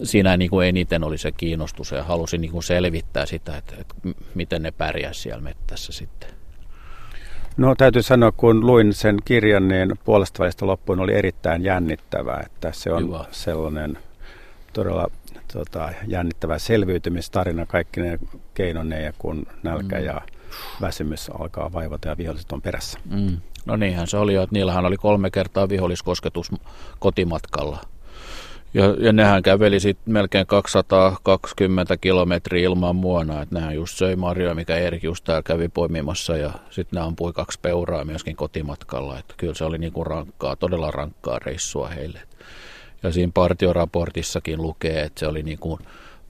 siinä 0.02 0.36
niin 0.36 0.50
kuin 0.50 0.68
eniten 0.68 1.04
oli 1.04 1.18
se 1.18 1.32
kiinnostus 1.32 1.90
ja 1.90 2.04
halusin 2.04 2.40
niin 2.40 2.52
kuin 2.52 2.62
selvittää 2.62 3.26
sitä, 3.26 3.56
että, 3.56 3.74
että 3.78 3.94
miten 4.34 4.62
ne 4.62 4.70
pärjäsivät 4.70 5.16
siellä 5.16 5.42
mettässä 5.42 5.92
sitten. 5.92 6.43
No 7.56 7.74
täytyy 7.74 8.02
sanoa, 8.02 8.32
kun 8.32 8.66
luin 8.66 8.92
sen 8.92 9.16
kirjan, 9.24 9.68
niin 9.68 9.92
puolesta 10.04 10.38
välistä 10.38 10.66
loppuun 10.66 11.00
oli 11.00 11.14
erittäin 11.14 11.64
jännittävää, 11.64 12.42
että 12.46 12.72
se 12.72 12.92
on 12.92 13.06
Hyvä. 13.06 13.24
sellainen 13.30 13.98
todella 14.72 15.10
tota, 15.52 15.92
jännittävä 16.06 16.58
selviytymistarina 16.58 17.66
kaikki 17.66 18.00
ne 18.00 18.18
keinoneen 18.54 19.04
ja 19.04 19.12
kun 19.18 19.46
nälkä 19.62 19.98
mm. 19.98 20.04
ja 20.04 20.20
väsymys 20.80 21.30
alkaa 21.40 21.72
vaivata 21.72 22.08
ja 22.08 22.16
viholliset 22.16 22.52
on 22.52 22.62
perässä. 22.62 22.98
Mm. 23.10 23.36
No 23.66 23.76
niinhän 23.76 24.06
se 24.06 24.16
oli 24.16 24.34
jo, 24.34 24.42
että 24.42 24.54
niillähän 24.54 24.86
oli 24.86 24.96
kolme 24.96 25.30
kertaa 25.30 25.68
viholliskosketus 25.68 26.50
kotimatkalla– 26.98 27.78
ja, 28.74 28.84
ja 28.98 29.12
nehän 29.12 29.42
käveli 29.42 29.80
sitten 29.80 30.12
melkein 30.12 30.46
220 30.46 31.96
kilometriä 31.96 32.64
ilman 32.64 32.96
muona, 32.96 33.42
että 33.42 33.54
nehän 33.54 33.74
just 33.74 33.98
söi 33.98 34.16
marjoja, 34.16 34.54
mikä 34.54 34.76
Erik 34.76 35.02
just 35.02 35.24
täällä 35.24 35.42
kävi 35.42 35.68
poimimassa 35.68 36.36
ja 36.36 36.50
sitten 36.70 36.96
ne 36.96 37.06
ampui 37.06 37.32
kaksi 37.32 37.58
peuraa 37.62 38.04
myöskin 38.04 38.36
kotimatkalla, 38.36 39.18
että 39.18 39.34
kyllä 39.36 39.54
se 39.54 39.64
oli 39.64 39.78
niinku 39.78 40.04
rankkaa, 40.04 40.56
todella 40.56 40.90
rankkaa 40.90 41.38
reissua 41.38 41.88
heille. 41.88 42.20
Ja 43.02 43.12
siinä 43.12 43.32
partioraportissakin 43.34 44.62
lukee, 44.62 45.02
että 45.02 45.20
se 45.20 45.26
oli 45.26 45.42
niinku 45.42 45.78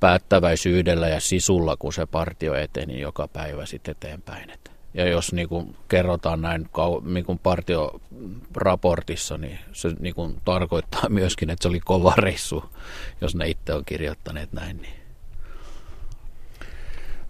päättäväisyydellä 0.00 1.08
ja 1.08 1.20
sisulla, 1.20 1.76
kun 1.76 1.92
se 1.92 2.06
partio 2.06 2.54
eteni 2.54 3.00
joka 3.00 3.28
päivä 3.28 3.66
sitten 3.66 3.92
eteenpäin. 3.92 4.50
Että 4.50 4.70
ja 4.94 5.08
jos 5.08 5.32
niin 5.32 5.48
kuin 5.48 5.76
kerrotaan 5.88 6.42
näin 6.42 6.68
niin 7.04 7.24
kuin 7.24 7.38
partioraportissa, 7.38 9.38
niin 9.38 9.58
se 9.72 9.92
niin 10.00 10.14
kuin 10.14 10.36
tarkoittaa 10.44 11.08
myöskin, 11.18 11.50
että 11.50 11.62
se 11.62 11.68
oli 11.68 11.80
kova 11.80 12.14
reissu, 12.16 12.64
jos 13.20 13.34
ne 13.34 13.48
itse 13.48 13.74
on 13.74 13.84
kirjoittaneet 13.84 14.52
näin. 14.52 14.76
Niin. 14.76 14.94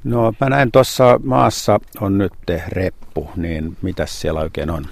No 0.04 0.32
mä 0.40 0.48
näen 0.48 0.72
tuossa 0.72 1.20
maassa 1.24 1.80
on 2.00 2.18
nyt 2.18 2.32
reppu, 2.68 3.30
niin 3.36 3.76
mitä 3.82 4.06
siellä 4.06 4.40
oikein 4.40 4.70
on? 4.70 4.86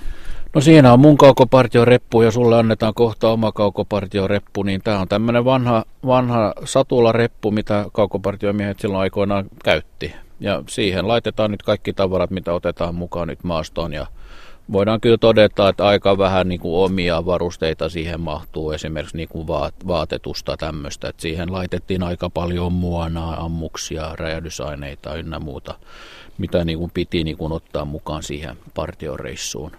No 0.55 0.61
siinä 0.61 0.93
on 0.93 1.01
mun 1.01 1.19
kaukopartioreppu 1.19 2.23
ja 2.23 2.31
sulle 2.31 2.59
annetaan 2.59 2.95
kohta 2.95 3.29
oma 3.29 3.53
kaukopartioreppu, 3.53 4.63
niin 4.63 4.81
tämä 4.85 4.99
on 4.99 5.09
tämmöinen 5.09 5.45
vanha, 5.45 5.85
vanha 6.07 6.55
satulareppu, 6.65 7.51
mitä 7.51 7.87
kaukopartiomiehet 7.93 8.81
silloin 8.81 9.01
aikoinaan 9.01 9.45
käytti. 9.65 10.15
Ja 10.43 10.63
siihen 10.69 11.09
laitetaan 11.09 11.51
nyt 11.51 11.63
kaikki 11.63 11.93
tavarat, 11.93 12.31
mitä 12.31 12.53
otetaan 12.53 12.95
mukaan 12.95 13.29
nyt 13.29 13.45
maastoon. 13.45 13.93
Ja 13.93 14.07
voidaan 14.73 15.01
kyllä 15.01 15.19
todeta, 15.19 15.69
että 15.69 15.87
aika 15.87 16.19
vähän 16.19 16.49
niin 16.49 16.61
kuin 16.61 16.85
omia 16.85 17.27
varusteita 17.27 17.89
siihen 17.89 18.21
mahtuu, 18.21 18.71
esimerkiksi 18.71 19.17
niin 19.17 19.29
kuin 19.29 19.47
vaatetusta 19.87 20.57
tämmöistä. 20.57 21.09
Että 21.09 21.23
siihen 21.23 21.53
laitettiin 21.53 22.03
aika 22.03 22.31
paljon 22.31 22.73
muonaa, 22.73 23.45
ammuksia, 23.45 24.17
räjähdysaineita 24.17 25.15
ynnä 25.15 25.39
muuta, 25.39 25.75
mitä 26.39 26.65
niin 26.65 26.79
kuin 26.79 26.91
piti 26.95 27.25
niin 27.25 27.37
kuin 27.37 27.53
ottaa 27.53 27.85
mukaan 27.85 28.23
siihen 28.23 28.57
partioreissuun. 28.75 29.73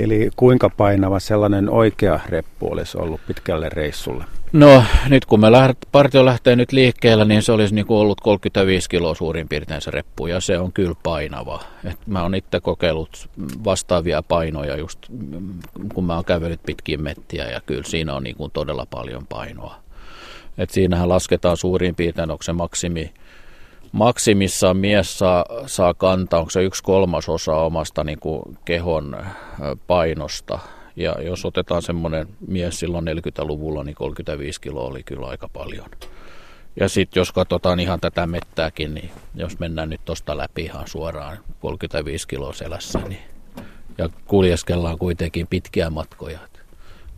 Eli 0.00 0.30
kuinka 0.36 0.70
painava 0.70 1.20
sellainen 1.20 1.70
oikea 1.70 2.20
reppu 2.28 2.72
olisi 2.72 2.98
ollut 2.98 3.20
pitkälle 3.26 3.68
reissulle? 3.68 4.24
No 4.52 4.84
nyt 5.08 5.24
kun 5.24 5.40
me 5.40 5.52
lähdet, 5.52 5.78
partio 5.92 6.24
lähtee 6.24 6.56
nyt 6.56 6.72
liikkeelle, 6.72 7.24
niin 7.24 7.42
se 7.42 7.52
olisi 7.52 7.74
niin 7.74 7.86
kuin 7.86 7.98
ollut 7.98 8.20
35 8.20 8.88
kiloa 8.88 9.14
suurin 9.14 9.48
piirtein 9.48 9.80
se 9.80 9.90
reppu 9.90 10.26
ja 10.26 10.40
se 10.40 10.58
on 10.58 10.72
kyllä 10.72 10.94
painava. 11.02 11.62
Et 11.84 12.06
mä 12.06 12.22
oon 12.22 12.34
itse 12.34 12.60
kokeillut 12.60 13.30
vastaavia 13.64 14.22
painoja 14.22 14.76
just 14.76 14.98
kun 15.94 16.04
mä 16.04 16.14
oon 16.14 16.24
kävellyt 16.24 16.62
pitkin 16.66 17.02
mettiä 17.02 17.50
ja 17.50 17.60
kyllä 17.66 17.82
siinä 17.82 18.14
on 18.14 18.22
niin 18.22 18.36
kuin 18.36 18.50
todella 18.52 18.86
paljon 18.86 19.26
painoa. 19.26 19.74
Et 20.58 20.70
siinähän 20.70 21.08
lasketaan 21.08 21.56
suurin 21.56 21.94
piirtein, 21.94 22.30
onko 22.30 22.42
se 22.42 22.52
maksimi 22.52 23.12
maksimissaan 23.92 24.76
mies 24.76 25.18
saa, 25.18 25.44
saa 25.66 25.94
kantaa, 25.94 26.40
onko 26.40 26.50
se 26.50 26.62
yksi 26.62 26.82
kolmasosa 26.82 27.56
omasta 27.56 28.04
niin 28.04 28.20
kuin 28.20 28.58
kehon 28.64 29.16
painosta. 29.86 30.58
Ja 30.96 31.22
jos 31.22 31.44
otetaan 31.44 31.82
semmoinen 31.82 32.28
mies 32.46 32.78
silloin 32.80 33.04
40-luvulla, 33.04 33.84
niin 33.84 33.94
35 33.94 34.60
kiloa 34.60 34.88
oli 34.88 35.02
kyllä 35.02 35.26
aika 35.26 35.48
paljon. 35.48 35.86
Ja 36.80 36.88
sitten 36.88 37.20
jos 37.20 37.32
katsotaan 37.32 37.80
ihan 37.80 38.00
tätä 38.00 38.26
mettääkin, 38.26 38.94
niin 38.94 39.10
jos 39.34 39.58
mennään 39.58 39.90
nyt 39.90 40.00
tuosta 40.04 40.36
läpi 40.36 40.62
ihan 40.62 40.88
suoraan 40.88 41.38
35 41.60 42.28
kiloa 42.28 42.52
selässä, 42.52 42.98
niin, 42.98 43.22
ja 43.98 44.08
kuljeskellaan 44.26 44.98
kuitenkin 44.98 45.46
pitkiä 45.46 45.90
matkoja. 45.90 46.38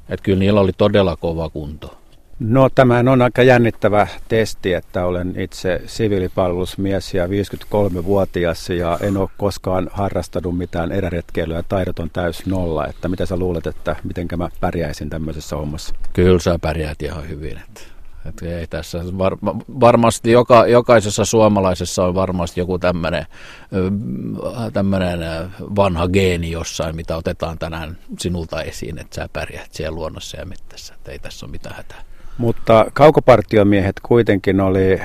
Että 0.08 0.22
kyllä 0.24 0.38
niillä 0.38 0.60
oli 0.60 0.72
todella 0.72 1.16
kova 1.16 1.50
kunto. 1.50 2.01
No 2.44 2.68
tämä 2.70 3.02
on 3.12 3.22
aika 3.22 3.42
jännittävä 3.42 4.06
testi, 4.28 4.74
että 4.74 5.06
olen 5.06 5.40
itse 5.40 5.82
siviilipalvelusmies 5.86 7.14
ja 7.14 7.26
53-vuotias 7.26 8.70
ja 8.70 8.98
en 9.02 9.16
ole 9.16 9.28
koskaan 9.38 9.90
harrastanut 9.92 10.58
mitään 10.58 10.92
eräretkeilyä. 10.92 11.62
Taidot 11.62 11.98
on 11.98 12.10
täys 12.10 12.46
nolla. 12.46 12.86
Että 12.86 13.08
mitä 13.08 13.26
sä 13.26 13.36
luulet, 13.36 13.66
että 13.66 13.96
miten 14.04 14.28
mä 14.36 14.48
pärjäisin 14.60 15.10
tämmöisessä 15.10 15.56
hommassa? 15.56 15.94
Kyllä 16.12 16.38
sä 16.38 16.58
pärjäät 16.58 17.02
ihan 17.02 17.28
hyvin. 17.28 17.58
Että, 17.58 17.80
että 18.26 18.58
ei 18.58 18.66
tässä 18.66 18.98
var, 19.18 19.36
varmasti 19.80 20.32
joka, 20.32 20.66
jokaisessa 20.66 21.24
suomalaisessa 21.24 22.04
on 22.04 22.14
varmasti 22.14 22.60
joku 22.60 22.78
tämmöinen 22.78 23.26
vanha 25.76 26.08
geeni 26.08 26.50
jossain, 26.50 26.96
mitä 26.96 27.16
otetaan 27.16 27.58
tänään 27.58 27.98
sinulta 28.18 28.62
esiin, 28.62 28.98
että 28.98 29.14
sä 29.14 29.28
pärjäät 29.32 29.72
siellä 29.72 29.96
luonnossa 29.96 30.36
ja 30.36 30.46
mettässä. 30.46 30.94
Että 30.94 31.12
ei 31.12 31.18
tässä 31.18 31.46
ole 31.46 31.52
mitään 31.52 31.76
hätää. 31.76 32.11
Mutta 32.42 32.86
kaukopartiomiehet 32.92 33.96
kuitenkin 34.02 34.60
oli 34.60 35.00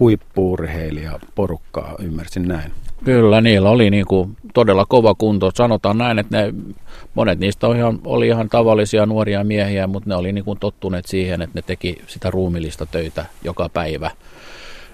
huippuurheilija 0.00 1.18
porukkaa, 1.34 1.94
ymmärsin 1.98 2.48
näin. 2.48 2.72
Kyllä, 3.04 3.40
niillä 3.40 3.70
oli 3.70 3.90
niin 3.90 4.06
kuin 4.06 4.36
todella 4.54 4.86
kova 4.86 5.14
kunto. 5.14 5.50
Sanotaan 5.54 5.98
näin, 5.98 6.18
että 6.18 6.36
ne, 6.36 6.54
monet 7.14 7.38
niistä 7.38 7.66
oli 7.66 7.78
ihan, 7.78 7.98
oli 8.04 8.26
ihan 8.26 8.48
tavallisia 8.48 9.06
nuoria 9.06 9.44
miehiä, 9.44 9.86
mutta 9.86 10.08
ne 10.08 10.14
oli 10.14 10.32
niin 10.32 10.44
kuin 10.44 10.58
tottuneet 10.58 11.06
siihen, 11.06 11.42
että 11.42 11.58
ne 11.58 11.62
teki 11.62 12.02
sitä 12.06 12.30
ruumillista 12.30 12.86
töitä 12.86 13.24
joka 13.44 13.68
päivä. 13.68 14.10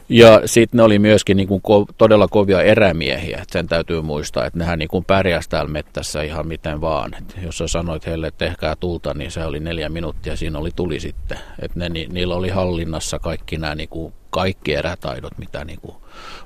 Ja 0.08 0.42
sitten 0.44 0.78
ne 0.78 0.82
oli 0.82 0.98
myöskin 0.98 1.36
niin 1.36 1.48
kuin 1.48 1.62
ko- 1.68 1.94
todella 1.98 2.28
kovia 2.28 2.62
erämiehiä, 2.62 3.38
että 3.42 3.52
sen 3.52 3.66
täytyy 3.66 4.02
muistaa, 4.02 4.44
että 4.44 4.58
nehän 4.58 4.78
niin 4.78 4.88
kuin 4.88 5.04
pärjäsi 5.04 5.50
täällä 5.50 5.70
mettässä 5.70 6.22
ihan 6.22 6.46
miten 6.46 6.80
vaan. 6.80 7.14
Et 7.14 7.36
jos 7.42 7.58
sä 7.58 7.68
sanoit 7.68 8.06
heille, 8.06 8.26
että 8.26 8.44
tehkää 8.44 8.76
tulta, 8.76 9.14
niin 9.14 9.30
se 9.30 9.44
oli 9.44 9.60
neljä 9.60 9.88
minuuttia, 9.88 10.36
siinä 10.36 10.58
oli 10.58 10.70
tuli 10.76 11.00
sitten. 11.00 11.38
Et 11.58 11.76
ne, 11.76 11.88
ni, 11.88 12.06
niillä 12.12 12.34
oli 12.34 12.48
hallinnassa 12.48 13.18
kaikki 13.18 13.56
nämä 13.56 13.74
niin 13.74 13.88
kuin, 13.88 14.12
kaikki 14.30 14.74
erätaidot, 14.74 15.38
mitä 15.38 15.64
niin 15.64 15.80
kuin, 15.80 15.96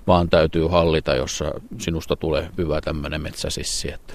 vaan 0.07 0.31
täytyy 0.31 0.69
hallita, 0.69 1.15
jossa 1.15 1.53
sinusta 1.79 2.17
tulee 2.17 2.51
hyvä 2.59 2.81
tämmöinen 2.81 3.21
metsäsissi. 3.21 3.93
Että. 3.93 4.15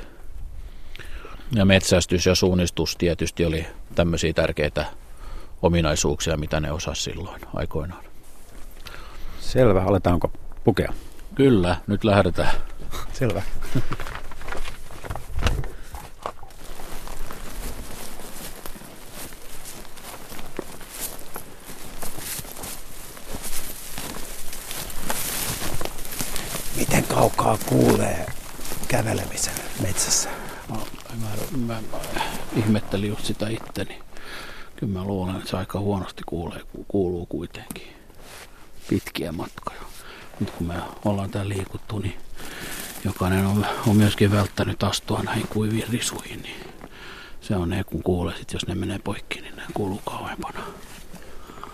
Ja 1.55 1.65
metsästys 1.65 2.25
ja 2.25 2.35
suunnistus 2.35 2.95
tietysti 2.95 3.45
oli 3.45 3.65
tämmöisiä 3.95 4.33
tärkeitä 4.33 4.85
ominaisuuksia, 5.61 6.37
mitä 6.37 6.59
ne 6.59 6.71
osasi 6.71 7.01
silloin 7.01 7.41
aikoinaan. 7.53 8.04
Selvä, 9.45 9.83
aletaanko 9.83 10.31
pukea? 10.63 10.93
Kyllä, 11.35 11.77
nyt 11.87 12.03
lähdetään. 12.03 12.51
Selvä. 13.13 13.41
Miten 26.77 27.03
kaukaa 27.03 27.57
kuulee 27.65 28.25
kävelemisen 28.87 29.53
metsässä? 29.81 30.29
No, 30.69 30.87
mä, 31.21 31.27
mä, 31.57 31.81
mä 31.91 32.21
ihmettelin 32.55 33.09
just 33.09 33.25
sitä 33.25 33.47
itteni. 33.49 33.99
Kyllä 34.75 34.93
mä 34.99 35.03
luulen, 35.03 35.35
että 35.35 35.49
se 35.49 35.57
aika 35.57 35.79
huonosti 35.79 36.23
kuulee, 36.25 36.61
kuuluu 36.87 37.25
kuitenkin 37.25 38.04
pitkiä 38.89 39.31
matkoja. 39.31 39.81
Nyt 40.39 40.49
kun 40.49 40.67
me 40.67 40.75
ollaan 41.05 41.31
täällä 41.31 41.55
liikuttu, 41.57 41.99
niin 41.99 42.17
jokainen 43.05 43.45
on, 43.45 43.65
on 43.87 43.95
myöskin 43.95 44.31
välttänyt 44.31 44.83
astua 44.83 45.23
näihin 45.23 45.47
kuiviin 45.47 45.87
risuihin, 45.89 46.41
niin 46.41 46.55
se 47.41 47.55
on 47.55 47.69
ne, 47.69 47.83
kun 47.83 48.03
kuulee, 48.03 48.37
sit 48.37 48.53
jos 48.53 48.67
ne 48.67 48.75
menee 48.75 48.99
poikki, 48.99 49.41
niin 49.41 49.55
ne 49.55 49.63
kuuluu 49.73 50.01
kauempana. 50.05 50.59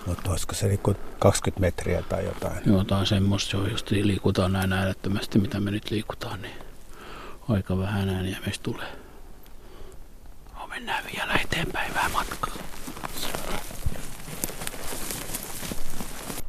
Mutta 0.05 0.32
olisiko 0.32 0.55
se 0.55 0.68
niinku 0.68 0.95
20 1.20 1.62
metriä 1.62 2.01
tai 2.01 2.26
jotain? 2.26 2.62
Jotain 2.66 3.07
semmoista, 3.07 3.57
jo 3.57 3.68
just 3.68 3.91
liikutaan 3.91 4.53
näin 4.53 4.74
äärettömästi, 4.74 5.39
mitä 5.39 5.59
me 5.59 5.72
nyt 5.72 5.91
liikutaan, 5.91 6.41
niin 6.41 6.55
aika 7.49 7.78
vähän 7.78 8.09
ääniä 8.09 8.38
meistä 8.45 8.64
tulee. 8.64 8.88
No, 10.59 10.68
mennään 10.68 11.03
vielä 11.16 11.34
eteenpäin 11.34 11.93
vähän 11.93 12.12
matkaa. 12.12 12.55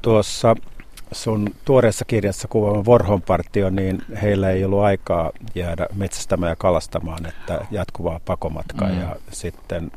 Tuossa 0.02 0.56
sun 1.12 1.54
tuoreessa 1.64 2.04
kirjassa 2.04 2.48
kuvaama 2.48 2.84
Vorhonpartio, 2.84 3.70
niin 3.70 4.02
heillä 4.22 4.50
ei 4.50 4.64
ollut 4.64 4.80
aikaa 4.82 5.30
jäädä 5.54 5.86
metsästämään 5.94 6.50
ja 6.50 6.56
kalastamaan, 6.56 7.26
että 7.26 7.66
jatkuvaa 7.70 8.20
pakomatkaa 8.24 8.88
mm. 8.88 9.00
ja 9.00 9.16
sitten 9.30 9.90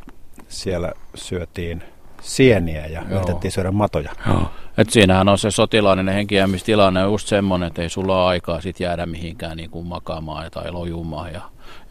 siellä 0.48 0.92
syötiin 1.16 1.84
sieniä 2.22 2.86
ja 2.86 3.04
yritettiin 3.10 3.52
syödä 3.52 3.72
matoja. 3.72 4.12
Joo. 4.28 4.52
Et 4.78 4.90
siinähän 4.90 5.30
on 5.30 5.38
se 5.38 5.52
sotilainen 5.52 6.08
henkiämistilanne 6.08 7.02
just 7.02 7.28
semmoinen, 7.28 7.68
että 7.68 7.82
ei 7.82 7.90
sulla 7.90 8.22
ole 8.22 8.30
aikaa 8.30 8.62
sit 8.62 8.80
jäädä 8.80 9.06
mihinkään 9.06 9.58
niin 9.58 9.70
kuin 9.70 9.88
makaamaan 9.88 10.52
tai 10.52 10.72
lojumaan 10.72 11.34
ja, 11.34 11.42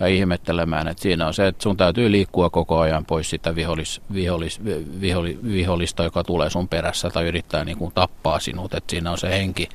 ja 0.01 0.07
ihmettelemään. 0.07 0.89
Et 0.89 0.99
siinä 0.99 1.27
on 1.27 1.35
se, 1.35 1.47
että 1.47 1.63
sun 1.63 1.77
täytyy 1.77 2.13
liikkua 2.13 2.51
koko 2.51 2.79
ajan 2.79 3.05
pois 3.05 3.31
sitä 3.31 3.55
vihollis, 3.55 4.01
vihollis, 4.15 4.61
vihollis, 5.01 5.39
vihollista, 5.45 6.05
joka 6.05 6.25
tulee 6.25 6.51
sun 6.51 6.69
perässä 6.69 7.11
tai 7.11 7.29
yrittää 7.29 7.65
niin 7.65 7.79
kuin 7.79 7.93
tappaa 7.95 8.41
sinut. 8.41 8.75
Et 8.75 8.85
siinä 8.91 9.11
on 9.11 9.19
se 9.19 9.31
henki, 9.31 9.69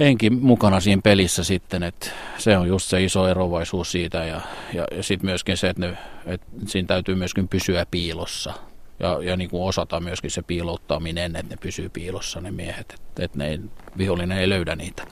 henki 0.00 0.30
mukana 0.30 0.80
siinä 0.80 1.02
pelissä 1.04 1.44
sitten, 1.44 1.82
että 1.82 2.10
se 2.38 2.56
on 2.56 2.68
just 2.68 2.86
se 2.88 3.04
iso 3.04 3.28
erovaisuus 3.28 3.92
siitä 3.92 4.24
ja, 4.24 4.40
ja, 4.72 4.84
ja 4.96 5.02
sitten 5.02 5.26
myöskin 5.26 5.56
se, 5.56 5.68
että, 5.68 5.86
ne, 5.86 5.98
että 6.26 6.46
siinä 6.66 6.86
täytyy 6.86 7.14
myöskin 7.14 7.48
pysyä 7.48 7.86
piilossa 7.90 8.54
ja, 9.00 9.18
ja 9.22 9.36
niin 9.36 9.50
kuin 9.50 9.62
osata 9.62 10.00
myöskin 10.00 10.30
se 10.30 10.42
piilottaminen, 10.42 11.36
että 11.36 11.54
ne 11.54 11.56
pysyy 11.60 11.88
piilossa 11.88 12.40
ne 12.40 12.50
miehet, 12.50 12.92
että, 12.92 13.24
että 13.24 13.38
ne 13.38 13.48
ei, 13.48 13.60
vihollinen 13.98 14.38
ei 14.38 14.48
löydä 14.48 14.76
niitä. 14.76 15.06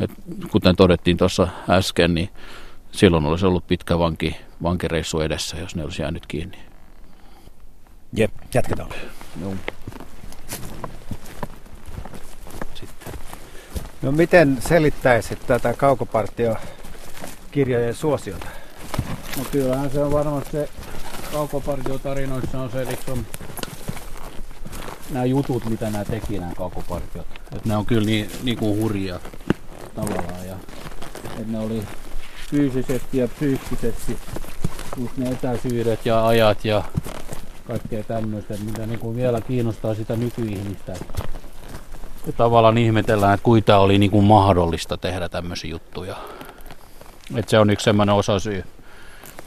Et 0.00 0.10
kuten 0.50 0.76
todettiin 0.76 1.16
tuossa 1.16 1.48
äsken, 1.70 2.14
niin 2.14 2.28
silloin 2.92 3.26
olisi 3.26 3.46
ollut 3.46 3.66
pitkä 3.66 3.98
vanki, 3.98 4.36
vankireissu 4.62 5.20
edessä, 5.20 5.56
jos 5.56 5.76
ne 5.76 5.84
olisi 5.84 6.02
jäänyt 6.02 6.26
kiinni. 6.26 6.58
Jep, 8.12 8.30
jatketaan. 8.54 8.90
Joo. 9.40 9.54
Sitten. 12.74 13.12
No 14.02 14.12
miten 14.12 14.58
selittäisit 14.60 15.46
tätä 15.46 15.74
kaukopartio 15.74 16.56
kirjojen 17.50 17.94
suosiota? 17.94 18.46
No 19.36 19.44
kyllähän 19.50 19.90
se 19.90 20.04
on 20.04 20.12
varmasti 20.12 20.50
se 20.50 20.68
kaukopartiotarinoissa 21.32 22.60
on 22.60 22.70
se 22.70 22.86
liksom, 22.86 23.24
nämä 25.10 25.24
jutut, 25.24 25.64
mitä 25.64 25.90
nämä 25.90 26.04
teki, 26.04 26.38
nämä 26.38 26.52
kaukopartiot. 26.54 27.26
Että 27.56 27.68
ne 27.68 27.76
on 27.76 27.86
kyllä 27.86 28.06
niin, 28.06 28.30
niin 28.42 28.58
kuin 28.58 28.82
hurjia 28.82 29.20
tavallaan. 29.94 30.46
Ja, 30.46 30.56
että 31.24 31.52
ne 31.52 31.58
oli 31.58 31.82
fyysisesti 32.50 33.18
ja 33.18 33.28
psyykkisesti 33.28 34.18
just 35.00 35.16
ne 35.16 35.30
etäisyydet 35.30 36.06
ja 36.06 36.26
ajat 36.26 36.64
ja 36.64 36.82
kaikkea 37.66 38.02
tämmöistä, 38.02 38.54
mitä 38.64 38.86
niin 38.86 38.98
kuin 38.98 39.16
vielä 39.16 39.40
kiinnostaa 39.40 39.94
sitä 39.94 40.16
nykyihmistä. 40.16 40.92
Ja 42.26 42.32
tavallaan 42.32 42.78
ihmetellään, 42.78 43.34
että 43.34 43.44
kuinka 43.44 43.76
oli 43.76 43.98
niin 43.98 44.10
kuin 44.10 44.24
mahdollista 44.24 44.96
tehdä 44.96 45.28
tämmöisiä 45.28 45.70
juttuja. 45.70 46.16
Että 47.36 47.50
se 47.50 47.58
on 47.58 47.70
yksi 47.70 47.84
semmoinen 47.84 48.14
osasyy. 48.14 48.64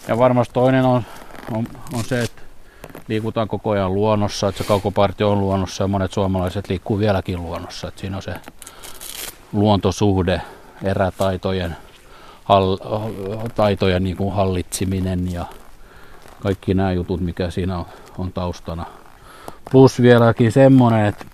Ja 0.08 0.18
varmasti 0.18 0.54
toinen 0.54 0.86
on 0.86 1.04
on, 1.52 1.68
on 1.94 2.04
se, 2.04 2.22
että 2.22 2.42
liikutaan 3.08 3.48
koko 3.48 3.70
ajan 3.70 3.96
luonnossa, 3.96 4.48
että 4.48 4.64
se 4.64 4.68
kaukopartio 4.68 5.32
on 5.32 5.40
luonnossa 5.40 5.84
ja 5.84 5.88
monet 5.88 6.14
suomalaiset 6.14 6.70
liikkuu 6.70 7.00
vieläkin 7.00 7.44
luonnossa. 7.44 7.88
Että 7.88 8.02
siinä 8.02 8.16
on 8.16 8.22
se 8.22 8.34
luontosuhde, 9.54 10.42
erätaitojen 10.84 11.76
hall, 12.52 12.78
taitojen 13.56 14.04
niin 14.04 14.18
kuin 14.18 14.34
hallitsiminen 14.34 15.32
ja 15.32 15.46
kaikki 16.40 16.74
nämä 16.74 16.92
jutut, 16.92 17.22
mikä 17.22 17.50
siinä 17.50 17.78
on, 17.78 17.86
on 18.18 18.34
taustana. 18.34 18.86
Plus 19.72 20.02
vieläkin 20.02 20.52
semmoinen, 20.52 21.06
että 21.06 21.26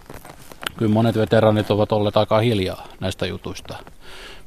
kyllä 0.77 0.93
monet 0.93 1.15
veteranit 1.15 1.71
ovat 1.71 1.91
olleet 1.91 2.17
aika 2.17 2.39
hiljaa 2.39 2.87
näistä 2.99 3.25
jutuista, 3.25 3.77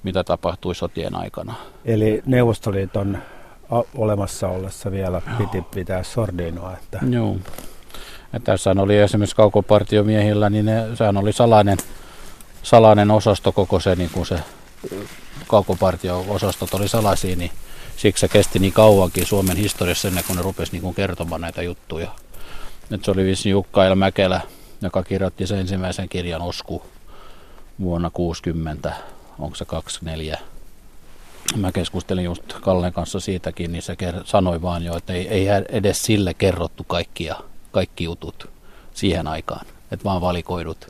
mitä 0.02 0.24
tapahtui 0.24 0.74
sotien 0.74 1.16
aikana. 1.16 1.54
Eli 1.84 2.22
Neuvostoliiton 2.26 3.18
olemassa 3.94 4.48
ollessa 4.48 4.90
vielä 4.90 5.22
piti 5.38 5.62
pitää 5.74 6.02
sordinoa. 6.02 6.72
Että... 6.72 7.00
Joo. 7.10 7.36
Ja 8.32 8.40
tässä 8.40 8.74
oli 8.78 8.96
esimerkiksi 8.96 9.36
kaukopartiomiehillä, 9.36 10.50
niin 10.50 10.66
ne, 10.66 10.82
sehän 10.94 11.16
oli 11.16 11.32
salainen, 11.32 11.78
salainen 12.62 13.10
osasto 13.10 13.52
koko 13.52 13.80
se, 13.80 13.94
niin 13.94 14.10
kuin 14.10 14.26
se 14.26 14.40
kaukopartio-osastot 15.50 16.74
oli 16.74 16.88
salaisia, 16.88 17.36
niin 17.36 17.50
siksi 17.96 18.20
se 18.20 18.28
kesti 18.28 18.58
niin 18.58 18.72
kauankin 18.72 19.26
Suomen 19.26 19.56
historiassa 19.56 20.08
ennen 20.08 20.24
kuin 20.26 20.36
ne 20.36 20.42
rupesi 20.42 20.72
niin 20.72 20.82
kuin 20.82 20.94
kertomaan 20.94 21.40
näitä 21.40 21.62
juttuja. 21.62 22.10
Nyt 22.90 23.04
se 23.04 23.10
oli 23.10 23.24
vissi 23.24 23.50
Jukka 23.50 23.86
El 23.86 23.94
Mäkelä, 23.94 24.40
joka 24.82 25.02
kirjoitti 25.02 25.46
sen 25.46 25.58
ensimmäisen 25.58 26.08
kirjan 26.08 26.42
Osku 26.42 26.82
vuonna 27.80 28.10
60, 28.10 28.92
onko 29.38 29.56
se 29.56 29.64
24 29.64 30.38
mä 31.56 31.72
keskustelin 31.72 32.24
just 32.24 32.42
Kallen 32.60 32.92
kanssa 32.92 33.20
siitäkin, 33.20 33.72
niin 33.72 33.82
se 33.82 33.96
sanoi 34.24 34.62
vaan 34.62 34.84
jo, 34.84 34.96
että 34.96 35.12
ei, 35.12 35.28
ei 35.28 35.46
edes 35.68 36.02
sille 36.02 36.34
kerrottu 36.34 36.84
kaikkia, 36.84 37.36
kaikki 37.72 38.04
jutut, 38.04 38.50
siihen 38.94 39.26
aikaan, 39.26 39.66
että 39.92 40.04
vaan 40.04 40.20
valikoidut 40.20 40.86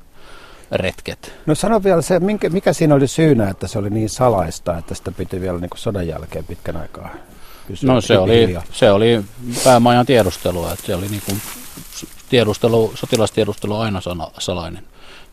retket. 0.73 1.33
No 1.47 1.55
sano 1.55 1.85
vielä 1.85 2.03
se, 2.03 2.21
minkä, 2.21 2.49
mikä 2.49 2.73
siinä 2.73 2.95
oli 2.95 3.09
syynä, 3.09 3.51
että 3.51 3.67
se 3.67 3.79
oli 3.79 3.91
niin 3.91 4.09
salaista, 4.09 4.79
että 4.79 4.95
sitä 4.95 5.13
piti 5.13 5.41
vielä 5.41 5.59
niin 5.59 5.71
kuin 5.71 5.79
sodan 5.79 6.09
jälkeen 6.09 6.45
pitkän 6.45 6.77
aikaa 6.77 7.11
pysyä 7.71 7.93
No 7.93 8.01
se 8.01 8.19
oli, 8.19 8.57
se 8.73 8.91
oli 8.91 9.25
päämajan 9.65 10.07
tiedustelua, 10.07 10.73
että 10.73 10.87
se 10.87 10.95
oli 10.95 11.09
niin 11.09 11.23
kuin 11.27 11.41
tiedustelu, 12.29 12.93
sotilastiedustelu 12.95 13.77
aina 13.77 14.01
sana, 14.01 14.29
salainen, 14.39 14.85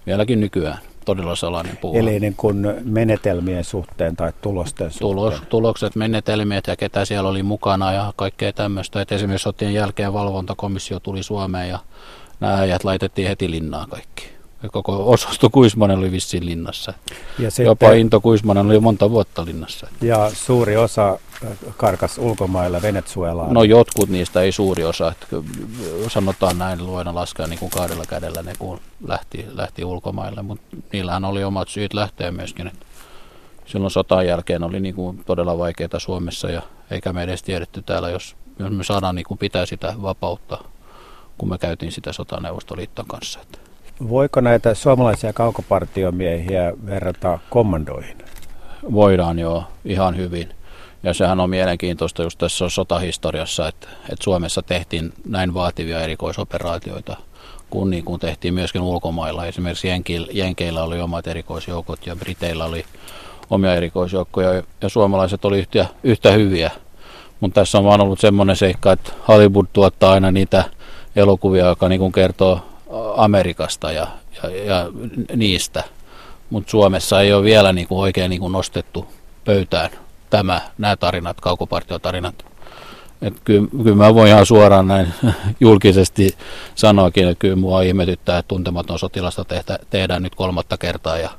vieläkin 0.06 0.40
nykyään 0.40 0.78
todella 1.06 1.36
salainen 1.36 1.78
puoli. 1.78 2.00
Eli 2.00 2.20
niin 2.20 2.36
kuin 2.36 2.68
menetelmien 2.84 3.64
suhteen 3.64 4.16
tai 4.16 4.34
tulosten 4.42 4.92
suhteen. 4.92 5.00
Tulos, 5.00 5.42
tulokset, 5.50 5.96
menetelmiä 5.96 6.62
ja 6.68 6.76
ketä 6.76 7.06
siellä 7.06 7.30
oli 7.30 7.44
mukana 7.44 7.92
ja 7.94 8.14
kaikkea 8.16 8.54
tämmöistä. 8.54 9.02
Et 9.02 9.12
esimerkiksi 9.12 9.44
sotien 9.44 9.74
jälkeen 9.74 10.14
valvontakomissio 10.14 11.00
tuli 11.00 11.24
Suomeen 11.24 11.70
ja 11.70 11.80
nämä 12.40 12.54
äijät 12.54 12.84
laitettiin 12.84 13.28
heti 13.28 13.52
linnaan 13.52 13.90
kaikki. 13.90 14.37
Koko 14.72 15.12
osasto 15.12 15.50
Kuismanen 15.50 15.98
oli 15.98 16.12
vissiin 16.12 16.46
linnassa. 16.46 16.94
Ja 17.40 17.52
sitten, 17.52 17.66
Jopa 17.66 17.92
Into 17.92 18.22
Kuismanen 18.22 18.66
oli 18.66 18.80
monta 18.80 19.10
vuotta 19.10 19.46
linnassa. 19.46 19.88
Ja 20.02 20.32
suuri 20.34 20.78
osa 20.78 21.20
karkas 21.78 22.18
ulkomailla 22.18 22.82
Venezuelaan. 22.82 23.54
No 23.54 23.64
jotkut 23.64 24.10
niistä 24.10 24.42
ei 24.42 24.52
suuri 24.52 24.84
osa. 24.84 25.12
Että 25.12 25.28
sanotaan 26.08 26.58
näin 26.58 26.86
luena 26.86 27.16
laskea 27.16 27.48
niin 27.48 27.60
kuin 27.60 27.72
kahdella 27.72 28.04
kädellä 28.10 28.44
ne 28.44 28.54
kun 28.60 28.80
lähti, 29.08 29.46
lähti 29.54 29.86
ulkomaille. 29.86 30.42
Mutta 30.42 30.78
niillähän 30.94 31.26
oli 31.26 31.44
omat 31.44 31.70
syyt 31.70 31.94
lähteä 31.94 32.32
myöskin. 32.32 32.68
Että 32.68 32.86
silloin 33.66 33.92
sotan 33.92 34.28
jälkeen 34.28 34.64
oli 34.64 34.80
niin 34.80 34.96
kuin 34.96 35.24
todella 35.26 35.58
vaikeaa 35.58 36.00
Suomessa 36.00 36.50
ja 36.50 36.62
eikä 36.92 37.14
me 37.14 37.24
edes 37.24 37.44
tiedetty 37.44 37.82
täällä, 37.82 38.10
jos, 38.10 38.36
jos 38.60 38.72
me 38.72 38.84
saadaan 38.84 39.16
niin 39.16 39.26
kuin 39.26 39.38
pitää 39.38 39.66
sitä 39.66 39.94
vapautta, 40.02 40.58
kun 41.38 41.50
me 41.50 41.58
käytiin 41.58 41.92
sitä 41.92 42.14
sotaneuvostoliiton 42.14 43.06
kanssa. 43.06 43.40
Että 43.42 43.58
Voiko 44.10 44.42
näitä 44.42 44.74
suomalaisia 44.74 45.34
kaukopartiomiehiä 45.34 46.74
verrata 46.86 47.40
kommandoihin? 47.50 48.18
Voidaan 48.94 49.40
jo 49.40 49.64
ihan 49.86 50.18
hyvin. 50.18 50.50
Ja 51.04 51.14
sehän 51.14 51.40
on 51.40 51.50
mielenkiintoista 51.50 52.24
just 52.24 52.38
tässä 52.38 52.70
sotahistoriassa, 52.70 53.68
että, 53.68 53.88
että 54.02 54.24
Suomessa 54.24 54.62
tehtiin 54.62 55.14
näin 55.26 55.54
vaativia 55.54 56.02
erikoisoperaatioita, 56.02 57.18
kun 57.70 57.90
niin 57.90 58.06
kuin 58.06 58.20
tehtiin 58.20 58.54
myöskin 58.54 58.82
ulkomailla. 58.82 59.46
Esimerkiksi 59.46 59.88
Jenkeillä 60.32 60.84
oli 60.84 61.02
omat 61.02 61.28
erikoisjoukot 61.28 62.06
ja 62.06 62.16
Briteillä 62.16 62.66
oli 62.66 62.86
omia 63.50 63.76
erikoisjoukkoja 63.76 64.64
ja 64.82 64.90
suomalaiset 64.90 65.46
oli 65.46 65.60
yhtä, 65.60 65.86
yhtä 66.04 66.32
hyviä. 66.32 66.72
Mutta 67.40 67.62
tässä 67.62 67.78
on 67.78 67.84
vaan 67.84 68.02
ollut 68.02 68.20
semmoinen 68.20 68.56
seikka, 68.56 68.92
että 68.92 69.12
Hollywood 69.28 69.66
tuottaa 69.74 70.12
aina 70.12 70.32
niitä 70.32 70.64
elokuvia, 71.16 71.66
joka 71.66 71.90
niin 71.90 72.00
kuin 72.00 72.12
kertoo 72.12 72.62
Amerikasta 73.16 73.92
ja, 73.92 74.08
ja, 74.44 74.50
ja 74.50 74.86
niistä. 75.36 75.84
Mutta 76.50 76.72
Suomessa 76.72 77.22
ei 77.22 77.34
ole 77.34 77.44
vielä 77.44 77.74
niinku 77.74 78.00
oikein 78.00 78.30
niinku 78.30 78.50
nostettu 78.50 79.08
pöytään 79.46 79.90
tämä, 80.30 80.62
nämä 80.78 80.96
tarinat, 80.96 81.42
kaukopartiotarinat. 81.42 82.46
Että 83.22 83.42
kyllä, 83.44 83.68
kyllä 83.84 83.96
mä 83.96 84.16
voin 84.16 84.28
ihan 84.28 84.46
suoraan 84.46 84.88
näin 84.88 85.14
julkisesti 85.60 86.38
sanoakin, 86.76 87.28
että 87.28 87.40
kyllä 87.40 87.56
mua 87.56 87.82
ihmetyttää, 87.82 88.38
että 88.38 88.48
tuntematon 88.48 89.00
sotilasta 89.00 89.46
tehtä, 89.46 89.80
tehdään 89.90 90.24
nyt 90.24 90.36
kolmatta 90.36 90.78
kertaa 90.78 91.18
ja 91.18 91.30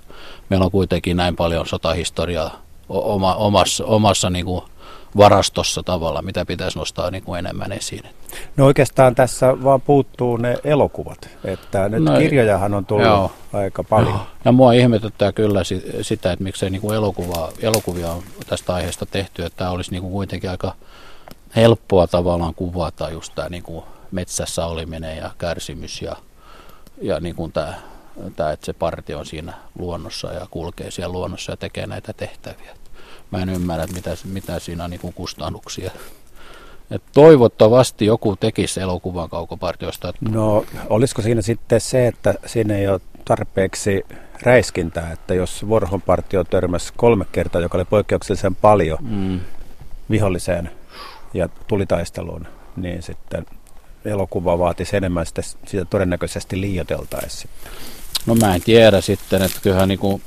meillä 0.49 0.65
on 0.65 0.71
kuitenkin 0.71 1.17
näin 1.17 1.37
paljon 1.37 1.67
sotahistoriaa 1.67 2.63
oma, 2.89 3.35
omassa, 3.35 3.85
omassa 3.85 4.31
niin 4.31 4.45
kuin 4.45 4.63
varastossa 5.17 5.83
tavalla, 5.83 6.23
mitä 6.23 6.45
pitäisi 6.45 6.79
nostaa 6.79 7.11
niin 7.11 7.23
kuin 7.23 7.39
enemmän 7.39 7.73
esiin. 7.73 8.05
No 8.57 8.67
oikeastaan 8.67 9.15
tässä 9.15 9.65
vaan 9.65 9.81
puuttuu 9.81 10.37
ne 10.37 10.59
elokuvat, 10.65 11.29
että 11.45 11.89
nyt 11.89 12.03
no, 12.03 12.19
kirjojahan 12.19 12.75
on 12.75 12.87
tullut 12.87 13.07
joo. 13.07 13.33
aika 13.53 13.85
paljon. 13.85 14.15
Joo. 14.15 14.27
Ja 14.45 14.53
mua 14.53 14.73
ihmetyttää 14.73 15.33
kyllä 15.33 15.61
sitä, 16.03 16.33
että 16.33 16.43
miksei 16.43 16.71
niin 16.71 16.81
kuin 16.81 16.97
elokuva, 16.97 17.53
elokuvia 17.63 18.11
on 18.11 18.23
tästä 18.47 18.75
aiheesta 18.75 19.07
tehty, 19.07 19.45
että 19.45 19.57
tämä 19.57 19.71
olisi 19.71 19.91
niin 19.91 20.03
kuin 20.03 20.13
kuitenkin 20.13 20.51
aika 20.51 20.75
helppoa 21.57 22.07
tavallaan 22.07 22.55
kuvata 22.55 23.11
just 23.11 23.35
tämä 23.35 23.49
niin 23.49 23.63
kuin 23.63 23.85
metsässä 24.11 24.67
oliminen 24.67 25.17
ja 25.17 25.31
kärsimys 25.39 26.03
ja, 26.03 26.17
ja 27.03 27.21
niin 27.21 27.35
kuin 27.35 27.53
tämä, 27.53 27.75
tämä, 28.37 28.53
että 28.53 28.67
se 28.67 28.73
partio 28.73 29.19
on 29.19 29.27
siinä 29.27 29.53
luonnossa 29.79 30.33
ja 30.33 30.47
kulkee 30.51 30.91
siellä 30.91 31.13
luonnossa 31.13 31.53
ja 31.53 31.57
tekee 31.57 31.87
näitä 31.87 32.13
tehtäviä 32.13 32.78
mä 33.31 33.39
en 33.39 33.49
ymmärrä, 33.49 33.85
että 33.85 33.97
mitä, 33.97 34.11
mitä 34.25 34.59
siinä 34.59 34.85
on 34.85 34.91
niin 34.91 35.15
kustannuksia. 35.15 35.91
Et 36.91 37.03
toivottavasti 37.13 38.07
joku 38.07 38.37
tekisi 38.37 38.81
elokuvan 38.81 39.31
kaukopartiosta. 39.31 40.13
No 40.21 40.65
olisiko 40.89 41.23
siinä 41.23 41.43
sitten 41.43 41.81
se, 41.81 42.07
että 42.07 42.35
siinä 42.47 42.77
ei 42.77 42.89
ole 42.89 43.01
tarpeeksi 43.25 44.03
räiskintää, 44.43 45.13
että 45.13 45.35
jos 45.35 45.69
Vorhon 45.69 46.03
partio 46.03 46.45
törmäsi 46.45 46.93
kolme 46.97 47.25
kertaa, 47.33 47.61
joka 47.61 47.79
oli 47.79 47.85
poikkeuksellisen 47.85 48.55
paljon 48.55 48.99
mm. 49.01 49.41
viholliseen 50.11 50.71
ja 51.35 51.49
tulitaisteluun, 51.67 52.47
niin 52.77 53.03
sitten 53.03 53.47
elokuva 54.05 54.59
vaatisi 54.59 54.97
enemmän, 54.97 55.27
sitä, 55.27 55.43
sitä 55.43 55.85
todennäköisesti 55.85 56.61
liioteltaisiin. 56.61 57.51
No 58.27 58.35
mä 58.35 58.55
en 58.55 58.63
tiedä 58.63 59.01
sitten, 59.01 59.43
että 59.43 59.61
kyllähän 59.63 59.89
niin 59.89 59.99
kuin 59.99 60.23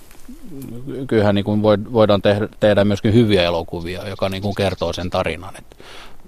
kyllähän 1.07 1.35
niin 1.35 1.45
kuin 1.45 1.63
voidaan 1.93 2.21
tehdä, 2.21 2.47
tehdä 2.59 2.85
myöskin 2.85 3.13
hyviä 3.13 3.43
elokuvia, 3.43 4.09
joka 4.09 4.29
niin 4.29 4.41
kuin 4.41 4.55
kertoo 4.55 4.93
sen 4.93 5.09
tarinan. 5.09 5.53
Että 5.57 5.75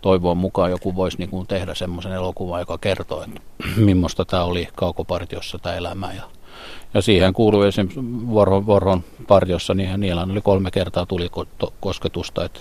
toivon 0.02 0.38
mukaan 0.38 0.72
joku 0.72 0.96
voisi 0.96 1.18
niin 1.18 1.30
kuin 1.30 1.48
tehdä 1.48 1.76
semmoisen 1.76 2.12
elokuvan, 2.12 2.60
joka 2.60 2.78
kertoo, 2.78 3.24
että 3.24 3.42
millaista 3.78 4.26
tämä 4.26 4.44
oli 4.44 4.68
kaukopartiossa 4.76 5.60
tämä 5.60 5.76
elämä. 5.76 6.14
Ja, 6.14 6.24
ja 6.94 7.02
siihen 7.02 7.34
kuuluu 7.34 7.62
esimerkiksi 7.62 8.00
Vorhon, 8.34 8.66
Vorhon 8.66 9.04
partiossa, 9.28 9.74
niin 9.74 10.00
niillä 10.00 10.28
oli 10.32 10.42
kolme 10.42 10.72
kertaa 10.72 11.06
tuli 11.06 11.30
kosketusta. 11.80 12.46
Että 12.46 12.60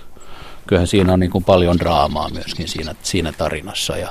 kyllähän 0.67 0.87
siinä 0.87 1.13
on 1.13 1.21
niin 1.21 1.31
kuin 1.31 1.45
paljon 1.45 1.79
draamaa 1.79 2.31
myöskin 2.31 2.69
siinä, 2.69 2.95
siinä 3.03 3.33
tarinassa. 3.33 3.97
Ja, 3.97 4.09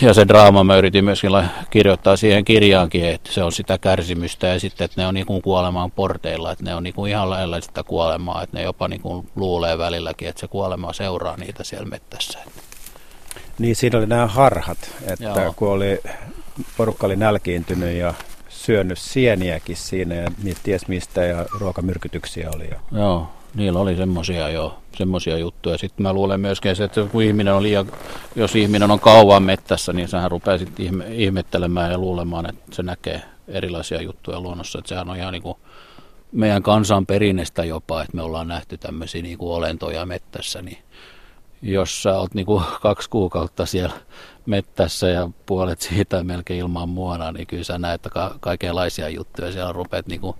ja 0.00 0.14
se 0.14 0.28
draama 0.28 0.64
mä 0.64 0.76
yritin 0.76 1.04
myöskin 1.04 1.30
kirjoittaa 1.70 2.16
siihen 2.16 2.44
kirjaankin, 2.44 3.08
että 3.08 3.32
se 3.32 3.42
on 3.42 3.52
sitä 3.52 3.78
kärsimystä 3.78 4.46
ja 4.46 4.60
sitten, 4.60 4.84
että 4.84 5.00
ne 5.00 5.06
on 5.06 5.14
niin 5.14 5.26
kuin 5.26 5.42
kuolemaan 5.42 5.90
porteilla, 5.90 6.52
että 6.52 6.64
ne 6.64 6.74
on 6.74 6.82
niin 6.82 6.94
kuin 6.94 7.10
ihan 7.10 7.30
lähellä 7.30 7.60
sitä 7.60 7.82
kuolemaa, 7.82 8.42
että 8.42 8.56
ne 8.56 8.62
jopa 8.62 8.88
niin 8.88 9.00
kuin 9.00 9.28
luulee 9.36 9.78
välilläkin, 9.78 10.28
että 10.28 10.40
se 10.40 10.48
kuolema 10.48 10.92
seuraa 10.92 11.36
niitä 11.36 11.64
siellä 11.64 11.88
mettässä. 11.88 12.38
Niin 13.58 13.76
siinä 13.76 13.98
oli 13.98 14.06
nämä 14.06 14.26
harhat, 14.26 14.78
että 15.06 15.40
Joo. 15.40 15.52
kun 15.56 15.68
oli, 15.68 16.00
porukka 16.76 17.06
oli 17.06 17.16
nälkiintynyt 17.16 17.96
ja 17.96 18.14
syönyt 18.48 18.98
sieniäkin 18.98 19.76
siinä 19.76 20.14
ja 20.14 20.30
niitä 20.42 20.60
ties 20.62 20.88
mistä 20.88 21.24
ja 21.24 21.46
ruokamyrkytyksiä 21.58 22.50
oli. 22.54 22.68
Jo. 22.70 22.98
Joo, 23.00 23.28
niillä 23.54 23.78
oli 23.78 23.96
semmoisia 23.96 24.48
jo 24.48 24.78
semmoisia 24.96 25.38
juttuja. 25.38 25.78
Sitten 25.78 26.02
mä 26.02 26.12
luulen 26.12 26.40
myöskin, 26.40 26.70
että 26.82 27.06
kun 27.12 27.22
ihminen 27.22 27.54
on 27.54 27.62
liian, 27.62 27.86
jos 28.36 28.56
ihminen 28.56 28.90
on 28.90 29.00
kauan 29.00 29.42
mettässä, 29.42 29.92
niin 29.92 30.08
sehän 30.08 30.30
rupeaa 30.30 30.58
sitten 30.58 30.86
ihme, 30.86 31.04
ihmettelemään 31.10 31.90
ja 31.90 31.98
luulemaan, 31.98 32.48
että 32.48 32.74
se 32.74 32.82
näkee 32.82 33.22
erilaisia 33.48 34.02
juttuja 34.02 34.40
luonnossa. 34.40 34.78
Että 34.78 34.88
sehän 34.88 35.10
on 35.10 35.16
ihan 35.16 35.32
niin 35.32 35.42
kuin 35.42 35.58
meidän 36.32 36.62
kansan 36.62 37.06
perinnestä 37.06 37.64
jopa, 37.64 38.02
että 38.02 38.16
me 38.16 38.22
ollaan 38.22 38.48
nähty 38.48 38.78
tämmöisiä 38.78 39.22
niin 39.22 39.38
kuin 39.38 39.52
olentoja 39.56 40.06
mettässä, 40.06 40.62
niin 40.62 40.78
jos 41.62 42.02
sä 42.02 42.18
oot 42.18 42.34
niin 42.34 42.46
kuin 42.46 42.64
kaksi 42.82 43.10
kuukautta 43.10 43.66
siellä 43.66 43.94
mettässä 44.46 45.08
ja 45.08 45.30
puolet 45.46 45.80
siitä 45.80 46.24
melkein 46.24 46.60
ilman 46.60 46.88
muona, 46.88 47.32
niin 47.32 47.46
kyllä 47.46 47.64
sä 47.64 47.78
näet 47.78 48.08
ka- 48.12 48.36
kaikenlaisia 48.40 49.08
juttuja. 49.08 49.52
Siellä 49.52 49.72
rupeat 49.72 50.06
niin 50.06 50.20
kuin 50.20 50.36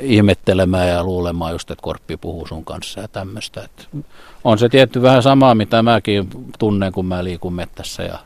ihmettelemään 0.00 0.88
ja 0.88 1.04
luulemaan 1.04 1.52
just, 1.52 1.70
että 1.70 1.82
korppi 1.82 2.16
puhuu 2.16 2.46
sun 2.46 2.64
kanssa 2.64 3.00
ja 3.00 3.08
tämmöistä. 3.08 3.68
On 4.44 4.58
se 4.58 4.68
tietty 4.68 5.02
vähän 5.02 5.22
samaa, 5.22 5.54
mitä 5.54 5.82
mäkin 5.82 6.28
tunnen, 6.58 6.92
kun 6.92 7.06
mä 7.06 7.24
liikun 7.24 7.54
mettässä 7.54 8.02
ja 8.02 8.18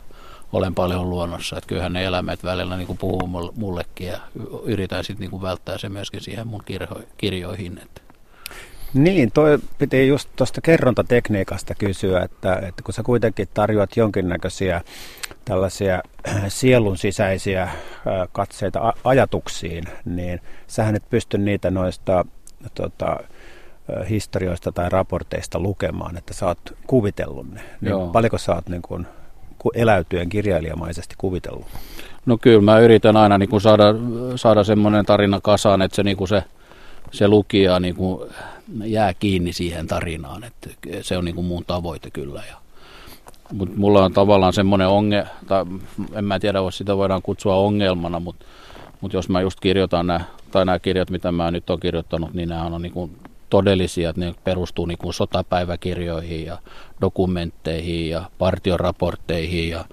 olen 0.53 0.75
paljon 0.75 1.11
luonnossa. 1.11 1.57
Että 1.59 1.69
kyllähän 1.69 1.93
ne 1.93 2.05
eläimet 2.05 2.45
välillä 2.45 2.77
niin 2.77 2.99
puhuu 2.99 3.53
mullekin 3.57 4.07
ja 4.07 4.19
yritän 4.65 5.05
sitten 5.05 5.31
niin 5.31 5.43
välttää 5.43 5.79
se 5.79 5.89
myöskin 5.89 6.21
siihen 6.21 6.47
mun 6.47 6.63
kirjo- 6.65 7.03
kirjoihin. 7.19 7.79
Että. 7.83 8.12
Niin, 8.95 9.33
toi 9.33 9.59
piti 9.79 10.09
just 10.09 10.29
tuosta 10.37 10.61
kerrontatekniikasta 10.61 11.75
kysyä, 11.75 12.23
että, 12.23 12.55
että 12.55 12.83
kun 12.83 12.95
sä 12.95 13.03
kuitenkin 13.03 13.49
tarjoat 13.55 13.97
jonkinnäköisiä 13.97 14.81
tällaisia 15.45 16.03
äh, 16.29 16.45
sielun 16.49 16.97
sisäisiä 16.97 17.63
äh, 17.63 17.73
katseita 18.33 18.93
ajatuksiin, 19.05 19.85
niin 20.05 20.41
sähän 20.67 20.97
et 20.97 21.11
pysty 21.11 21.39
niitä 21.39 21.71
noista 21.71 22.25
tota, 22.75 23.11
äh, 23.11 24.09
historioista 24.09 24.73
tai 24.73 24.89
raporteista 24.89 25.61
lukemaan, 25.61 26.17
että 26.17 26.35
sä 26.35 26.47
oot 26.47 26.77
kuvitellut 26.87 27.51
ne. 27.51 27.61
Niin 27.81 28.11
paljonko 28.13 28.39
sä 28.39 28.55
oot 28.55 28.69
niin 28.69 28.83
kun, 28.83 29.07
eläytyen 29.75 30.29
kirjailijamaisesti 30.29 31.15
kuvitellut? 31.19 31.67
No 32.27 32.39
kyllä 32.39 32.63
mä 32.63 32.79
yritän 32.79 33.17
aina 33.17 33.39
niin 33.39 33.61
saada, 33.61 33.95
saada 34.37 34.65
semmoinen 34.65 35.07
tarina 35.07 35.41
kasaan, 35.41 35.83
että 35.83 35.97
se, 35.97 36.03
niin 36.03 36.29
se, 36.29 36.45
se 37.11 37.29
lukija 37.29 37.81
niin 37.81 37.95
kuin 37.95 38.31
jää 38.85 39.15
kiinni 39.15 39.53
siihen 39.53 39.87
tarinaan. 39.87 40.45
Että 40.45 40.71
se 41.03 41.19
on 41.19 41.25
niin 41.25 41.35
kuin 41.35 41.47
mun 41.47 41.65
tavoite 41.65 42.11
kyllä. 42.11 42.43
Ja 42.49 42.57
Mutta 43.53 43.77
mulla 43.79 44.05
on 44.05 44.13
tavallaan 44.13 44.53
semmoinen 44.53 44.89
ongelma, 44.89 45.31
tai 45.49 45.65
en 46.15 46.25
mä 46.25 46.39
tiedä, 46.39 46.59
jos 46.59 46.79
sitä 46.79 46.97
voidaan 46.97 47.23
kutsua 47.23 47.57
ongelmana, 47.57 48.21
mutta 48.21 48.47
mut 49.01 49.13
jos 49.13 49.29
mä 49.29 49.41
just 49.41 49.61
kirjoitan 49.61 50.07
nämä, 50.07 50.21
tai 50.51 50.65
nämä 50.65 50.79
kirjat, 50.79 51.11
mitä 51.11 51.33
mä 51.33 51.51
nyt 51.51 51.71
olen 51.71 51.81
kirjoittanut, 51.81 52.35
niin 52.35 52.49
nämä 52.49 52.63
on 52.63 52.83
niin 52.83 52.93
kuin 52.93 53.17
todellisia, 53.51 54.11
että 54.11 54.21
ne 54.21 54.35
perustuu 54.45 54.87
niin 54.87 54.99
kuin 54.99 55.15
sotapäiväkirjoihin 55.15 56.47
ja 56.47 56.59
dokumentteihin 57.01 58.11
ja 58.11 58.23
partioraportteihin 58.39 59.69
ja 59.69 59.85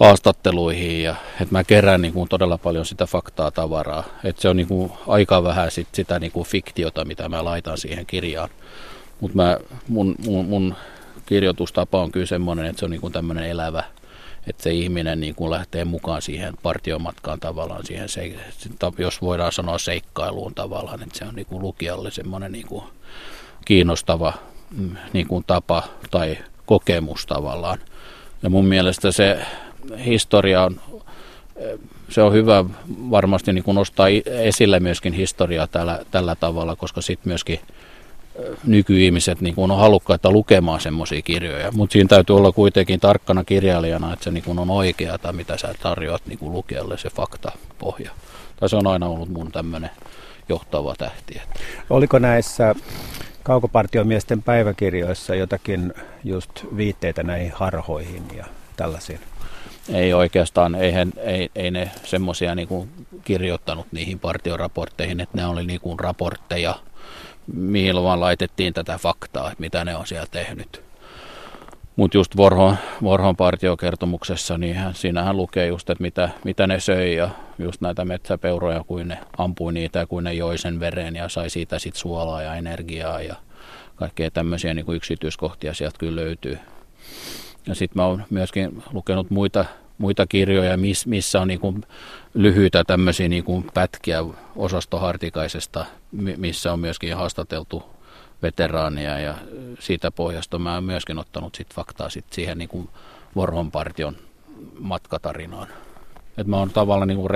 haastatteluihin 0.00 1.02
ja 1.02 1.16
että 1.32 1.54
mä 1.54 1.64
kerään 1.64 2.02
niin 2.02 2.14
kuin 2.14 2.28
todella 2.28 2.58
paljon 2.58 2.86
sitä 2.86 3.06
faktaa 3.06 3.50
tavaraa. 3.50 4.04
Että 4.24 4.42
se 4.42 4.48
on 4.48 4.56
niin 4.56 4.68
kuin 4.68 4.92
aika 5.06 5.42
vähän 5.42 5.70
sit 5.70 5.88
sitä 5.92 6.18
niin 6.18 6.32
kuin 6.32 6.46
fiktiota, 6.46 7.04
mitä 7.04 7.28
mä 7.28 7.44
laitan 7.44 7.78
siihen 7.78 8.06
kirjaan. 8.06 8.48
Mutta 9.20 9.58
mun, 9.88 10.14
mun, 10.26 10.46
mun 10.46 10.74
kirjoitustapa 11.26 12.02
on 12.02 12.12
kyllä 12.12 12.26
semmoinen, 12.26 12.66
että 12.66 12.80
se 12.80 12.84
on 12.84 12.90
niin 12.90 13.00
kuin 13.00 13.12
tämmöinen 13.12 13.44
elävä, 13.44 13.84
että 14.46 14.62
se 14.62 14.72
ihminen 14.72 15.20
niin 15.20 15.34
kuin 15.34 15.50
lähtee 15.50 15.84
mukaan 15.84 16.22
siihen 16.22 16.54
partiomatkaan 16.62 17.40
tavallaan, 17.40 17.86
siihen 17.86 18.08
se, 18.08 18.32
jos 18.98 19.22
voidaan 19.22 19.52
sanoa 19.52 19.78
seikkailuun 19.78 20.54
tavallaan, 20.54 21.02
että 21.02 21.18
se 21.18 21.24
on 21.24 21.34
niin 21.34 21.46
kuin 21.46 21.62
lukijalle 21.62 22.10
semmoinen 22.10 22.52
niin 22.52 22.66
kuin 22.66 22.84
kiinnostava 23.64 24.32
mm, 24.76 24.96
niin 25.12 25.26
kuin 25.26 25.44
tapa 25.46 25.82
tai 26.10 26.38
kokemus 26.66 27.26
tavallaan. 27.26 27.78
Ja 28.42 28.50
mun 28.50 28.64
mielestä 28.64 29.12
se 29.12 29.38
historia 30.04 30.64
on, 30.64 30.80
se 32.08 32.22
on 32.22 32.32
hyvä 32.32 32.64
varmasti 32.88 33.52
niin 33.52 33.64
kuin 33.64 33.74
nostaa 33.74 34.06
esille 34.26 34.80
myöskin 34.80 35.12
historiaa 35.12 35.66
tällä, 35.66 35.98
tällä 36.10 36.34
tavalla, 36.34 36.76
koska 36.76 37.00
sitten 37.00 37.30
myöskin 37.30 37.60
nykyihmiset 38.64 39.40
niin 39.40 39.54
kuin 39.54 39.70
on 39.70 39.78
halukkaita 39.78 40.30
lukemaan 40.30 40.80
semmoisia 40.80 41.22
kirjoja, 41.22 41.72
mutta 41.72 41.92
siinä 41.92 42.08
täytyy 42.08 42.36
olla 42.36 42.52
kuitenkin 42.52 43.00
tarkkana 43.00 43.44
kirjailijana, 43.44 44.12
että 44.12 44.24
se 44.24 44.30
niin 44.30 44.44
kuin 44.44 44.58
on 44.58 44.70
oikea 44.70 45.18
tai 45.18 45.32
mitä 45.32 45.56
sä 45.56 45.74
tarjoat 45.82 46.22
niin 46.26 46.38
kuin 46.38 46.52
lukijalle 46.52 46.98
se 46.98 47.10
faktapohja. 47.10 48.10
Tai 48.56 48.68
se 48.68 48.76
on 48.76 48.86
aina 48.86 49.06
ollut 49.06 49.28
mun 49.28 49.52
tämmöinen 49.52 49.90
johtava 50.48 50.94
tähti. 50.98 51.40
Oliko 51.90 52.18
näissä 52.18 52.74
kaukopartiomiesten 53.42 54.42
päiväkirjoissa 54.42 55.34
jotakin 55.34 55.92
just 56.24 56.50
viitteitä 56.76 57.22
näihin 57.22 57.52
harhoihin 57.54 58.22
ja 58.36 58.44
tällaisiin? 58.76 59.20
Ei 59.94 60.12
oikeastaan, 60.14 60.74
eihän, 60.74 61.12
ei, 61.16 61.50
ei 61.54 61.70
ne 61.70 61.90
semmoisia 62.04 62.54
niin 62.54 62.68
kirjoittanut 63.24 63.86
niihin 63.92 64.18
partioraportteihin, 64.18 65.20
että 65.20 65.38
ne 65.38 65.46
oli 65.46 65.66
niin 65.66 65.80
kuin 65.80 66.00
raportteja– 66.00 66.74
mihin 67.54 68.02
vaan 68.02 68.20
laitettiin 68.20 68.74
tätä 68.74 68.98
faktaa, 68.98 69.50
että 69.50 69.60
mitä 69.60 69.84
ne 69.84 69.96
on 69.96 70.06
siellä 70.06 70.26
tehnyt. 70.30 70.82
Mutta 71.96 72.16
just 72.16 72.36
Vorhon, 72.36 72.76
Vorhon 73.02 73.36
partiokertomuksessa, 73.36 74.58
niin 74.58 74.76
hän, 74.76 74.94
siinähän 74.94 75.36
lukee 75.36 75.66
just, 75.66 75.90
että 75.90 76.02
mitä, 76.02 76.28
mitä 76.44 76.66
ne 76.66 76.80
söi 76.80 77.16
ja 77.16 77.30
just 77.58 77.80
näitä 77.80 78.04
metsäpeuroja, 78.04 78.84
kuin 78.86 79.08
ne 79.08 79.18
ampui 79.38 79.72
niitä 79.72 79.98
ja 79.98 80.06
kuin 80.06 80.24
ne 80.24 80.34
joi 80.34 80.58
sen 80.58 80.80
veren 80.80 81.16
ja 81.16 81.28
sai 81.28 81.50
siitä 81.50 81.78
sit 81.78 81.96
suolaa 81.96 82.42
ja 82.42 82.54
energiaa 82.54 83.20
ja 83.22 83.34
kaikkea 83.96 84.30
tämmöisiä 84.30 84.74
niin 84.74 84.86
kuin 84.86 84.96
yksityiskohtia 84.96 85.74
sieltä 85.74 85.98
kyllä 85.98 86.20
löytyy. 86.20 86.58
Ja 87.66 87.74
sitten 87.74 88.02
mä 88.02 88.06
oon 88.06 88.24
myöskin 88.30 88.82
lukenut 88.92 89.30
muita 89.30 89.64
muita 89.98 90.26
kirjoja, 90.26 90.78
missä 91.06 91.40
on 91.40 91.48
niin 91.48 91.60
kuin 91.60 91.84
lyhyitä 92.34 92.84
tämmöisiä 92.84 93.28
niin 93.28 93.44
kuin 93.44 93.66
pätkiä 93.74 94.24
osastohartikaisesta, 94.56 95.86
missä 96.36 96.72
on 96.72 96.80
myöskin 96.80 97.16
haastateltu 97.16 97.82
veteraania 98.42 99.18
ja 99.18 99.34
siitä 99.78 100.10
pohjasta 100.10 100.58
mä 100.58 100.74
oon 100.74 100.84
myöskin 100.84 101.18
ottanut 101.18 101.54
sit 101.54 101.74
faktaa 101.74 102.10
sit 102.10 102.24
siihen 102.32 102.58
niin 102.58 102.68
kuin 102.68 102.88
Vorhonpartion 103.36 104.16
matkatarinaan. 104.78 105.68
Et 106.38 106.46
mä 106.46 106.56
oon 106.56 106.70
tavallaan 106.70 107.08
niin 107.08 107.20
kuin 107.20 107.30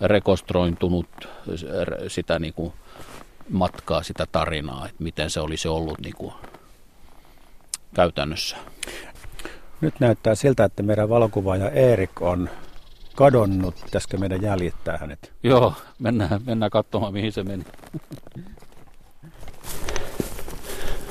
rekostrointunut 0.00 1.06
sitä 2.08 2.38
niin 2.38 2.54
kuin 2.54 2.72
matkaa, 3.50 4.02
sitä 4.02 4.26
tarinaa, 4.32 4.86
että 4.88 5.02
miten 5.02 5.30
se 5.30 5.40
olisi 5.40 5.68
ollut 5.68 6.00
niin 6.00 6.14
kuin 6.16 6.34
käytännössä. 7.94 8.56
Nyt 9.80 10.00
näyttää 10.00 10.34
siltä, 10.34 10.64
että 10.64 10.82
meidän 10.82 11.08
valokuvaaja 11.08 11.70
Erik 11.70 12.22
on 12.22 12.50
kadonnut. 13.14 13.74
Pitäisikö 13.84 14.18
meidän 14.18 14.42
jäljittää 14.42 14.98
hänet? 14.98 15.32
Joo, 15.42 15.72
mennään, 15.98 16.40
mennään 16.46 16.70
katsomaan 16.70 17.12
mihin 17.12 17.32
se 17.32 17.42
meni. 17.42 17.64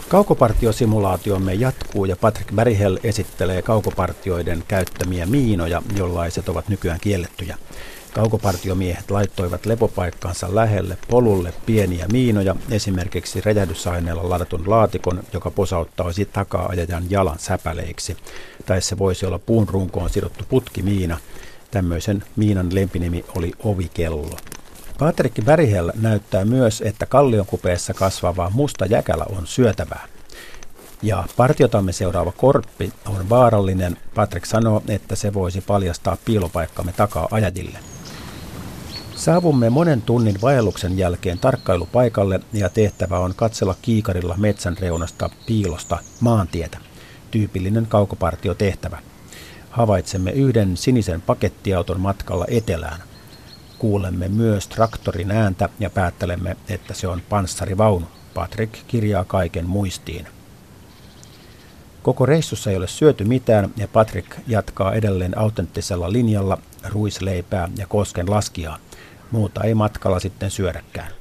Kaukopartiosimulaatiomme 0.10 1.54
jatkuu 1.54 2.06
ja 2.06 2.16
Patrick 2.16 2.54
Berihel 2.56 3.00
esittelee 3.04 3.62
kaukopartioiden 3.62 4.64
käyttämiä 4.68 5.26
miinoja, 5.26 5.82
jollaiset 5.98 6.50
ovat 6.50 6.70
nykyään 6.70 7.00
kiellettyjä. 7.02 7.58
Kaukopartiomiehet 8.14 9.12
laittoivat 9.12 9.66
lepopaikkaansa 9.66 10.56
lähelle 10.56 10.98
polulle 11.10 11.54
pieniä 11.66 12.06
miinoja, 12.12 12.56
esimerkiksi 12.72 13.42
räjähdysaineella 13.42 14.30
ladatun 14.30 14.64
laatikon, 14.70 15.24
joka 15.34 15.52
posauttaisi 15.52 16.26
takaa 16.26 16.68
ajajan 16.68 17.04
jalan 17.10 17.40
säpäleiksi. 17.40 18.18
Tai 18.66 18.82
se 18.82 18.98
voisi 18.98 19.26
olla 19.26 19.40
puun 19.40 19.68
runkoon 19.68 20.10
sidottu 20.10 20.44
putkimiina. 20.50 21.18
Tämmöisen 21.72 22.24
miinan 22.36 22.76
lempinimi 22.76 23.26
oli 23.38 23.52
ovikello. 23.64 24.38
Patrick 25.00 25.46
Berihel 25.46 25.92
näyttää 26.02 26.46
myös, 26.46 26.82
että 26.86 27.06
kallionkupeessa 27.06 27.94
kasvava 27.94 28.52
musta 28.54 28.86
jäkälä 28.86 29.26
on 29.38 29.48
syötävää. 29.48 30.08
Ja 31.02 31.24
partiotamme 31.38 31.92
seuraava 31.92 32.32
korppi 32.32 32.94
on 33.06 33.30
vaarallinen. 33.30 33.98
Patrick 34.16 34.46
sanoo, 34.46 34.82
että 34.88 35.16
se 35.16 35.34
voisi 35.34 35.62
paljastaa 35.62 36.18
piilopaikkamme 36.26 36.92
takaa 36.92 37.28
ajajille. 37.32 37.93
Saavumme 39.16 39.70
monen 39.70 40.02
tunnin 40.02 40.42
vaelluksen 40.42 40.98
jälkeen 40.98 41.40
tarkkailupaikalle 41.40 42.40
ja 42.54 42.70
tehtävä 42.70 43.20
on 43.20 43.34
katsella 43.36 43.76
kiikarilla 43.82 44.36
metsän 44.38 44.78
reunasta 44.78 45.30
piilosta 45.46 45.98
maantietä. 46.20 46.78
Tyypillinen 47.32 47.86
kaukopartiotehtävä. 47.86 49.00
Havaitsemme 49.70 50.32
yhden 50.32 50.78
sinisen 50.78 51.22
pakettiauton 51.22 52.00
matkalla 52.00 52.46
etelään. 52.48 53.02
Kuulemme 53.80 54.28
myös 54.28 54.68
traktorin 54.68 55.32
ääntä 55.32 55.70
ja 55.80 55.90
päättelemme, 55.90 56.58
että 56.70 56.94
se 56.94 57.08
on 57.08 57.22
panssarivaunu. 57.30 58.06
Patrick 58.34 58.74
kirjaa 58.88 59.24
kaiken 59.24 59.68
muistiin. 59.68 60.28
Koko 62.04 62.26
reissussa 62.26 62.70
ei 62.70 62.78
ole 62.78 62.88
syöty 62.88 63.24
mitään 63.24 63.74
ja 63.78 63.88
Patrick 63.88 64.38
jatkaa 64.48 64.94
edelleen 64.94 65.38
autenttisella 65.38 66.12
linjalla 66.12 66.58
ruisleipää 66.90 67.70
ja 67.78 67.88
kosken 67.88 68.32
laskiaan. 68.32 68.80
Muuta 69.34 69.64
ei 69.64 69.74
matkalla 69.74 70.20
sitten 70.20 70.52
syödäkään. 70.52 71.12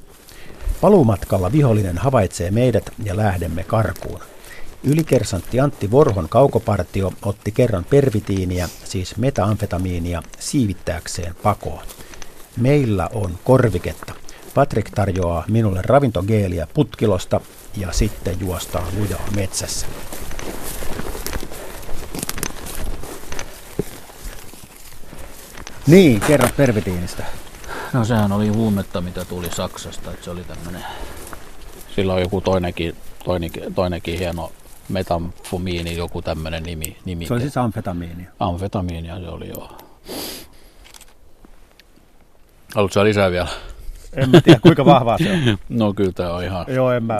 Paluumatkalla 0.80 1.52
vihollinen 1.52 1.98
havaitsee 1.98 2.50
meidät 2.50 2.90
ja 3.04 3.16
lähdemme 3.16 3.64
karkuun. 3.64 4.20
Ylikersantti 4.84 5.60
Antti 5.60 5.90
Vorhon 5.90 6.28
kaukopartio 6.28 7.12
otti 7.22 7.52
kerran 7.52 7.84
pervitiiniä, 7.84 8.68
siis 8.84 9.16
metaamfetamiinia, 9.16 10.22
siivittääkseen 10.38 11.34
pakoon. 11.42 11.82
Meillä 12.56 13.08
on 13.14 13.38
korviketta. 13.44 14.14
Patrick 14.54 14.90
tarjoaa 14.94 15.44
minulle 15.48 15.82
ravintogeeliä 15.82 16.66
putkilosta 16.74 17.40
ja 17.76 17.92
sitten 17.92 18.40
juostaan 18.40 18.86
lujaa 18.98 19.26
metsässä. 19.36 19.86
Niin, 25.86 26.20
kerran 26.20 26.50
pervitiinistä. 26.56 27.41
No 27.92 28.04
sehän 28.04 28.32
oli 28.32 28.48
huumetta, 28.48 29.00
mitä 29.00 29.24
tuli 29.24 29.50
Saksasta, 29.50 30.10
että 30.10 30.24
se 30.24 30.30
oli 30.30 30.44
tämmöinen, 30.44 30.84
sillä 31.96 32.14
on 32.14 32.20
joku 32.20 32.40
toinenkin, 32.40 32.96
toinenkin, 33.24 33.74
toinenkin 33.74 34.18
hieno 34.18 34.52
metamfomiini, 34.88 35.96
joku 35.96 36.22
tämmöinen 36.22 36.62
nimi. 36.62 36.96
nimi. 37.04 37.26
Se 37.26 37.34
oli 37.34 37.40
siis 37.40 37.56
amfetamiinia. 37.56 38.30
Amfetamiinia 38.40 39.20
se 39.20 39.28
oli 39.28 39.48
joo. 39.48 39.78
Haluatko 42.74 43.04
lisää 43.04 43.30
vielä? 43.30 43.48
En 44.16 44.30
mä 44.30 44.40
tiedä, 44.40 44.60
kuinka 44.60 44.84
vahvaa 44.84 45.18
se 45.18 45.32
on. 45.32 45.58
No 45.78 45.94
kyllä 45.94 46.12
tämä 46.12 46.32
on 46.32 46.44
ihan... 46.44 46.66
Joo, 46.68 46.92
en 46.92 47.04
mä... 47.04 47.18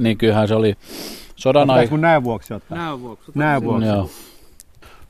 Niin 0.00 0.18
kyllähän 0.18 0.48
se 0.48 0.54
oli 0.54 0.76
sodan 1.36 1.70
aikana... 1.70 1.90
mun 1.90 2.00
näön 2.00 2.24
vuoksi 2.24 2.54
ottaa? 2.54 2.78
Näön 2.78 3.00
vuoksi. 3.00 3.32
Näön 3.34 3.62
vuoksi. 3.64 3.86
Joo. 3.88 4.10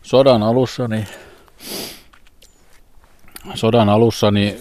Sodan 0.03 0.43
alussa 0.43 0.89
niin 0.89 1.07
sodan 3.55 3.89
alussa 3.89 4.30
niin 4.30 4.55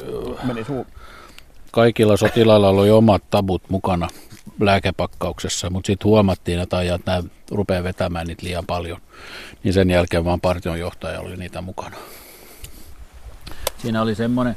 kaikilla 1.72 2.18
sotilailla 2.18 2.70
oli 2.70 2.92
omat 2.92 3.24
tabut 3.30 3.62
mukana 3.70 4.08
lääkepakkauksessa, 4.60 5.70
mutta 5.70 5.88
sitten 5.88 6.06
huomattiin, 6.06 6.60
että 6.60 6.78
ajat 6.78 7.02
nämä 7.06 7.24
rupeaa 7.52 7.84
vetämään 7.84 8.28
niitä 8.28 8.46
liian 8.46 8.66
paljon, 8.66 9.02
niin 9.64 9.74
sen 9.74 9.90
jälkeen 9.90 10.26
vaan 10.26 10.42
partion 10.42 10.80
johtaja 10.80 11.20
oli 11.20 11.38
niitä 11.38 11.62
mukana. 11.62 11.98
Siinä 13.78 14.02
oli 14.02 14.16
semmoinen, 14.16 14.56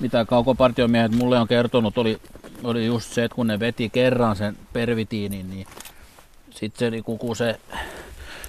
mitä 0.00 0.24
kaukopartiomiehet 0.24 1.14
mulle 1.14 1.40
on 1.40 1.48
kertonut, 1.48 1.98
oli, 1.98 2.20
oli 2.64 2.86
just 2.86 3.12
se, 3.12 3.24
että 3.24 3.34
kun 3.34 3.46
ne 3.46 3.60
veti 3.60 3.90
kerran 3.90 4.36
sen 4.36 4.56
pervitiinin, 4.72 5.50
niin 5.50 5.66
sitten 6.50 6.78
se, 6.78 6.90
niin 6.90 7.04
kun 7.04 7.36
se 7.36 7.60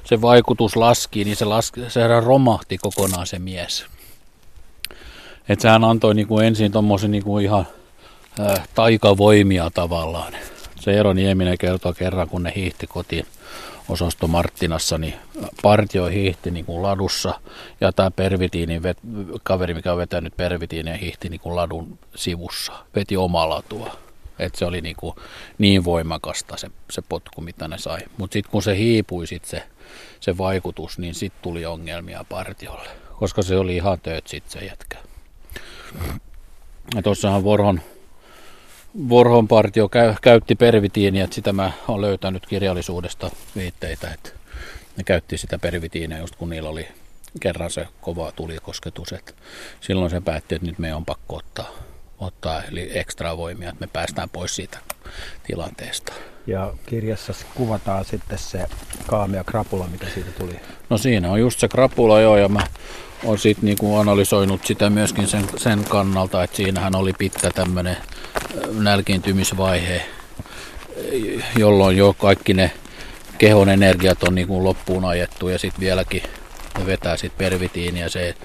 se 0.07 0.21
vaikutus 0.21 0.75
laski, 0.75 1.23
niin 1.23 1.35
se, 1.35 1.45
laski, 1.45 1.81
se 1.87 2.07
romahti 2.25 2.77
kokonaan 2.77 3.27
se 3.27 3.39
mies. 3.39 3.85
Että 5.49 5.61
sehän 5.61 5.83
antoi 5.83 6.15
niin 6.15 6.27
kuin 6.27 6.45
ensin 6.45 6.71
tuommoisen 6.71 7.11
niin 7.11 7.23
kuin 7.23 7.45
ihan 7.45 7.67
äh, 8.39 8.67
taikavoimia 8.75 9.69
tavallaan. 9.73 10.33
Se 10.79 10.91
Eero 10.91 11.13
Nieminen 11.13 11.57
kertoi 11.57 11.93
kerran, 11.93 12.29
kun 12.29 12.43
ne 12.43 12.53
hiihti 12.55 12.87
kotiin 12.87 13.25
osasto 13.89 14.27
Marttinassa, 14.27 14.97
niin 14.97 15.13
partio 15.61 16.05
hiihti 16.05 16.51
niin 16.51 16.65
kuin 16.65 16.83
ladussa 16.83 17.39
ja 17.81 17.91
tämä 17.91 18.11
pervitiini, 18.11 18.83
vet, 18.83 18.97
kaveri 19.43 19.73
mikä 19.73 19.91
on 19.91 19.97
vetänyt 19.97 20.37
pervitiiniä, 20.37 20.97
hiihti 20.97 21.29
niin 21.29 21.39
kuin 21.39 21.55
ladun 21.55 21.99
sivussa, 22.15 22.73
veti 22.95 23.17
omaa 23.17 23.49
latua. 23.49 23.97
Et 24.39 24.55
se 24.55 24.65
oli 24.65 24.81
niin, 24.81 24.95
kuin 24.95 25.15
niin 25.57 25.85
voimakasta 25.85 26.57
se, 26.57 26.71
se 26.91 27.01
potku, 27.09 27.41
mitä 27.41 27.67
ne 27.67 27.77
sai. 27.77 27.99
Mutta 28.17 28.33
sitten 28.33 28.51
kun 28.51 28.63
se 28.63 28.77
hiipui 28.77 29.27
sit 29.27 29.45
se, 29.45 29.63
se 30.19 30.37
vaikutus, 30.37 30.99
niin 30.99 31.15
sitten 31.15 31.41
tuli 31.41 31.65
ongelmia 31.65 32.25
partiolle, 32.29 32.89
koska 33.19 33.41
se 33.41 33.57
oli 33.57 33.75
ihan 33.75 33.99
tööt 33.99 34.27
sitten 34.27 34.51
se 34.51 34.65
jätkä. 34.65 35.06
Ja 36.95 37.01
tuossahan 37.01 37.43
Vorhon, 37.43 37.81
Vorhon 39.09 39.47
partio 39.47 39.89
käy, 39.89 40.13
käytti 40.21 40.55
pervitiiniä, 40.55 41.23
että 41.23 41.35
sitä 41.35 41.53
mä 41.53 41.71
oon 41.87 42.01
löytänyt 42.01 42.45
kirjallisuudesta 42.45 43.31
viitteitä, 43.55 44.13
että 44.13 44.29
ne 44.97 45.03
käytti 45.03 45.37
sitä 45.37 45.59
pervitiiniä 45.59 46.17
just 46.17 46.35
kun 46.35 46.49
niillä 46.49 46.69
oli 46.69 46.87
kerran 47.39 47.71
se 47.71 47.87
kova 48.01 48.31
tulikosketus, 48.31 49.13
että 49.13 49.33
silloin 49.81 50.09
se 50.09 50.21
päätti, 50.21 50.55
että 50.55 50.67
nyt 50.67 50.79
meidän 50.79 50.97
on 50.97 51.05
pakko 51.05 51.35
ottaa, 51.35 51.69
ottaa 52.19 52.63
eli 52.63 52.97
ekstra 52.97 53.37
voimia, 53.37 53.69
että 53.69 53.85
me 53.85 53.89
päästään 53.93 54.29
pois 54.29 54.55
siitä 54.55 54.79
tilanteesta. 55.47 56.13
Ja 56.47 56.73
kirjassa 56.85 57.33
kuvataan 57.55 58.05
sitten 58.05 58.37
se 58.37 58.65
kaamea 59.07 59.43
krapula, 59.43 59.87
mikä 59.87 60.07
siitä 60.13 60.31
tuli. 60.31 60.59
No 60.89 60.97
siinä 60.97 61.31
on 61.31 61.39
just 61.39 61.59
se 61.59 61.67
krapula 61.67 62.21
joo, 62.21 62.37
ja 62.37 62.49
mä 62.49 62.59
oon 63.23 63.39
sitten 63.39 63.65
niinku 63.65 63.97
analysoinut 63.97 64.65
sitä 64.65 64.89
myöskin 64.89 65.27
sen, 65.27 65.45
sen 65.57 65.83
kannalta, 65.83 66.43
että 66.43 66.57
siinähän 66.57 66.95
oli 66.95 67.13
pitkä 67.13 67.51
tämmöinen 67.51 67.97
nälkiintymisvaihe, 68.71 70.05
jolloin 71.57 71.97
jo 71.97 72.13
kaikki 72.13 72.53
ne 72.53 72.71
kehon 73.37 73.69
energiat 73.69 74.23
on 74.23 74.35
niinku 74.35 74.63
loppuun 74.63 75.05
ajettu 75.05 75.49
ja 75.49 75.59
sitten 75.59 75.81
vieläkin 75.81 76.23
vetää 76.85 77.17
sitten 77.17 77.37
pervitiin 77.37 77.97
ja 77.97 78.09
se 78.09 78.35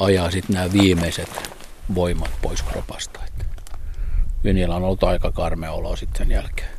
ajaa 0.00 0.30
sitten 0.30 0.54
nämä 0.54 0.72
viimeiset 0.72 1.59
voimat 1.94 2.30
pois 2.42 2.62
kropasta. 2.62 3.20
Vinjalla 4.44 4.76
on 4.76 4.84
ollut 4.84 5.04
aika 5.04 5.32
karmea 5.32 5.72
olo 5.72 5.96
sitten 5.96 6.18
sen 6.18 6.30
jälkeen. 6.36 6.70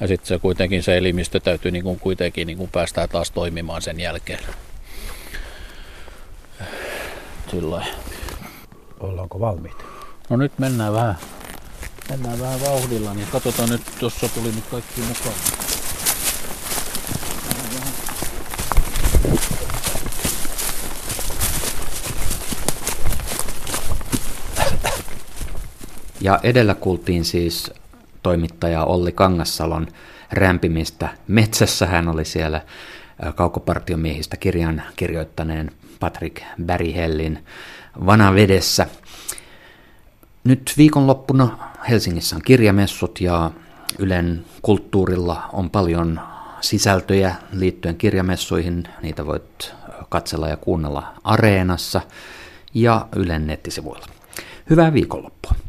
Ja 0.00 0.06
sitten 0.06 0.28
se 0.28 0.38
kuitenkin 0.38 0.82
se 0.82 0.96
elimistö 0.96 1.40
täytyy 1.40 1.70
niinku 1.70 1.96
kuitenkin 1.96 2.46
niinku 2.46 2.66
päästää 2.66 3.08
taas 3.08 3.30
toimimaan 3.30 3.82
sen 3.82 4.00
jälkeen. 4.00 4.40
Sillä 7.50 7.86
Ollaanko 9.00 9.40
valmiita? 9.40 9.84
No 10.30 10.36
nyt 10.36 10.58
mennään 10.58 10.92
vähän, 10.92 11.16
mennään 12.10 12.40
vähän 12.40 12.60
vauhdilla, 12.60 13.14
niin 13.14 13.28
katsotaan 13.32 13.68
nyt, 13.68 13.82
tuossa 13.98 14.28
tuli 14.28 14.52
nyt 14.52 14.64
kaikki 14.70 15.00
mukaan. 15.00 15.34
Ja 26.20 26.40
edellä 26.42 26.74
kuultiin 26.74 27.24
siis 27.24 27.72
toimittaja 28.22 28.84
Olli 28.84 29.12
Kangassalon 29.12 29.86
rämpimistä 30.32 31.08
metsässä. 31.28 31.86
Hän 31.86 32.08
oli 32.08 32.24
siellä 32.24 32.62
kaukopartiomiehistä 33.34 34.36
kirjan 34.36 34.82
kirjoittaneen 34.96 35.70
Patrick 36.00 36.42
Berihellin 36.64 37.44
vanavedessä. 38.06 38.86
Nyt 40.44 40.74
viikonloppuna 40.76 41.58
Helsingissä 41.88 42.36
on 42.36 42.42
kirjamessut 42.42 43.20
ja 43.20 43.50
Ylen 43.98 44.44
kulttuurilla 44.62 45.42
on 45.52 45.70
paljon 45.70 46.20
sisältöjä 46.60 47.34
liittyen 47.52 47.96
kirjamessuihin. 47.96 48.84
Niitä 49.02 49.26
voit 49.26 49.74
katsella 50.08 50.48
ja 50.48 50.56
kuunnella 50.56 51.14
Areenassa 51.24 52.00
ja 52.74 53.08
Ylen 53.16 53.46
nettisivuilla. 53.46 54.06
Hyvää 54.70 54.92
viikonloppua! 54.92 55.65